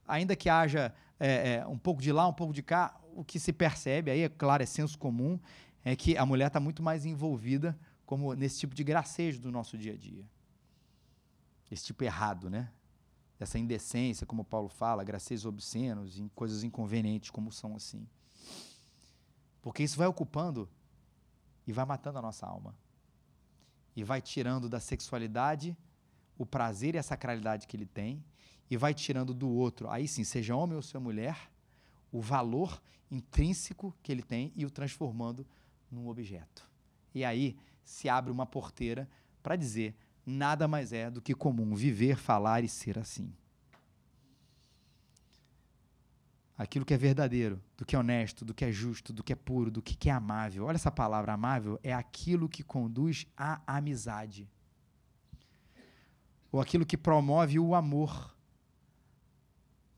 ainda 0.09 0.35
que 0.35 0.49
haja 0.49 0.91
é, 1.19 1.57
é, 1.57 1.67
um 1.67 1.77
pouco 1.77 2.01
de 2.01 2.11
lá, 2.13 2.27
um 2.27 2.33
pouco 2.33 2.55
de 2.55 2.63
cá, 2.63 2.99
o 3.15 3.23
que 3.23 3.39
se 3.39 3.53
percebe, 3.53 4.11
aí 4.11 4.23
é 4.23 4.29
claro, 4.31 4.63
é 4.63 4.67
senso 4.67 4.99
comum, 4.99 5.39
é 5.85 5.95
que 5.95 6.17
a 6.17 6.25
mulher 6.25 6.47
está 6.47 6.59
muito 6.59 6.83
mais 6.83 7.05
envolvida 7.05 7.79
como 8.11 8.35
nesse 8.35 8.59
tipo 8.59 8.75
de 8.75 8.83
gracejo 8.83 9.41
do 9.41 9.53
nosso 9.53 9.79
dia 9.79 9.93
a 9.93 9.97
dia. 9.97 10.29
Esse 11.71 11.85
tipo 11.85 12.03
errado, 12.03 12.51
né? 12.51 12.69
Essa 13.39 13.57
indecência, 13.57 14.27
como 14.27 14.45
Paulo 14.45 14.69
fala, 14.69 15.05
gracejos 15.05 15.47
obscenos, 15.47 16.19
em 16.19 16.27
coisas 16.31 16.65
inconvenientes 16.65 17.31
como 17.31 17.53
são 17.53 17.77
assim. 17.77 18.05
Porque 19.63 19.85
isso 19.85 19.97
vai 19.97 20.09
ocupando 20.09 20.69
e 21.65 21.73
vai 21.73 21.85
matando 21.85 22.19
a 22.19 22.23
nossa 22.23 22.45
alma. 22.49 22.75
E 23.95 24.03
vai 24.03 24.21
tirando 24.21 24.69
da 24.69 24.81
sexualidade 24.81 25.77
o 26.37 26.45
prazer 26.45 26.97
e 26.97 26.99
a 26.99 27.05
sacralidade 27.05 27.69
que 27.69 27.77
ele 27.77 27.87
tem, 27.87 28.25
e 28.69 28.77
vai 28.77 28.93
tirando 28.93 29.33
do 29.33 29.49
outro, 29.49 29.89
aí 29.89 30.09
sim, 30.09 30.25
seja 30.25 30.57
homem 30.57 30.75
ou 30.75 30.83
seja 30.83 30.99
mulher, 30.99 31.49
o 32.11 32.21
valor 32.21 32.83
intrínseco 33.09 33.95
que 34.03 34.11
ele 34.11 34.23
tem 34.23 34.53
e 34.57 34.67
o 34.67 34.71
transformando 34.71 35.47
num 35.89 36.09
objeto. 36.09 36.69
E 37.15 37.25
aí 37.25 37.57
se 37.91 38.09
abre 38.09 38.31
uma 38.31 38.47
porteira 38.47 39.09
para 39.43 39.57
dizer 39.57 39.97
nada 40.25 40.69
mais 40.69 40.93
é 40.93 41.11
do 41.11 41.21
que 41.21 41.35
comum 41.35 41.75
viver, 41.75 42.17
falar 42.17 42.63
e 42.63 42.69
ser 42.69 42.99
assim. 42.99 43.33
Aquilo 46.57 46.85
que 46.85 46.95
é 46.95 46.97
verdadeiro, 46.97 47.61
do 47.77 47.85
que 47.85 47.97
é 47.97 47.99
honesto, 47.99 48.45
do 48.45 48.55
que 48.55 48.65
é 48.65 48.71
justo, 48.71 49.13
do 49.13 49.25
que 49.25 49.33
é 49.33 49.37
puro, 49.37 49.71
do 49.71 49.83
que 49.83 50.09
é 50.09 50.13
amável. 50.13 50.67
Olha 50.67 50.77
essa 50.77 50.91
palavra 50.91 51.33
amável, 51.33 51.81
é 51.83 51.93
aquilo 51.93 52.49
que 52.49 52.63
conduz 52.63 53.27
à 53.37 53.61
amizade. 53.67 54.49
Ou 56.53 56.61
aquilo 56.61 56.87
que 56.87 56.97
promove 56.97 57.59
o 57.59 57.75
amor. 57.75 58.37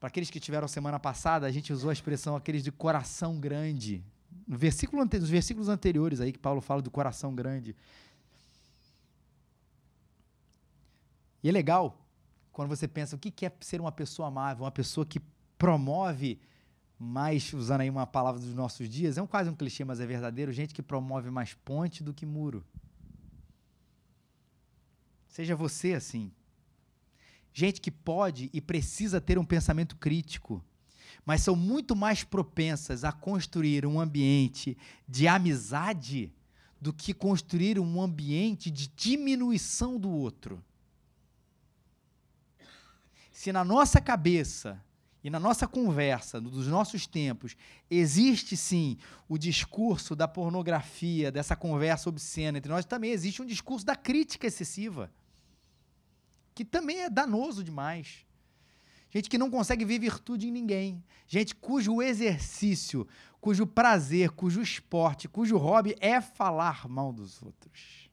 Para 0.01 0.09
aqueles 0.09 0.31
que 0.31 0.41
tiveram 0.41 0.67
semana 0.67 0.99
passada, 0.99 1.47
a 1.47 1.51
gente 1.51 1.73
usou 1.73 1.91
a 1.91 1.93
expressão 1.93 2.37
aqueles 2.37 2.63
de 2.63 2.73
coração 2.73 3.39
grande 3.39 4.03
no 4.47 4.59
versículo 4.59 5.05
nos 5.05 5.31
versículos 5.31 5.69
anteriores 5.69 6.21
aí 6.21 6.33
que 6.33 6.39
Paulo 6.39 6.61
fala 6.61 6.83
do 6.83 6.91
coração 6.91 7.35
grande. 7.35 7.75
E 11.43 11.49
é 11.49 11.53
legal 11.53 11.99
quando 12.53 12.69
você 12.69 12.87
pensa 12.87 13.17
o 13.17 13.19
que 13.19 13.47
é 13.47 13.53
ser 13.61 13.81
uma 13.81 13.91
pessoa 13.93 14.29
amável, 14.29 14.65
uma 14.65 14.71
pessoa 14.71 15.07
que 15.07 15.21
promove 15.57 16.39
mais, 16.99 17.53
usando 17.53 17.81
aí 17.81 17.91
uma 17.91 18.07
palavra 18.07 18.41
dos 18.41 18.55
nossos 18.55 18.89
dias, 18.89 19.19
é 19.19 19.23
um, 19.23 19.27
quase 19.27 19.51
um 19.51 19.55
clichê, 19.55 19.85
mas 19.85 20.01
é 20.01 20.07
verdadeiro, 20.07 20.53
gente 20.53 20.73
que 20.73 20.83
promove 20.83 21.31
mais 21.31 21.55
ponte 21.55 22.03
do 22.05 22.15
que 22.15 22.25
muro. 22.25 22.65
Seja 25.27 25.57
você 25.57 25.95
assim. 25.95 26.31
Gente 27.53 27.81
que 27.81 27.91
pode 27.91 28.51
e 28.53 28.61
precisa 28.61 29.21
ter 29.21 29.39
um 29.39 29.45
pensamento 29.45 29.97
crítico 29.97 30.63
mas 31.25 31.43
são 31.43 31.55
muito 31.55 31.95
mais 31.95 32.25
propensas 32.25 33.05
a 33.05 33.13
construir 33.13 33.87
um 33.87 34.01
ambiente 34.01 34.77
de 35.09 35.29
amizade 35.29 36.33
do 36.81 36.93
que 36.93 37.15
construir 37.15 37.79
um 37.79 38.03
ambiente 38.03 38.71
de 38.71 38.89
diminuição 38.89 39.99
do 39.99 40.11
outro. 40.11 40.63
Se 43.31 43.53
na 43.53 43.65
nossa 43.65 44.01
cabeça 44.01 44.83
e 45.23 45.31
na 45.31 45.39
nossa 45.39 45.69
conversa, 45.69 46.41
dos 46.41 46.67
nossos 46.67 47.07
tempos, 47.07 47.57
existe 47.89 48.57
sim 48.57 48.99
o 49.29 49.39
discurso 49.39 50.17
da 50.17 50.27
pornografia, 50.27 51.31
dessa 51.31 51.55
conversa 51.55 52.09
obscena 52.09 52.59
entre 52.59 52.73
nós, 52.73 52.85
também 52.85 53.13
existe 53.13 53.41
um 53.41 53.47
discurso 53.47 53.87
da 53.87 53.95
crítica 53.95 54.49
excessiva, 54.49 55.09
que 56.53 56.65
também 56.65 57.03
é 57.03 57.09
danoso 57.09 57.63
demais 57.63 58.27
gente 59.13 59.29
que 59.29 59.37
não 59.37 59.51
consegue 59.51 59.85
ver 59.85 59.99
virtude 59.99 60.49
em 60.49 60.51
ninguém, 60.51 61.05
gente 61.29 61.55
cujo 61.55 62.01
exercício, 62.01 63.07
cujo 63.41 63.67
prazer, 63.67 64.31
cujo 64.31 64.63
esporte, 64.63 65.29
cujo 65.29 65.59
hobby 65.59 65.95
é 66.01 66.19
falar 66.19 66.89
mal 66.89 67.13
dos 67.13 67.43
outros. 67.43 68.11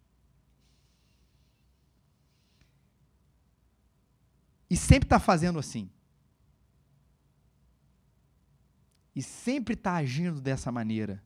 E 4.69 4.75
sempre 4.75 5.05
está 5.05 5.19
fazendo 5.19 5.57
assim. 5.57 5.89
E 9.15 9.23
sempre 9.23 9.73
está 9.73 9.95
agindo 9.95 10.39
dessa 10.41 10.71
maneira. 10.71 11.23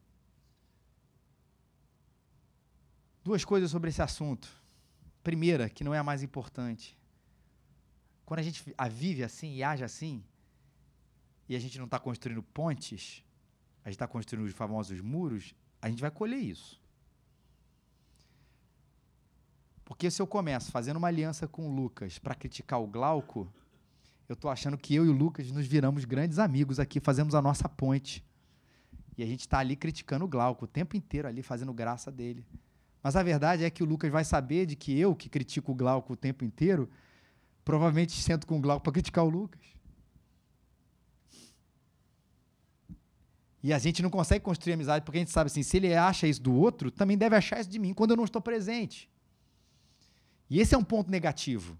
Duas 3.22 3.44
coisas 3.44 3.70
sobre 3.70 3.90
esse 3.90 4.00
assunto. 4.00 4.48
Primeira, 5.22 5.68
que 5.68 5.82
não 5.82 5.92
é 5.92 5.98
a 5.98 6.04
mais 6.04 6.22
importante. 6.22 6.96
Quando 8.24 8.40
a 8.40 8.42
gente 8.42 8.74
a 8.76 8.88
vive 8.88 9.22
assim 9.22 9.54
e 9.54 9.62
age 9.62 9.84
assim, 9.84 10.24
e 11.48 11.54
a 11.54 11.58
gente 11.58 11.78
não 11.78 11.84
está 11.84 11.98
construindo 11.98 12.42
pontes, 12.42 13.22
a 13.84 13.88
gente 13.88 13.96
está 13.96 14.08
construindo 14.08 14.46
os 14.46 14.54
famosos 14.54 15.00
muros, 15.00 15.54
a 15.80 15.88
gente 15.90 16.00
vai 16.00 16.10
colher 16.10 16.38
isso. 16.38 16.82
Porque 19.84 20.10
se 20.10 20.22
eu 20.22 20.26
começo 20.26 20.70
fazendo 20.70 20.96
uma 20.96 21.08
aliança 21.08 21.46
com 21.46 21.68
o 21.68 21.74
Lucas 21.74 22.18
para 22.18 22.34
criticar 22.34 22.80
o 22.80 22.86
Glauco, 22.86 23.52
eu 24.26 24.32
estou 24.32 24.50
achando 24.50 24.78
que 24.78 24.94
eu 24.94 25.04
e 25.04 25.08
o 25.10 25.12
Lucas 25.12 25.50
nos 25.50 25.66
viramos 25.66 26.06
grandes 26.06 26.38
amigos 26.38 26.80
aqui, 26.80 26.98
fazemos 26.98 27.34
a 27.34 27.42
nossa 27.42 27.68
ponte. 27.68 28.24
E 29.16 29.22
a 29.22 29.26
gente 29.26 29.40
está 29.40 29.58
ali 29.58 29.76
criticando 29.76 30.24
o 30.24 30.28
Glauco 30.28 30.64
o 30.64 30.68
tempo 30.68 30.96
inteiro 30.96 31.28
ali, 31.28 31.42
fazendo 31.42 31.72
graça 31.74 32.10
dele. 32.10 32.44
Mas 33.02 33.16
a 33.16 33.22
verdade 33.22 33.64
é 33.64 33.70
que 33.70 33.82
o 33.82 33.86
Lucas 33.86 34.10
vai 34.10 34.24
saber 34.24 34.64
de 34.64 34.74
que 34.74 34.98
eu, 34.98 35.14
que 35.14 35.28
critico 35.28 35.72
o 35.72 35.74
Glauco 35.74 36.14
o 36.14 36.16
tempo 36.16 36.42
inteiro, 36.42 36.88
provavelmente 37.64 38.12
sento 38.20 38.46
com 38.46 38.58
o 38.58 38.60
Glauco 38.60 38.82
para 38.82 38.92
criticar 38.92 39.24
o 39.24 39.28
Lucas. 39.28 39.64
E 43.62 43.72
a 43.72 43.78
gente 43.78 44.02
não 44.02 44.10
consegue 44.10 44.44
construir 44.44 44.74
amizade 44.74 45.04
porque 45.04 45.16
a 45.16 45.20
gente 45.20 45.30
sabe 45.30 45.46
assim, 45.46 45.62
se 45.62 45.78
ele 45.78 45.94
acha 45.94 46.26
isso 46.26 46.42
do 46.42 46.54
outro, 46.54 46.90
também 46.90 47.16
deve 47.16 47.34
achar 47.34 47.58
isso 47.58 47.70
de 47.70 47.78
mim 47.78 47.94
quando 47.94 48.10
eu 48.10 48.16
não 48.16 48.24
estou 48.24 48.42
presente. 48.42 49.10
E 50.50 50.60
esse 50.60 50.74
é 50.74 50.78
um 50.78 50.84
ponto 50.84 51.10
negativo. 51.10 51.78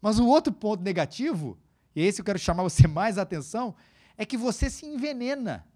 Mas 0.00 0.20
o 0.20 0.26
outro 0.26 0.52
ponto 0.52 0.80
negativo, 0.82 1.58
e 1.94 2.02
esse 2.02 2.20
eu 2.20 2.24
quero 2.24 2.38
chamar 2.38 2.62
você 2.62 2.86
mais 2.88 3.18
atenção, 3.18 3.74
é 4.16 4.24
que 4.24 4.36
você 4.36 4.70
se 4.70 4.86
envenena. 4.86 5.66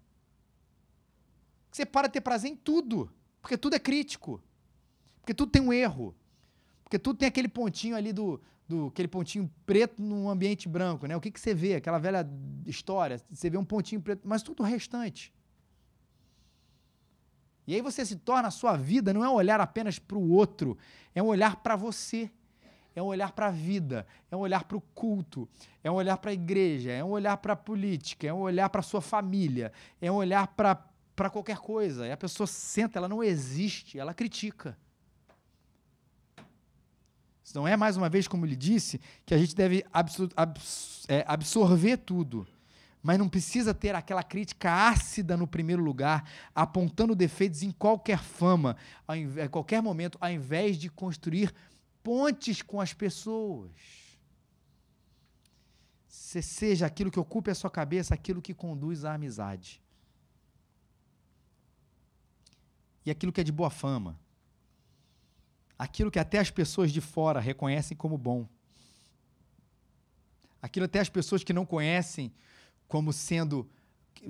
Você 1.71 1.85
para 1.85 2.07
de 2.07 2.13
ter 2.13 2.21
prazer 2.21 2.49
em 2.49 2.55
tudo, 2.55 3.11
porque 3.41 3.57
tudo 3.57 3.75
é 3.75 3.79
crítico. 3.79 4.41
Porque 5.19 5.33
tudo 5.33 5.51
tem 5.51 5.61
um 5.61 5.73
erro. 5.73 6.15
Porque 6.83 6.97
tudo 6.97 7.17
tem 7.17 7.27
aquele 7.27 7.49
pontinho 7.49 7.97
ali 7.97 8.13
do, 8.13 8.41
do 8.67 8.87
aquele 8.87 9.07
pontinho 9.07 9.49
preto 9.65 10.01
num 10.01 10.29
ambiente 10.29 10.67
branco, 10.67 11.07
né? 11.07 11.15
O 11.15 11.21
que, 11.21 11.31
que 11.31 11.39
você 11.39 11.53
vê? 11.53 11.75
Aquela 11.75 11.97
velha 11.97 12.27
história, 12.65 13.21
você 13.31 13.49
vê 13.49 13.57
um 13.57 13.65
pontinho 13.65 14.01
preto, 14.01 14.27
mas 14.27 14.43
tudo 14.43 14.61
o 14.61 14.65
restante. 14.65 15.33
E 17.65 17.75
aí 17.75 17.81
você 17.81 18.05
se 18.05 18.15
torna 18.15 18.47
a 18.47 18.51
sua 18.51 18.77
vida 18.77 19.13
não 19.13 19.23
é 19.23 19.29
um 19.29 19.33
olhar 19.33 19.59
apenas 19.59 19.99
para 19.99 20.17
o 20.17 20.29
outro, 20.29 20.77
é 21.13 21.21
um 21.21 21.27
olhar 21.27 21.57
para 21.57 21.75
você. 21.75 22.31
É 22.95 23.01
um 23.01 23.05
olhar 23.05 23.31
para 23.31 23.45
a 23.45 23.51
vida, 23.51 24.07
é 24.31 24.35
um 24.35 24.39
olhar 24.39 24.63
para 24.63 24.75
o 24.75 24.81
culto, 24.81 25.47
é 25.83 25.91
um 25.91 25.93
olhar 25.93 26.17
para 26.17 26.31
a 26.31 26.33
igreja, 26.33 26.91
é 26.91 27.03
um 27.03 27.09
olhar 27.09 27.37
para 27.37 27.53
a 27.53 27.55
política, 27.55 28.25
é 28.25 28.33
um 28.33 28.39
olhar 28.39 28.67
para 28.71 28.79
a 28.79 28.83
sua 28.83 29.01
família, 29.01 29.71
é 30.01 30.11
um 30.11 30.15
olhar 30.15 30.47
para 30.47 31.29
qualquer 31.29 31.59
coisa. 31.59 32.07
E 32.07 32.11
a 32.11 32.17
pessoa 32.17 32.47
senta, 32.47 32.97
ela 32.97 33.07
não 33.07 33.23
existe, 33.23 33.99
ela 33.99 34.15
critica. 34.15 34.75
Não 37.53 37.67
é, 37.67 37.75
mais 37.77 37.97
uma 37.97 38.09
vez, 38.09 38.27
como 38.27 38.45
ele 38.45 38.55
disse, 38.55 38.99
que 39.25 39.33
a 39.33 39.37
gente 39.37 39.55
deve 39.55 39.85
absor 39.91 40.29
abs 40.35 41.05
é, 41.07 41.23
absorver 41.27 41.97
tudo 41.97 42.45
mas 43.07 43.17
não 43.17 43.29
precisa 43.29 43.73
ter 43.73 43.95
aquela 43.95 44.21
crítica 44.21 44.89
ácida 44.89 45.37
no 45.37 45.47
primeiro 45.47 45.81
lugar, 45.81 46.29
apontando 46.53 47.15
defeitos 47.15 47.63
em 47.63 47.71
qualquer 47.71 48.19
fama, 48.19 48.75
em 49.15 49.47
qualquer 49.47 49.81
momento, 49.81 50.17
ao 50.19 50.29
invés 50.29 50.77
de 50.77 50.89
construir 50.89 51.53
pontes 52.03 52.61
com 52.61 52.81
as 52.81 52.93
pessoas. 52.93 53.71
Se 56.07 56.41
seja 56.41 56.85
aquilo 56.85 57.09
que 57.09 57.17
ocupe 57.17 57.49
a 57.49 57.55
sua 57.55 57.69
cabeça, 57.69 58.13
aquilo 58.13 58.41
que 58.41 58.53
conduz 58.53 59.05
à 59.05 59.13
amizade. 59.13 59.81
E 63.05 63.11
aquilo 63.11 63.31
que 63.31 63.39
é 63.39 63.43
de 63.43 63.53
boa 63.53 63.69
fama. 63.69 64.19
Aquilo 65.77 66.11
que 66.11 66.19
até 66.19 66.39
as 66.39 66.49
pessoas 66.49 66.91
de 66.91 67.01
fora 67.01 67.39
reconhecem 67.39 67.95
como 67.95 68.17
bom. 68.17 68.47
Aquilo 70.61 70.85
até 70.85 70.99
as 70.99 71.09
pessoas 71.09 71.43
que 71.43 71.53
não 71.53 71.65
conhecem 71.65 72.31
como 72.87 73.13
sendo 73.13 73.69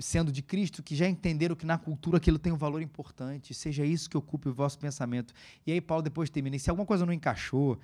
sendo 0.00 0.30
de 0.30 0.42
Cristo, 0.42 0.82
que 0.82 0.94
já 0.94 1.08
entenderam 1.08 1.56
que 1.56 1.64
na 1.64 1.78
cultura 1.78 2.18
aquilo 2.18 2.38
tem 2.38 2.52
um 2.52 2.58
valor 2.58 2.82
importante, 2.82 3.54
seja 3.54 3.86
isso 3.86 4.10
que 4.10 4.18
ocupe 4.18 4.48
o 4.48 4.54
vosso 4.54 4.78
pensamento. 4.78 5.32
E 5.66 5.72
aí 5.72 5.80
Paulo 5.80 6.02
depois 6.02 6.28
termina, 6.28 6.56
e 6.56 6.60
se 6.60 6.68
alguma 6.68 6.86
coisa 6.86 7.06
não 7.06 7.12
encaixou, 7.12 7.78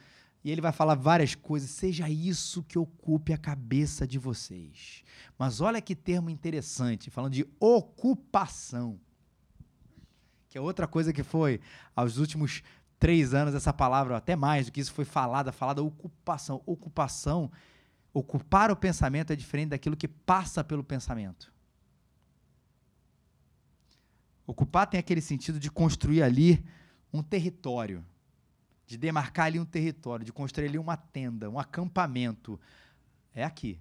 e 0.45 0.51
ele 0.51 0.61
vai 0.61 0.73
falar 0.73 0.95
várias 0.95 1.35
coisas, 1.35 1.71
seja 1.71 2.09
isso 2.09 2.63
que 2.63 2.79
ocupe 2.79 3.33
a 3.33 3.39
cabeça 3.39 4.07
de 4.07 4.19
vocês. 4.19 5.03
Mas 5.39 5.63
olha 5.63 5.81
que 5.81 5.97
termo 5.97 6.29
interessante, 6.29 7.11
falando 7.11 7.33
de 7.33 7.47
ocupação. 7.59 9.01
Que 10.51 10.59
é 10.59 10.61
outra 10.61 10.87
coisa 10.87 11.13
que 11.13 11.23
foi, 11.23 11.61
aos 11.97 12.19
últimos 12.19 12.63
três 13.05 13.35
anos, 13.35 13.55
essa 13.55 13.71
palavra, 13.71 14.17
até 14.17 14.35
mais 14.35 14.65
do 14.65 14.73
que 14.73 14.81
isso, 14.81 14.95
foi 14.95 15.05
falada, 15.05 15.53
falada 15.53 15.83
ocupação. 15.83 16.63
Ocupação 16.65 17.51
Ocupar 18.15 18.71
o 18.71 18.77
pensamento 18.77 19.31
é 19.31 19.37
diferente 19.37 19.71
daquilo 19.71 19.95
que 19.95 20.09
passa 20.09 20.65
pelo 20.65 20.83
pensamento. 20.83 21.53
Ocupar 24.47 24.87
tem 24.87 24.99
aquele 24.99 25.21
sentido 25.21 25.61
de 25.61 25.71
construir 25.71 26.23
ali 26.23 26.65
um 27.13 27.23
território, 27.23 28.03
de 28.87 28.97
demarcar 28.97 29.47
ali 29.47 29.61
um 29.61 29.67
território, 29.67 30.25
de 30.25 30.33
construir 30.33 30.69
ali 30.69 30.79
uma 30.79 30.97
tenda, 30.97 31.51
um 31.51 31.59
acampamento. 31.59 32.59
É 33.35 33.45
aqui. 33.45 33.79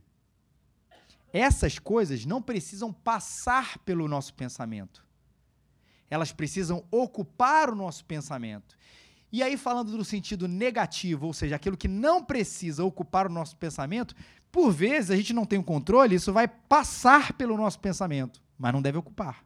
Essas 1.32 1.80
coisas 1.80 2.26
não 2.26 2.42
precisam 2.42 2.92
passar 2.92 3.78
pelo 3.80 4.06
nosso 4.06 4.34
pensamento. 4.34 5.06
Elas 6.10 6.34
precisam 6.34 6.84
ocupar 6.92 7.70
o 7.70 7.76
nosso 7.76 8.04
pensamento. 8.04 8.76
E 9.34 9.42
aí, 9.42 9.58
falando 9.58 9.98
do 9.98 10.06
sentido 10.06 10.48
negativo, 10.48 11.26
ou 11.26 11.34
seja, 11.34 11.56
aquilo 11.56 11.76
que 11.76 11.88
não 11.88 12.24
precisa 12.24 12.84
ocupar 12.84 13.26
o 13.26 13.32
nosso 13.32 13.58
pensamento, 13.58 14.16
por 14.52 14.72
vezes 14.72 15.10
a 15.10 15.16
gente 15.16 15.34
não 15.34 15.44
tem 15.44 15.58
o 15.58 15.64
controle, 15.64 16.14
isso 16.14 16.32
vai 16.32 16.48
passar 16.48 17.34
pelo 17.34 17.58
nosso 17.58 17.80
pensamento, 17.80 18.40
mas 18.60 18.72
não 18.72 18.80
deve 18.80 19.00
ocupar. 19.00 19.44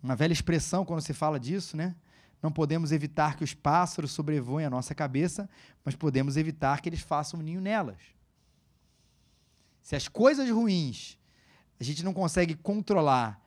Uma 0.00 0.14
velha 0.14 0.32
expressão 0.32 0.84
quando 0.84 1.00
se 1.00 1.12
fala 1.12 1.40
disso, 1.40 1.76
né? 1.76 1.96
Não 2.40 2.52
podemos 2.52 2.92
evitar 2.92 3.36
que 3.36 3.42
os 3.42 3.52
pássaros 3.52 4.12
sobrevoem 4.12 4.64
a 4.64 4.70
nossa 4.70 4.94
cabeça, 4.94 5.50
mas 5.84 5.96
podemos 5.96 6.36
evitar 6.36 6.80
que 6.80 6.88
eles 6.88 7.00
façam 7.00 7.40
um 7.40 7.42
ninho 7.42 7.60
nelas. 7.60 7.98
Se 9.82 9.96
as 9.96 10.06
coisas 10.06 10.48
ruins 10.48 11.18
a 11.80 11.82
gente 11.82 12.04
não 12.04 12.14
consegue 12.14 12.54
controlar 12.54 13.44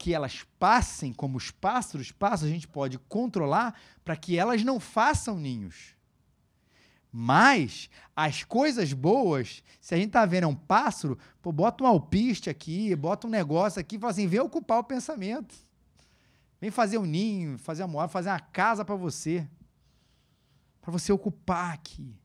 que 0.00 0.14
elas 0.14 0.46
passem 0.58 1.12
como 1.12 1.36
os 1.36 1.50
pássaros 1.50 2.10
passam, 2.10 2.48
a 2.48 2.50
gente 2.50 2.66
pode 2.66 2.98
controlar 3.00 3.78
para 4.02 4.16
que 4.16 4.38
elas 4.38 4.64
não 4.64 4.80
façam 4.80 5.38
ninhos. 5.38 5.94
Mas 7.12 7.90
as 8.16 8.42
coisas 8.42 8.94
boas, 8.94 9.62
se 9.78 9.94
a 9.94 9.98
gente 9.98 10.06
está 10.06 10.24
vendo 10.24 10.48
um 10.48 10.54
pássaro, 10.54 11.18
pô, 11.42 11.52
bota 11.52 11.84
um 11.84 11.86
alpiste 11.86 12.48
aqui, 12.48 12.96
bota 12.96 13.26
um 13.26 13.30
negócio 13.30 13.78
aqui, 13.78 13.98
fala 13.98 14.12
assim, 14.12 14.26
vem 14.26 14.40
ocupar 14.40 14.78
o 14.78 14.84
pensamento. 14.84 15.54
Vem 16.58 16.70
fazer 16.70 16.96
um 16.96 17.04
ninho, 17.04 17.58
fazer 17.58 17.84
uma 17.84 18.08
fazer 18.08 18.30
uma 18.30 18.40
casa 18.40 18.82
para 18.86 18.94
você. 18.94 19.46
Para 20.80 20.92
você 20.92 21.12
ocupar 21.12 21.74
aqui. 21.74 22.16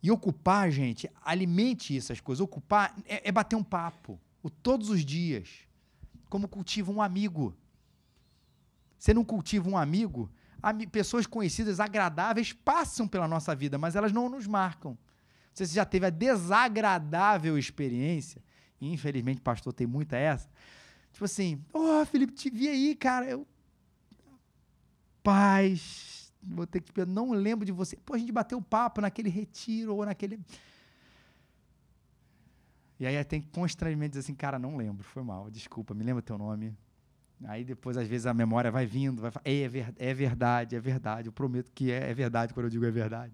E 0.00 0.08
ocupar, 0.08 0.70
gente, 0.70 1.10
alimente 1.20 1.98
essas 1.98 2.20
coisas. 2.20 2.40
Ocupar 2.40 2.94
é, 3.06 3.28
é 3.28 3.32
bater 3.32 3.56
um 3.56 3.64
papo. 3.64 4.20
O, 4.40 4.48
todos 4.48 4.88
os 4.88 5.04
dias 5.04 5.66
como 6.28 6.48
cultiva 6.48 6.90
um 6.90 7.00
amigo. 7.00 7.56
Você 8.98 9.14
não 9.14 9.24
cultiva 9.24 9.68
um 9.68 9.76
amigo? 9.76 10.30
Pessoas 10.90 11.26
conhecidas, 11.26 11.78
agradáveis, 11.78 12.52
passam 12.52 13.06
pela 13.06 13.28
nossa 13.28 13.54
vida, 13.54 13.78
mas 13.78 13.94
elas 13.94 14.12
não 14.12 14.28
nos 14.28 14.46
marcam. 14.46 14.98
Se 15.54 15.64
já 15.66 15.84
teve 15.84 16.06
a 16.06 16.10
desagradável 16.10 17.58
experiência, 17.58 18.42
e 18.80 18.92
infelizmente, 18.92 19.40
pastor, 19.40 19.72
tem 19.72 19.86
muita 19.86 20.16
essa. 20.16 20.48
Tipo 21.12 21.24
assim, 21.24 21.64
ó, 21.72 22.02
oh, 22.02 22.06
Felipe, 22.06 22.32
te 22.32 22.50
vi 22.50 22.68
aí, 22.68 22.94
cara. 22.94 23.26
Eu. 23.26 23.46
Paz, 25.22 26.32
vou 26.42 26.66
ter 26.66 26.80
que. 26.80 27.04
Não 27.04 27.32
lembro 27.32 27.64
de 27.64 27.72
você. 27.72 27.96
Pô, 27.96 28.14
a 28.14 28.18
gente 28.18 28.30
bateu 28.32 28.60
papo 28.62 29.00
naquele 29.00 29.28
retiro 29.28 29.96
ou 29.96 30.04
naquele. 30.04 30.38
E 32.98 33.06
aí 33.06 33.22
tem 33.24 33.40
constrangimento 33.40 34.10
dizer 34.10 34.20
assim, 34.20 34.34
cara, 34.34 34.58
não 34.58 34.76
lembro, 34.76 35.04
foi 35.04 35.22
mal, 35.22 35.48
desculpa, 35.50 35.94
me 35.94 36.02
lembra 36.02 36.20
teu 36.20 36.36
nome. 36.36 36.76
Aí 37.44 37.64
depois, 37.64 37.96
às 37.96 38.08
vezes, 38.08 38.26
a 38.26 38.34
memória 38.34 38.70
vai 38.70 38.84
vindo, 38.84 39.22
vai 39.22 39.30
é, 39.44 39.60
é, 39.60 39.68
ver, 39.68 39.94
é 39.96 40.12
verdade, 40.12 40.74
é 40.74 40.80
verdade, 40.80 41.28
eu 41.28 41.32
prometo 41.32 41.70
que 41.72 41.92
é, 41.92 42.10
é 42.10 42.14
verdade 42.14 42.52
quando 42.52 42.66
eu 42.66 42.70
digo 42.70 42.84
é 42.84 42.90
verdade. 42.90 43.32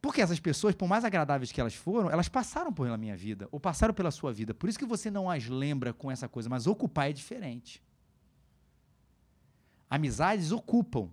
Porque 0.00 0.22
essas 0.22 0.40
pessoas, 0.40 0.74
por 0.74 0.88
mais 0.88 1.04
agradáveis 1.04 1.52
que 1.52 1.60
elas 1.60 1.74
foram, 1.74 2.10
elas 2.10 2.28
passaram 2.28 2.72
pela 2.72 2.96
minha 2.96 3.16
vida, 3.16 3.48
ou 3.52 3.60
passaram 3.60 3.92
pela 3.92 4.10
sua 4.10 4.32
vida. 4.32 4.54
Por 4.54 4.70
isso 4.70 4.78
que 4.78 4.86
você 4.86 5.10
não 5.10 5.28
as 5.28 5.46
lembra 5.46 5.92
com 5.92 6.10
essa 6.10 6.28
coisa, 6.28 6.48
mas 6.48 6.66
ocupar 6.66 7.10
é 7.10 7.12
diferente. 7.12 7.82
Amizades 9.90 10.52
ocupam 10.52 11.10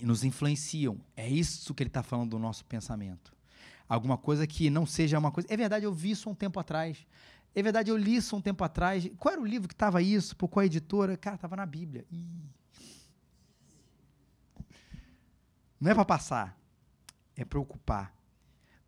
e 0.00 0.04
nos 0.04 0.24
influenciam. 0.24 1.00
É 1.16 1.28
isso 1.28 1.72
que 1.72 1.82
ele 1.82 1.90
está 1.90 2.02
falando 2.02 2.30
do 2.30 2.38
nosso 2.38 2.64
pensamento 2.64 3.39
alguma 3.90 4.16
coisa 4.16 4.46
que 4.46 4.70
não 4.70 4.86
seja 4.86 5.18
uma 5.18 5.32
coisa. 5.32 5.52
É 5.52 5.56
verdade, 5.56 5.84
eu 5.84 5.92
vi 5.92 6.12
isso 6.12 6.30
um 6.30 6.34
tempo 6.34 6.60
atrás. 6.60 7.04
É 7.52 7.60
verdade, 7.60 7.90
eu 7.90 7.96
li 7.96 8.14
isso 8.14 8.36
um 8.36 8.40
tempo 8.40 8.62
atrás. 8.62 9.10
Qual 9.18 9.32
era 9.32 9.42
o 9.42 9.44
livro 9.44 9.66
que 9.66 9.74
estava 9.74 10.00
isso? 10.00 10.36
Por 10.36 10.46
qual 10.46 10.64
editora? 10.64 11.16
Cara, 11.16 11.34
estava 11.34 11.56
na 11.56 11.66
Bíblia. 11.66 12.06
Ih. 12.08 12.40
Não 15.80 15.90
é 15.90 15.94
para 15.94 16.04
passar, 16.04 16.56
é 17.34 17.44
para 17.44 17.58
ocupar. 17.58 18.14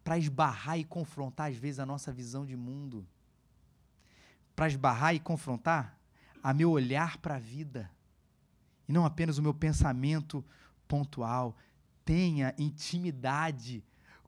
Para 0.05 0.19
esbarrar 0.19 0.79
e 0.79 0.85
confrontar, 0.85 1.51
às 1.51 1.57
vezes, 1.57 1.81
a 1.81 1.87
nossa 1.87 2.13
visão 2.13 2.47
de 2.47 2.55
mundo. 2.55 3.05
Para 4.55 4.69
esbarrar 4.69 5.17
e 5.17 5.19
confrontar 5.19 5.99
a 6.41 6.55
meu 6.55 6.71
olhar 6.71 7.17
para 7.19 7.37
a 7.37 7.41
vida. 7.41 7.91
E 8.89 8.93
não 8.93 9.05
apenas 9.05 9.37
o 9.37 9.43
meu 9.43 9.55
pensamento 9.55 10.45
pontual. 10.87 11.57
Tenha 12.05 12.55
intimidade 12.57 13.83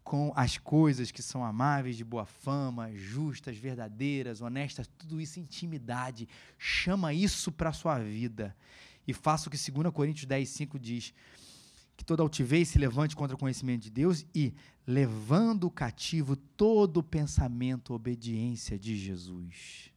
com 0.04 0.32
as 0.36 0.58
coisas 0.58 1.10
que 1.10 1.22
são 1.22 1.42
amáveis, 1.42 1.96
de 1.96 2.04
boa 2.04 2.26
fama, 2.26 2.92
justas, 2.94 3.56
verdadeiras, 3.56 4.42
honestas, 4.42 4.88
tudo 4.98 5.20
isso 5.20 5.40
intimidade. 5.40 6.28
Chama 6.58 7.14
isso 7.14 7.50
para 7.50 7.70
a 7.70 7.72
sua 7.72 7.98
vida. 7.98 8.54
E 9.08 9.14
faça 9.14 9.48
o 9.48 9.50
que 9.50 9.72
2 9.72 9.92
Coríntios 9.92 10.26
10, 10.26 10.48
5 10.48 10.78
diz: 10.78 11.14
que 11.96 12.04
toda 12.04 12.22
altivez 12.22 12.68
se 12.68 12.78
levante 12.78 13.14
contra 13.14 13.36
o 13.36 13.38
conhecimento 13.38 13.82
de 13.82 13.90
Deus 13.90 14.26
e 14.34 14.52
levando 14.86 15.70
cativo 15.70 16.36
todo 16.36 17.02
pensamento 17.02 17.94
obediência 17.94 18.78
de 18.78 18.96
Jesus. 18.96 19.90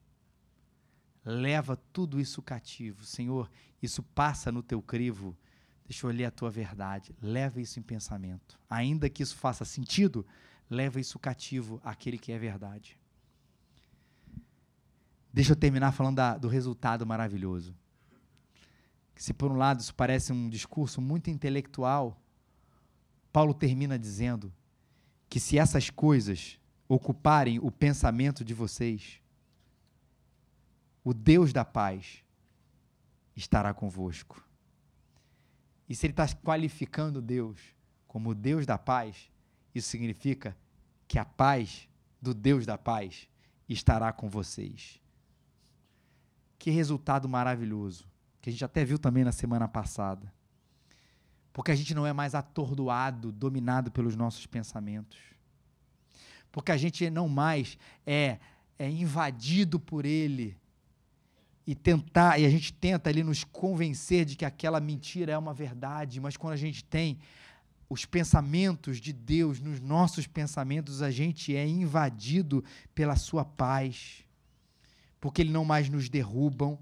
Leva 1.26 1.76
tudo 1.92 2.20
isso 2.20 2.42
cativo. 2.42 3.04
Senhor, 3.04 3.50
isso 3.82 4.02
passa 4.02 4.52
no 4.52 4.64
teu 4.64 4.82
crivo. 4.82 5.36
Deixa 5.88 6.06
eu 6.06 6.12
ler 6.12 6.26
a 6.26 6.32
tua 6.32 6.50
verdade. 6.50 7.16
Leva 7.22 7.62
isso 7.62 7.80
em 7.80 7.84
pensamento. 7.84 8.60
Ainda 8.70 9.10
que 9.10 9.24
isso 9.24 9.38
faça 9.38 9.64
sentido, 9.64 10.26
leva 10.70 11.00
isso 11.00 11.18
cativo 11.18 11.80
àquele 11.84 12.18
que 12.18 12.32
é 12.32 12.38
verdade. 12.38 13.00
Deixa 15.32 15.54
eu 15.54 15.56
terminar 15.56 15.92
falando 15.94 16.18
da, 16.18 16.38
do 16.38 16.48
resultado 16.48 17.06
maravilhoso. 17.06 17.76
Se 19.16 19.34
por 19.34 19.52
um 19.52 19.56
lado 19.56 19.80
isso 19.80 19.96
parece 19.96 20.34
um 20.34 20.50
discurso 20.50 21.02
muito 21.02 21.30
intelectual, 21.30 22.22
Paulo 23.32 23.54
termina 23.54 23.98
dizendo 23.98 24.54
que 25.30 25.40
se 25.40 25.58
essas 25.58 25.90
coisas 25.90 26.60
ocuparem 26.88 27.60
o 27.60 27.72
pensamento 27.72 28.44
de 28.44 28.54
vocês, 28.54 29.22
o 31.04 31.14
Deus 31.14 31.54
da 31.54 31.64
paz 31.64 32.24
estará 33.36 33.74
convosco. 33.74 34.47
E 35.88 35.96
se 35.96 36.06
ele 36.06 36.14
está 36.14 36.28
qualificando 36.44 37.22
Deus 37.22 37.60
como 38.08 38.36
Deus 38.36 38.66
da 38.66 38.78
paz, 38.78 39.32
isso 39.74 39.90
significa 39.90 40.58
que 41.08 41.20
a 41.20 41.26
paz 41.26 41.88
do 42.22 42.34
Deus 42.34 42.66
da 42.66 42.78
paz 42.78 43.30
estará 43.70 44.12
com 44.12 44.30
vocês. 44.30 45.02
Que 46.58 46.72
resultado 46.72 47.30
maravilhoso, 47.30 48.06
que 48.42 48.50
a 48.50 48.52
gente 48.52 48.66
até 48.66 48.84
viu 48.84 48.98
também 48.98 49.24
na 49.24 49.32
semana 49.32 49.68
passada. 49.68 50.34
Porque 51.54 51.72
a 51.72 51.76
gente 51.76 51.96
não 51.96 52.06
é 52.06 52.14
mais 52.14 52.36
atordoado, 52.36 53.32
dominado 53.32 53.92
pelos 53.92 54.16
nossos 54.16 54.46
pensamentos. 54.46 55.20
Porque 56.52 56.72
a 56.72 56.78
gente 56.78 57.10
não 57.10 57.28
mais 57.30 57.78
é, 58.06 58.40
é 58.78 58.90
invadido 58.90 59.80
por 59.80 60.06
ele 60.06 60.58
e 61.68 61.76
tentar, 61.76 62.40
e 62.40 62.46
a 62.46 62.50
gente 62.50 62.72
tenta 62.72 63.10
ali 63.10 63.22
nos 63.22 63.44
convencer 63.44 64.24
de 64.24 64.38
que 64.38 64.46
aquela 64.46 64.80
mentira 64.80 65.34
é 65.34 65.38
uma 65.38 65.54
verdade, 65.54 66.22
mas 66.22 66.38
quando 66.38 66.54
a 66.54 66.58
gente 66.58 66.82
tem 66.82 67.20
os 67.90 68.06
pensamentos 68.06 69.02
de 69.02 69.12
Deus 69.12 69.60
nos 69.60 69.82
nossos 69.82 70.26
pensamentos, 70.26 71.02
a 71.02 71.12
gente 71.12 71.54
é 71.54 71.68
invadido 71.68 72.64
pela 72.96 73.18
sua 73.18 73.44
paz, 73.44 74.24
porque 75.20 75.42
ele 75.42 75.52
não 75.52 75.66
mais 75.66 75.90
nos 75.90 76.08
derrubam, 76.08 76.80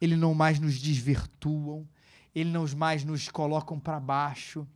ele 0.00 0.16
não 0.16 0.32
mais 0.32 0.58
nos 0.58 0.80
desvirtuam, 0.80 1.86
ele 2.34 2.50
não 2.50 2.66
mais 2.74 3.04
nos 3.04 3.28
colocam 3.28 3.78
para 3.78 4.00
baixo, 4.00 4.66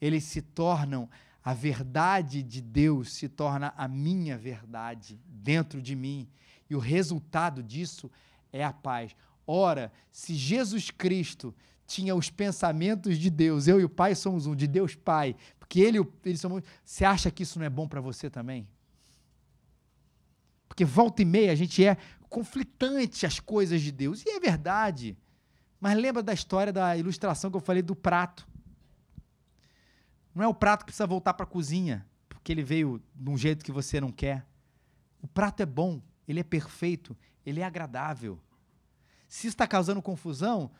eles 0.00 0.24
se 0.24 0.42
tornam 0.42 1.08
a 1.42 1.54
verdade 1.54 2.42
de 2.42 2.60
Deus 2.60 3.14
se 3.14 3.28
torna 3.28 3.72
a 3.76 3.88
minha 3.88 4.36
verdade 4.36 5.18
dentro 5.26 5.80
de 5.80 5.96
mim. 5.96 6.28
E 6.68 6.76
o 6.76 6.78
resultado 6.78 7.62
disso 7.62 8.08
é 8.08 8.29
a 8.64 8.72
paz. 8.72 9.14
Ora, 9.46 9.92
se 10.10 10.34
Jesus 10.34 10.90
Cristo 10.90 11.54
tinha 11.86 12.14
os 12.14 12.30
pensamentos 12.30 13.18
de 13.18 13.28
Deus, 13.30 13.66
eu 13.66 13.80
e 13.80 13.84
o 13.84 13.88
Pai 13.88 14.14
somos 14.14 14.46
um, 14.46 14.54
de 14.54 14.66
Deus 14.66 14.94
Pai, 14.94 15.34
porque 15.58 15.80
ele, 15.80 15.98
ele 16.24 16.38
somos. 16.38 16.62
Você 16.84 17.04
acha 17.04 17.30
que 17.30 17.42
isso 17.42 17.58
não 17.58 17.66
é 17.66 17.70
bom 17.70 17.88
para 17.88 18.00
você 18.00 18.30
também? 18.30 18.68
Porque 20.68 20.84
volta 20.84 21.20
e 21.20 21.24
meia 21.24 21.50
a 21.50 21.54
gente 21.56 21.84
é 21.84 21.96
conflitante 22.28 23.26
às 23.26 23.40
coisas 23.40 23.82
de 23.82 23.90
Deus, 23.90 24.24
e 24.24 24.30
é 24.30 24.38
verdade. 24.38 25.18
Mas 25.80 25.98
lembra 25.98 26.22
da 26.22 26.32
história 26.32 26.72
da 26.72 26.96
ilustração 26.96 27.50
que 27.50 27.56
eu 27.56 27.60
falei 27.60 27.82
do 27.82 27.96
prato. 27.96 28.46
Não 30.32 30.44
é 30.44 30.48
o 30.48 30.54
prato 30.54 30.80
que 30.80 30.86
precisa 30.86 31.08
voltar 31.08 31.34
para 31.34 31.44
a 31.44 31.48
cozinha, 31.48 32.06
porque 32.28 32.52
ele 32.52 32.62
veio 32.62 33.02
de 33.12 33.30
um 33.30 33.36
jeito 33.36 33.64
que 33.64 33.72
você 33.72 34.00
não 34.00 34.12
quer. 34.12 34.46
O 35.20 35.26
prato 35.26 35.60
é 35.60 35.66
bom, 35.66 36.00
ele 36.28 36.38
é 36.38 36.44
perfeito, 36.44 37.16
ele 37.44 37.60
é 37.60 37.64
agradável. 37.64 38.38
Se 39.28 39.46
está 39.46 39.66
causando 39.66 40.02
confusão, 40.02 40.70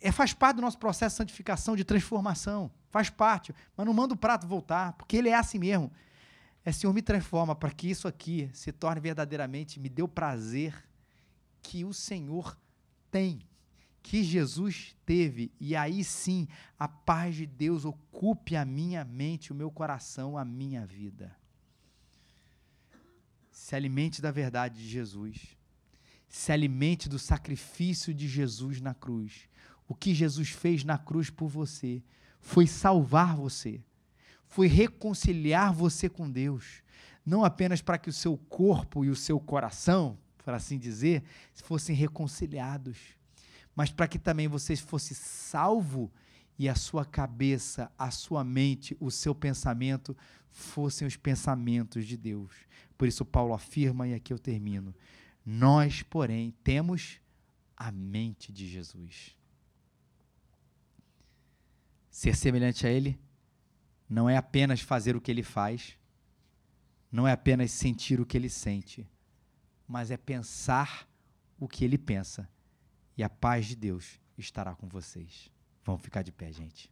é, 0.00 0.10
faz 0.10 0.32
parte 0.32 0.56
do 0.56 0.62
nosso 0.62 0.78
processo 0.78 1.14
de 1.14 1.18
santificação, 1.18 1.76
de 1.76 1.84
transformação. 1.84 2.70
Faz 2.90 3.08
parte. 3.08 3.54
Mas 3.76 3.86
não 3.86 3.94
manda 3.94 4.14
o 4.14 4.16
prato 4.16 4.46
voltar, 4.46 4.92
porque 4.94 5.16
ele 5.16 5.28
é 5.28 5.34
assim 5.34 5.58
mesmo. 5.58 5.90
É 6.64 6.70
Senhor, 6.70 6.92
me 6.92 7.02
transforma 7.02 7.54
para 7.54 7.70
que 7.70 7.88
isso 7.88 8.06
aqui 8.06 8.50
se 8.52 8.70
torne 8.70 9.00
verdadeiramente, 9.00 9.80
me 9.80 9.88
dê 9.88 10.02
o 10.02 10.08
prazer 10.08 10.88
que 11.60 11.84
o 11.84 11.92
Senhor 11.92 12.56
tem, 13.10 13.46
que 14.02 14.22
Jesus 14.22 14.96
teve. 15.04 15.52
E 15.58 15.74
aí 15.74 16.04
sim, 16.04 16.48
a 16.78 16.86
paz 16.86 17.34
de 17.34 17.46
Deus 17.46 17.84
ocupe 17.84 18.56
a 18.56 18.64
minha 18.64 19.04
mente, 19.04 19.52
o 19.52 19.54
meu 19.54 19.70
coração, 19.70 20.36
a 20.36 20.44
minha 20.44 20.86
vida. 20.86 21.34
Se 23.50 23.74
alimente 23.74 24.22
da 24.22 24.30
verdade 24.30 24.80
de 24.80 24.88
Jesus 24.88 25.56
se 26.32 26.50
alimente 26.50 27.10
do 27.10 27.18
sacrifício 27.18 28.14
de 28.14 28.26
Jesus 28.26 28.80
na 28.80 28.94
cruz. 28.94 29.50
O 29.86 29.94
que 29.94 30.14
Jesus 30.14 30.48
fez 30.48 30.82
na 30.82 30.96
cruz 30.96 31.28
por 31.28 31.46
você 31.46 32.02
foi 32.40 32.66
salvar 32.66 33.36
você, 33.36 33.82
foi 34.46 34.66
reconciliar 34.66 35.74
você 35.74 36.08
com 36.08 36.30
Deus, 36.30 36.82
não 37.24 37.44
apenas 37.44 37.82
para 37.82 37.98
que 37.98 38.08
o 38.08 38.12
seu 38.14 38.38
corpo 38.48 39.04
e 39.04 39.10
o 39.10 39.14
seu 39.14 39.38
coração, 39.38 40.18
por 40.38 40.54
assim 40.54 40.78
dizer, 40.78 41.22
fossem 41.52 41.94
reconciliados, 41.94 42.96
mas 43.76 43.92
para 43.92 44.08
que 44.08 44.18
também 44.18 44.48
você 44.48 44.74
fosse 44.74 45.14
salvo 45.14 46.10
e 46.58 46.66
a 46.66 46.74
sua 46.74 47.04
cabeça, 47.04 47.92
a 47.98 48.10
sua 48.10 48.42
mente, 48.42 48.96
o 48.98 49.10
seu 49.10 49.34
pensamento 49.34 50.16
fossem 50.50 51.06
os 51.06 51.16
pensamentos 51.16 52.06
de 52.06 52.16
Deus. 52.16 52.52
Por 52.96 53.06
isso 53.06 53.22
Paulo 53.22 53.52
afirma 53.52 54.08
e 54.08 54.14
aqui 54.14 54.32
eu 54.32 54.38
termino: 54.38 54.94
nós, 55.44 56.02
porém, 56.02 56.52
temos 56.62 57.20
a 57.76 57.90
mente 57.90 58.52
de 58.52 58.68
Jesus. 58.68 59.36
Ser 62.10 62.36
semelhante 62.36 62.86
a 62.86 62.90
Ele 62.90 63.18
não 64.08 64.28
é 64.28 64.36
apenas 64.36 64.80
fazer 64.80 65.16
o 65.16 65.20
que 65.20 65.30
Ele 65.30 65.42
faz, 65.42 65.98
não 67.10 67.26
é 67.26 67.32
apenas 67.32 67.70
sentir 67.70 68.20
o 68.20 68.26
que 68.26 68.36
Ele 68.36 68.48
sente, 68.48 69.08
mas 69.88 70.10
é 70.10 70.16
pensar 70.16 71.08
o 71.58 71.66
que 71.66 71.84
Ele 71.84 71.98
pensa. 71.98 72.48
E 73.16 73.22
a 73.22 73.28
paz 73.28 73.66
de 73.66 73.76
Deus 73.76 74.20
estará 74.38 74.74
com 74.74 74.88
vocês. 74.88 75.50
Vamos 75.84 76.02
ficar 76.02 76.22
de 76.22 76.32
pé, 76.32 76.52
gente. 76.52 76.90